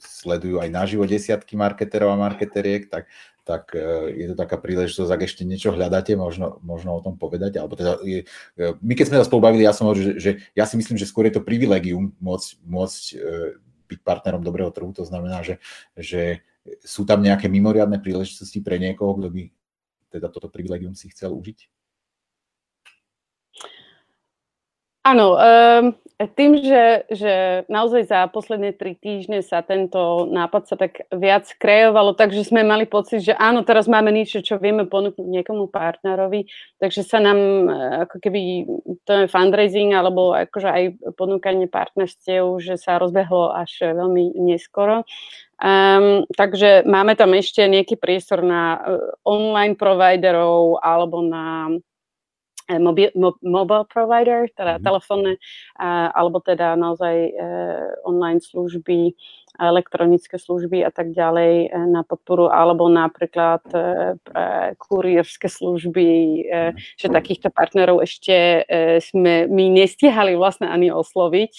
sledujú 0.00 0.60
aj 0.60 0.70
naživo 0.70 1.04
desiatky 1.08 1.56
marketerov 1.56 2.14
a 2.14 2.20
marketeriek, 2.20 2.88
tak, 2.88 3.08
tak 3.44 3.76
e, 3.76 4.16
je 4.16 4.26
to 4.32 4.36
taká 4.40 4.56
príležitosť, 4.56 5.10
ak 5.12 5.22
ešte 5.28 5.44
niečo 5.44 5.76
hľadáte, 5.76 6.16
možno, 6.16 6.58
možno 6.64 6.96
o 6.96 7.04
tom 7.04 7.20
povedať. 7.20 7.60
Alebo 7.60 7.76
teda 7.76 8.00
je, 8.00 8.24
e, 8.56 8.64
my 8.80 8.92
keď 8.96 9.06
sme 9.12 9.20
sa 9.20 9.28
spolu 9.28 9.52
bavili, 9.52 9.68
ja 9.68 9.76
som 9.76 9.86
hovoril, 9.86 10.16
že, 10.16 10.20
že 10.20 10.30
ja 10.56 10.64
si 10.64 10.80
myslím, 10.80 10.96
že 10.96 11.04
skôr 11.04 11.28
je 11.28 11.36
to 11.36 11.44
privilegium 11.44 12.16
môcť, 12.24 12.48
môcť 12.64 13.02
e, 13.12 13.16
byť 13.92 14.00
partnerom 14.00 14.40
dobrého 14.40 14.72
trhu. 14.72 14.90
To 14.96 15.04
znamená, 15.04 15.44
že, 15.44 15.60
že 15.92 16.40
sú 16.80 17.04
tam 17.04 17.20
nejaké 17.20 17.52
mimoriadne 17.52 18.00
príležitosti 18.00 18.64
pre 18.64 18.80
niekoho, 18.80 19.20
kto 19.20 19.28
by 19.28 19.42
teda 20.08 20.32
toto 20.32 20.48
privilegium 20.48 20.96
si 20.96 21.12
chcel 21.12 21.36
užiť? 21.36 21.68
Áno, 25.04 25.36
um, 25.36 25.84
tým, 26.14 26.64
že, 26.64 27.04
že 27.12 27.32
naozaj 27.68 28.08
za 28.08 28.24
posledné 28.32 28.72
tri 28.72 28.96
týždne 28.96 29.44
sa 29.44 29.60
tento 29.60 30.24
nápad 30.30 30.62
sa 30.64 30.76
tak 30.80 31.04
viac 31.12 31.44
kreovalo, 31.60 32.16
takže 32.16 32.46
sme 32.46 32.64
mali 32.64 32.88
pocit, 32.88 33.20
že 33.20 33.34
áno, 33.36 33.66
teraz 33.68 33.84
máme 33.84 34.08
niečo, 34.14 34.40
čo 34.40 34.56
vieme 34.56 34.88
ponúknuť 34.88 35.26
niekomu 35.26 35.68
partnerovi, 35.68 36.48
takže 36.80 37.04
sa 37.04 37.20
nám 37.20 37.38
eh, 37.68 38.08
ako 38.08 38.16
keby 38.16 38.40
to 39.04 39.12
je 39.12 39.26
fundraising 39.28 39.92
alebo 39.92 40.32
akože 40.32 40.68
aj 40.72 40.84
ponúkanie 41.18 41.68
partnerstiev, 41.68 42.62
že 42.64 42.80
sa 42.80 42.96
rozbehlo 42.96 43.52
až 43.52 43.92
veľmi 43.92 44.40
neskoro. 44.40 45.04
Um, 45.60 46.26
takže 46.34 46.82
máme 46.82 47.14
tam 47.14 47.30
ešte 47.36 47.62
nejaký 47.66 47.94
priestor 47.94 48.42
na 48.42 48.78
uh, 48.78 48.98
online 49.22 49.78
providerov 49.78 50.82
alebo 50.82 51.22
na 51.22 51.70
mobil, 52.80 53.12
mo, 53.12 53.36
mobile 53.44 53.84
provider, 53.84 54.48
teda 54.56 54.76
mm-hmm. 54.76 54.86
telefónne, 54.88 55.32
alebo 56.16 56.40
teda 56.40 56.76
naozaj 56.80 57.16
uh, 57.36 57.92
online 58.08 58.40
služby, 58.40 59.12
elektronické 59.60 60.40
služby 60.40 60.80
a 60.80 60.90
tak 60.90 61.12
ďalej 61.12 61.68
uh, 61.68 61.86
na 61.86 62.02
podporu, 62.02 62.48
alebo 62.48 62.88
napríklad 62.88 63.62
kurierské 64.80 65.46
služby, 65.52 66.08
uh, 66.48 66.72
že 66.96 67.12
takýchto 67.12 67.52
partnerov 67.52 68.00
ešte 68.00 68.64
sme 69.04 69.44
my 69.44 69.64
nestihali 69.84 70.32
vlastne 70.32 70.72
ani 70.72 70.88
osloviť. 70.88 71.52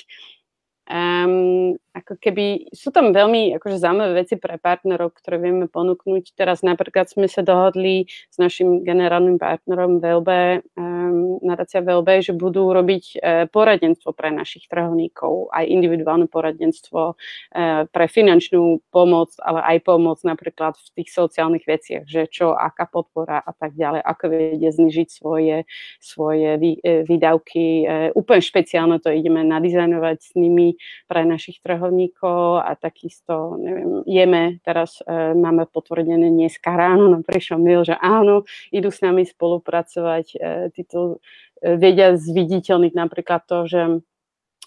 Um, 0.85 1.77
ako 1.95 2.19
keby 2.19 2.75
sú 2.75 2.91
tam 2.91 3.15
veľmi 3.15 3.55
akože 3.55 3.79
zaujímavé 3.79 4.27
veci 4.27 4.35
pre 4.35 4.59
partnerov, 4.59 5.15
ktoré 5.15 5.39
vieme 5.39 5.71
ponúknuť. 5.71 6.35
Teraz 6.35 6.59
napríklad 6.59 7.07
sme 7.07 7.31
sa 7.31 7.39
dohodli 7.39 8.11
s 8.11 8.35
našim 8.35 8.83
generálnym 8.83 9.39
partnerom 9.39 10.03
VLB, 10.03 10.29
um, 10.75 11.39
nadácia 11.39 11.79
VLB, 11.79 12.19
že 12.19 12.33
budú 12.35 12.75
robiť 12.75 13.03
uh, 13.15 13.19
poradenstvo 13.47 14.11
pre 14.11 14.27
našich 14.35 14.67
trhovníkov, 14.67 15.55
aj 15.55 15.71
individuálne 15.71 16.27
poradenstvo 16.27 17.15
uh, 17.15 17.87
pre 17.87 18.05
finančnú 18.11 18.83
pomoc, 18.91 19.31
ale 19.39 19.63
aj 19.63 19.87
pomoc 19.87 20.19
napríklad 20.27 20.75
v 20.75 20.89
tých 20.99 21.15
sociálnych 21.15 21.63
veciach, 21.63 22.03
že 22.03 22.27
čo, 22.27 22.51
aká 22.51 22.91
podpora 22.91 23.39
a 23.39 23.55
tak 23.55 23.71
ďalej, 23.79 24.03
ako 24.03 24.23
vedia 24.27 24.71
znižiť 24.75 25.07
svoje, 25.07 25.63
svoje 26.03 26.59
vý, 26.59 26.71
uh, 26.83 27.07
výdavky. 27.07 27.65
Uh, 27.87 28.09
úplne 28.19 28.43
špeciálne 28.43 28.99
to 28.99 29.15
ideme 29.15 29.47
nadizajnovať 29.47 30.17
s 30.19 30.31
nimi 30.35 30.75
pre 31.07 31.23
našich 31.23 31.63
trhovníkov 31.63 31.84
a 32.61 32.71
takisto, 32.79 33.57
neviem, 33.59 34.01
jeme, 34.07 34.43
teraz 34.63 35.03
e, 35.03 35.33
máme 35.33 35.65
potvrdené 35.67 36.31
dneska 36.31 36.71
ráno, 36.71 37.11
nám 37.11 37.23
prišiel 37.27 37.59
mail, 37.59 37.83
že 37.83 37.97
áno, 37.99 38.47
idú 38.71 38.89
s 38.89 39.03
nami 39.03 39.27
spolupracovať, 39.27 40.25
e, 40.33 40.37
títo 40.71 41.19
e, 41.59 41.75
vedia 41.75 42.15
zviditeľniť 42.15 42.93
napríklad 42.95 43.41
to, 43.45 43.57
že 43.67 43.81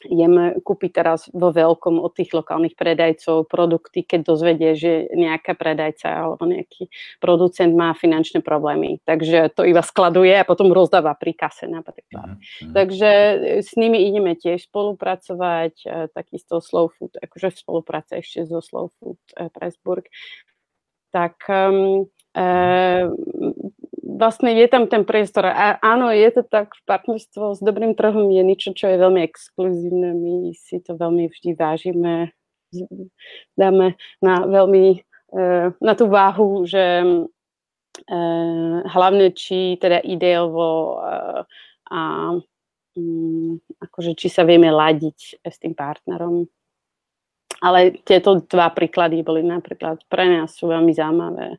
ideme 0.07 0.59
kúpiť 0.63 0.91
teraz 0.95 1.27
vo 1.35 1.51
veľkom 1.51 1.99
od 1.99 2.13
tých 2.15 2.31
lokálnych 2.31 2.79
predajcov 2.79 3.51
produkty, 3.51 4.07
keď 4.07 4.21
dozvedie, 4.23 4.73
že 4.79 4.93
nejaká 5.11 5.59
predajca 5.59 6.07
alebo 6.07 6.47
nejaký 6.47 6.87
producent 7.19 7.75
má 7.75 7.97
finančné 7.97 8.45
problémy. 8.45 9.03
Takže 9.03 9.55
to 9.57 9.67
iba 9.67 9.83
skladuje 9.83 10.35
a 10.37 10.47
potom 10.47 10.71
rozdáva 10.71 11.17
pri 11.19 11.35
kase 11.35 11.67
napríklad. 11.67 12.39
Mm-hmm. 12.39 12.73
Takže 12.75 13.11
e, 13.11 13.35
s 13.65 13.75
nimi 13.75 14.07
ideme 14.07 14.39
tiež 14.39 14.71
spolupracovať, 14.71 15.75
e, 15.83 15.89
takisto 16.15 16.63
Slow 16.63 16.95
Food, 16.95 17.19
akože 17.19 17.55
v 17.55 17.57
spolupráce 17.59 18.23
ešte 18.23 18.47
so 18.47 18.63
Slow 18.63 18.95
Food 19.01 19.19
e, 19.35 19.51
Pressburg. 19.51 20.07
Tak 21.09 21.41
um, 21.49 22.05
vlastne 24.09 24.57
je 24.57 24.67
tam 24.73 24.89
ten 24.89 25.05
priestor. 25.05 25.45
A 25.53 25.77
áno, 25.85 26.09
je 26.09 26.29
to 26.33 26.43
tak, 26.49 26.73
partnerstvo 26.89 27.53
s 27.53 27.61
dobrým 27.61 27.93
trhom 27.93 28.33
je 28.33 28.41
niečo, 28.41 28.73
čo 28.73 28.89
je 28.89 28.97
veľmi 28.97 29.21
exkluzívne. 29.21 30.17
My 30.17 30.57
si 30.57 30.81
to 30.81 30.97
veľmi 30.97 31.29
vždy 31.29 31.53
vážime. 31.53 32.33
Dáme 33.53 34.01
na 34.25 34.35
veľmi 34.49 34.85
e, 34.97 34.99
na 35.77 35.93
tú 35.93 36.09
váhu, 36.09 36.65
že 36.65 37.05
e, 37.05 37.09
hlavne 38.89 39.37
či 39.37 39.77
teda 39.77 40.01
ideovo 40.01 40.69
e, 40.69 41.45
a 41.93 42.01
mm, 42.97 43.85
akože 43.89 44.17
či 44.17 44.29
sa 44.33 44.49
vieme 44.49 44.73
ladiť 44.73 45.45
s 45.45 45.57
tým 45.61 45.77
partnerom. 45.77 46.49
Ale 47.59 47.91
tieto 48.07 48.39
dva 48.47 48.71
príklady 48.71 49.27
boli 49.27 49.43
napríklad 49.43 50.07
pre 50.07 50.31
nás 50.31 50.55
sú 50.55 50.71
veľmi 50.71 50.95
zaujímavé 50.95 51.59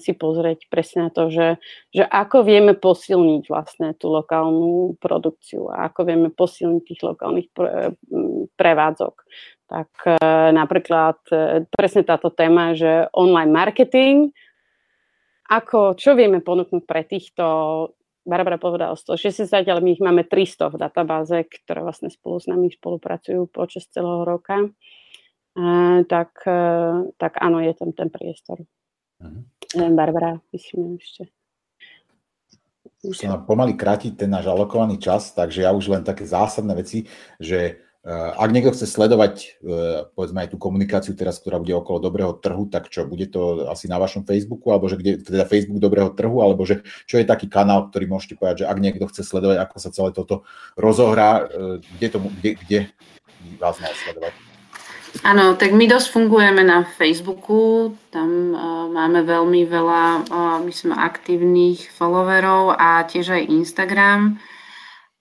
si 0.00 0.16
pozrieť 0.16 0.66
presne 0.72 1.08
na 1.08 1.10
to, 1.12 1.28
že, 1.28 1.60
že 1.92 2.02
ako 2.02 2.42
vieme 2.42 2.72
posilniť 2.72 3.42
vlastne 3.46 3.92
tú 3.94 4.08
lokálnu 4.10 4.96
produkciu 4.98 5.68
a 5.68 5.92
ako 5.92 6.08
vieme 6.08 6.28
posilniť 6.32 6.82
tých 6.82 7.02
lokálnych 7.04 7.48
pre, 7.52 7.92
prevádzok. 8.56 9.14
Tak 9.72 9.90
e, 10.04 10.16
napríklad 10.52 11.18
e, 11.32 11.64
presne 11.68 12.04
táto 12.04 12.28
téma, 12.28 12.76
že 12.76 13.08
online 13.16 13.52
marketing, 13.52 14.16
ako, 15.48 15.96
čo 15.96 16.12
vieme 16.12 16.44
ponúknuť 16.44 16.84
pre 16.84 17.04
týchto 17.08 17.44
Barbara 18.22 18.54
povedala 18.54 18.94
160, 18.94 19.50
ale 19.66 19.82
my 19.82 19.90
ich 19.98 20.02
máme 20.04 20.22
300 20.28 20.70
v 20.70 20.76
databáze, 20.78 21.36
ktoré 21.42 21.82
vlastne 21.82 22.06
spolu 22.06 22.38
s 22.38 22.46
nami 22.46 22.70
spolupracujú 22.70 23.50
počas 23.50 23.88
celého 23.90 24.22
roka. 24.22 24.62
E, 24.62 24.68
tak, 26.06 26.36
tak 27.16 27.32
áno, 27.40 27.58
je 27.64 27.72
tam 27.74 27.90
ten 27.96 28.12
priestor. 28.12 28.62
Uh-huh. 29.22 29.94
Barbara, 29.94 30.42
myslím 30.52 30.98
ešte. 30.98 31.30
Už 33.02 33.18
sa 33.18 33.34
nám 33.34 33.50
pomaly 33.50 33.74
kráti 33.74 34.14
ten 34.14 34.30
náš 34.30 34.46
alokovaný 34.46 35.02
čas, 35.02 35.34
takže 35.34 35.66
ja 35.66 35.74
už 35.74 35.90
len 35.90 36.06
také 36.06 36.22
zásadné 36.22 36.70
veci, 36.78 37.10
že 37.42 37.82
uh, 38.06 38.30
ak 38.38 38.54
niekto 38.54 38.70
chce 38.70 38.86
sledovať 38.86 39.34
uh, 39.58 40.06
povedzme 40.14 40.46
aj 40.46 40.54
tú 40.54 40.56
komunikáciu 40.62 41.18
teraz, 41.18 41.42
ktorá 41.42 41.58
bude 41.58 41.74
okolo 41.74 41.98
dobrého 41.98 42.30
trhu, 42.38 42.70
tak 42.70 42.86
čo, 42.94 43.02
bude 43.02 43.26
to 43.26 43.66
asi 43.66 43.90
na 43.90 43.98
vašom 43.98 44.22
Facebooku, 44.22 44.70
alebo 44.70 44.86
že 44.86 45.02
kde, 45.02 45.18
teda 45.18 45.50
Facebook 45.50 45.82
dobrého 45.82 46.14
trhu, 46.14 46.46
alebo 46.46 46.62
že 46.62 46.86
čo 47.10 47.18
je 47.18 47.26
taký 47.26 47.50
kanál, 47.50 47.90
ktorý 47.90 48.06
môžete 48.06 48.38
povedať, 48.38 48.62
že 48.62 48.70
ak 48.70 48.78
niekto 48.78 49.10
chce 49.10 49.26
sledovať, 49.26 49.58
ako 49.66 49.76
sa 49.82 49.90
celé 49.90 50.10
toto 50.14 50.46
rozohrá, 50.78 51.42
uh, 51.42 51.82
kde, 51.98 52.06
to, 52.06 52.18
kde, 52.38 52.50
kde 52.54 52.78
vás 53.58 53.82
má 53.82 53.90
sledovať? 54.06 54.30
Áno, 55.20 55.60
tak 55.60 55.76
my 55.76 55.84
dosť 55.84 56.08
fungujeme 56.08 56.64
na 56.64 56.88
Facebooku, 56.88 57.92
tam 58.08 58.56
uh, 58.56 58.88
máme 58.88 59.20
veľmi 59.28 59.68
veľa, 59.68 60.04
uh, 60.24 60.56
my 60.64 60.72
sme 60.72 60.96
aktívnych 60.96 61.92
followerov 61.92 62.72
a 62.72 63.04
tiež 63.04 63.36
aj 63.36 63.52
Instagram. 63.52 64.40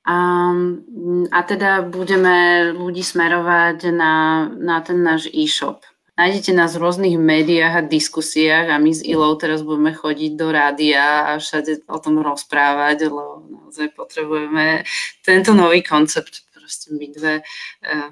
Um, 0.07 1.27
a 1.27 1.43
teda 1.43 1.83
budeme 1.83 2.71
ľudí 2.71 3.03
smerovať 3.03 3.91
na, 3.91 4.47
na 4.47 4.79
ten 4.79 5.03
náš 5.03 5.27
e-shop. 5.27 5.83
Nájdete 6.15 6.55
nás 6.55 6.71
v 6.73 6.81
rôznych 6.87 7.15
médiách 7.19 7.83
a 7.83 7.87
diskusiách 7.87 8.71
a 8.71 8.79
my 8.79 8.95
s 8.95 9.03
Ilou 9.03 9.35
teraz 9.35 9.59
budeme 9.59 9.91
chodiť 9.91 10.31
do 10.39 10.55
rádia 10.55 11.35
a 11.35 11.37
všade 11.37 11.83
o 11.91 11.97
tom 11.99 12.23
rozprávať, 12.23 13.11
lebo 13.11 13.43
naozaj 13.43 13.91
potrebujeme 13.91 14.87
tento 15.19 15.51
nový 15.51 15.83
koncept 15.83 16.47
proste 16.55 16.95
my 16.95 17.05
dve 17.11 17.43
uh, 17.43 18.09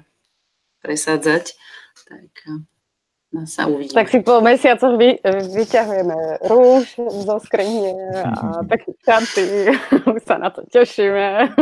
presádzať 0.82 1.54
tak 2.10 2.30
no, 3.30 3.46
sa 3.46 3.70
uvidíme. 3.70 3.94
Tak 3.94 4.10
si 4.10 4.18
po 4.22 4.42
mesiacoch 4.42 4.98
vy, 4.98 5.22
vyťahujeme 5.54 6.42
rúž 6.50 6.98
zo 6.98 7.36
skrine 7.38 7.94
a 8.18 8.60
také 8.70 8.90
čanty, 9.06 9.70
už 10.14 10.22
sa 10.26 10.42
na 10.42 10.50
to 10.50 10.66
tešíme. 10.66 11.50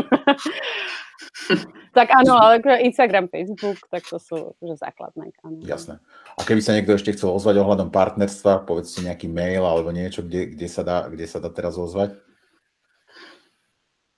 tak 1.98 2.08
áno, 2.16 2.40
ale 2.40 2.64
Instagram, 2.80 3.28
Facebook, 3.28 3.76
tak 3.92 4.08
to 4.08 4.16
sú 4.16 4.56
že 4.64 4.80
základné. 4.80 5.36
Áno. 5.44 5.60
Jasné. 5.60 6.00
A 6.38 6.40
keby 6.46 6.64
sa 6.64 6.72
niekto 6.72 6.96
ešte 6.96 7.12
chcel 7.12 7.28
ozvať 7.28 7.60
ohľadom 7.60 7.92
partnerstva, 7.92 8.64
povedzte 8.64 9.04
nejaký 9.04 9.28
mail 9.28 9.66
alebo 9.66 9.92
niečo, 9.92 10.24
kde, 10.24 10.56
kde, 10.56 10.68
sa, 10.70 10.80
dá, 10.80 11.04
kde 11.10 11.26
sa 11.28 11.42
dá 11.42 11.52
teraz 11.52 11.76
ozvať? 11.76 12.16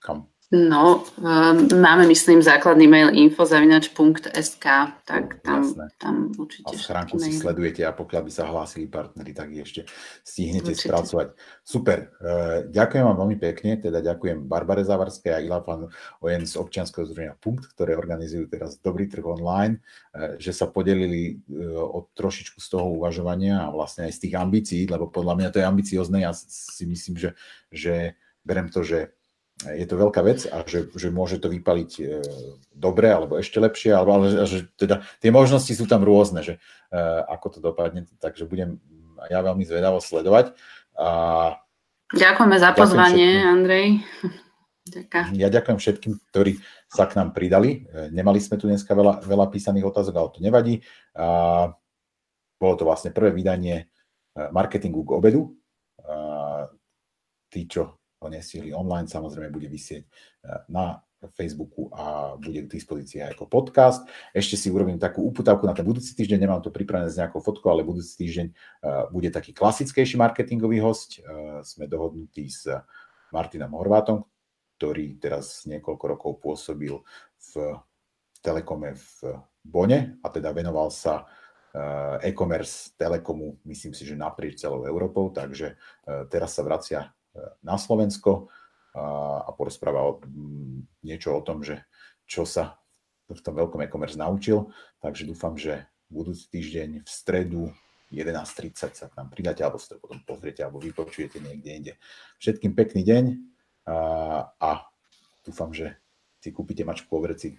Kam? 0.01 0.31
No, 0.51 1.07
um, 1.23 1.71
máme, 1.79 2.11
myslím, 2.11 2.43
základný 2.43 2.91
mail 2.91 3.15
info.sk, 3.15 4.67
tak 5.07 5.39
tam, 5.47 5.63
tam 5.95 6.35
určite... 6.35 6.67
A 6.67 6.75
v 6.75 6.83
schránku 6.83 7.23
si 7.23 7.39
sledujete 7.39 7.87
a 7.87 7.95
pokiaľ 7.95 8.23
by 8.27 8.33
sa 8.35 8.51
hlásili 8.51 8.91
partnery, 8.91 9.31
tak 9.31 9.55
ešte 9.55 9.87
stihnete 10.27 10.75
určite. 10.75 10.91
spracovať. 10.91 11.27
Super, 11.63 12.11
uh, 12.19 12.67
ďakujem 12.67 13.05
vám 13.07 13.19
veľmi 13.23 13.39
pekne, 13.39 13.79
teda 13.79 14.03
ďakujem 14.03 14.51
Barbare 14.51 14.83
Zavarskej 14.83 15.39
a 15.39 15.39
Ilafan 15.39 15.87
Ojen 16.19 16.43
z 16.43 16.59
občianského 16.59 17.07
združenia 17.07 17.39
Punkt, 17.39 17.71
ktoré 17.71 17.95
organizujú 17.95 18.51
teraz 18.51 18.75
Dobrý 18.83 19.07
trh 19.07 19.23
online, 19.23 19.79
uh, 20.19 20.35
že 20.35 20.51
sa 20.51 20.67
podelili 20.67 21.47
o 21.79 22.11
trošičku 22.11 22.59
z 22.59 22.67
toho 22.75 22.91
uvažovania 22.99 23.63
a 23.63 23.71
vlastne 23.71 24.11
aj 24.11 24.19
z 24.19 24.27
tých 24.27 24.35
ambícií, 24.35 24.83
lebo 24.91 25.07
podľa 25.07 25.39
mňa 25.39 25.49
to 25.55 25.63
je 25.63 25.71
ambiciozne, 25.71 26.27
ja 26.27 26.35
si 26.35 26.91
myslím, 26.91 27.23
že, 27.23 27.31
že 27.71 28.19
berem 28.43 28.67
to, 28.67 28.83
že 28.83 29.15
je 29.69 29.87
to 29.87 29.95
veľká 30.01 30.25
vec 30.25 30.49
a 30.49 30.65
že, 30.65 30.89
že 30.97 31.13
môže 31.13 31.37
to 31.37 31.53
vypaliť 31.53 31.91
e, 32.01 32.05
dobre 32.73 33.13
alebo 33.13 33.37
ešte 33.37 33.61
lepšie, 33.61 33.93
alebo 33.93 34.17
ale, 34.17 34.49
že 34.49 34.65
teda 34.81 35.05
tie 35.21 35.29
možnosti 35.29 35.69
sú 35.69 35.85
tam 35.85 36.01
rôzne, 36.01 36.41
že 36.41 36.57
e, 36.89 37.01
ako 37.29 37.47
to 37.53 37.59
dopadne, 37.61 38.09
takže 38.21 38.49
budem 38.49 38.81
ja 39.29 39.45
veľmi 39.45 39.61
zvedavo 39.69 40.01
sledovať. 40.01 40.57
A 40.97 41.09
Ďakujeme 42.11 42.57
za 42.57 42.71
pozvanie, 42.73 43.29
ďakujem 43.37 43.53
Andrej. 43.53 43.87
Ďakujem. 44.91 45.25
Ja 45.39 45.49
ďakujem 45.53 45.79
všetkým, 45.79 46.13
ktorí 46.33 46.53
sa 46.91 47.05
k 47.07 47.21
nám 47.21 47.37
pridali. 47.37 47.85
E, 47.85 48.09
nemali 48.11 48.41
sme 48.41 48.57
tu 48.57 48.65
dneska 48.65 48.97
veľa, 48.97 49.21
veľa 49.23 49.47
písaných 49.53 49.93
otázok, 49.93 50.15
ale 50.17 50.33
to 50.33 50.41
nevadí. 50.41 50.81
A 51.15 51.69
bolo 52.57 52.75
to 52.81 52.89
vlastne 52.89 53.13
prvé 53.13 53.33
vydanie 53.33 53.93
marketingu 54.37 55.05
k 55.05 55.15
obedu. 55.17 55.53
A 56.01 56.69
tí, 57.53 57.69
čo 57.69 58.00
ho 58.21 58.29
nestihli 58.29 58.77
online, 58.77 59.09
samozrejme 59.09 59.49
bude 59.49 59.67
vysieť 59.67 60.05
na 60.69 61.01
Facebooku 61.37 61.93
a 61.93 62.37
bude 62.41 62.65
k 62.65 62.73
dispozícii 62.77 63.21
aj 63.21 63.37
ako 63.37 63.49
podcast. 63.49 64.05
Ešte 64.33 64.57
si 64.57 64.73
urobím 64.73 64.97
takú 64.97 65.25
uputavku 65.25 65.69
na 65.69 65.77
ten 65.77 65.85
budúci 65.85 66.17
týždeň, 66.17 66.49
nemám 66.49 66.65
to 66.65 66.73
pripravené 66.73 67.13
s 67.13 67.21
nejakou 67.21 67.45
fotkou, 67.45 67.69
ale 67.69 67.85
budúci 67.85 68.17
týždeň 68.25 68.47
bude 69.13 69.29
taký 69.29 69.53
klasickejší 69.53 70.17
marketingový 70.17 70.81
host. 70.81 71.21
Sme 71.61 71.85
dohodnutí 71.85 72.49
s 72.49 72.69
Martinom 73.37 73.77
Horvátom, 73.77 74.25
ktorý 74.81 75.21
teraz 75.21 75.69
niekoľko 75.69 76.05
rokov 76.09 76.33
pôsobil 76.41 76.97
v 77.53 77.77
Telekome 78.41 78.97
v 78.97 79.45
Bone 79.61 80.17
a 80.25 80.27
teda 80.33 80.57
venoval 80.57 80.89
sa 80.89 81.29
eh, 81.77 82.33
e-commerce 82.33 82.97
Telekomu, 82.97 83.61
myslím 83.69 83.93
si, 83.93 84.09
že 84.09 84.17
naprieč 84.17 84.65
celou 84.65 84.89
Európou, 84.89 85.29
takže 85.29 85.77
eh, 85.77 86.25
teraz 86.33 86.57
sa 86.57 86.65
vracia 86.65 87.05
eh, 87.05 87.20
na 87.63 87.77
Slovensko 87.79 88.51
a 88.97 89.51
porozpráva 89.55 90.03
o, 90.03 90.19
mm, 90.19 91.07
niečo 91.07 91.39
o 91.39 91.45
tom, 91.47 91.63
že 91.63 91.87
čo 92.27 92.43
sa 92.43 92.79
v 93.31 93.39
tom 93.39 93.55
veľkom 93.55 93.87
e-commerce 93.87 94.19
naučil. 94.19 94.75
Takže 94.99 95.31
dúfam, 95.31 95.55
že 95.55 95.87
budúci 96.11 96.51
týždeň 96.51 97.07
v 97.07 97.09
stredu 97.09 97.71
11.30 98.11 98.99
sa 98.99 99.07
tam 99.07 99.31
pridáte, 99.31 99.63
alebo 99.63 99.79
si 99.79 99.95
to 99.95 100.03
potom 100.03 100.19
pozriete, 100.27 100.67
alebo 100.67 100.83
vypočujete 100.83 101.39
niekde 101.39 101.71
inde. 101.71 101.93
Všetkým 102.43 102.75
pekný 102.75 103.07
deň 103.07 103.25
a, 103.87 103.97
a 104.59 104.71
dúfam, 105.47 105.71
že 105.71 105.95
si 106.43 106.51
kúpite 106.51 106.83
mačku 106.83 107.15
o 107.15 107.23
vreci 107.23 107.55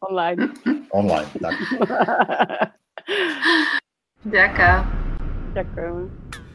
Online. 0.00 0.52
Online, 0.92 1.28
tak. 1.40 1.54
Ďakujem. 4.28 4.80
Ďakujem. 5.56 6.45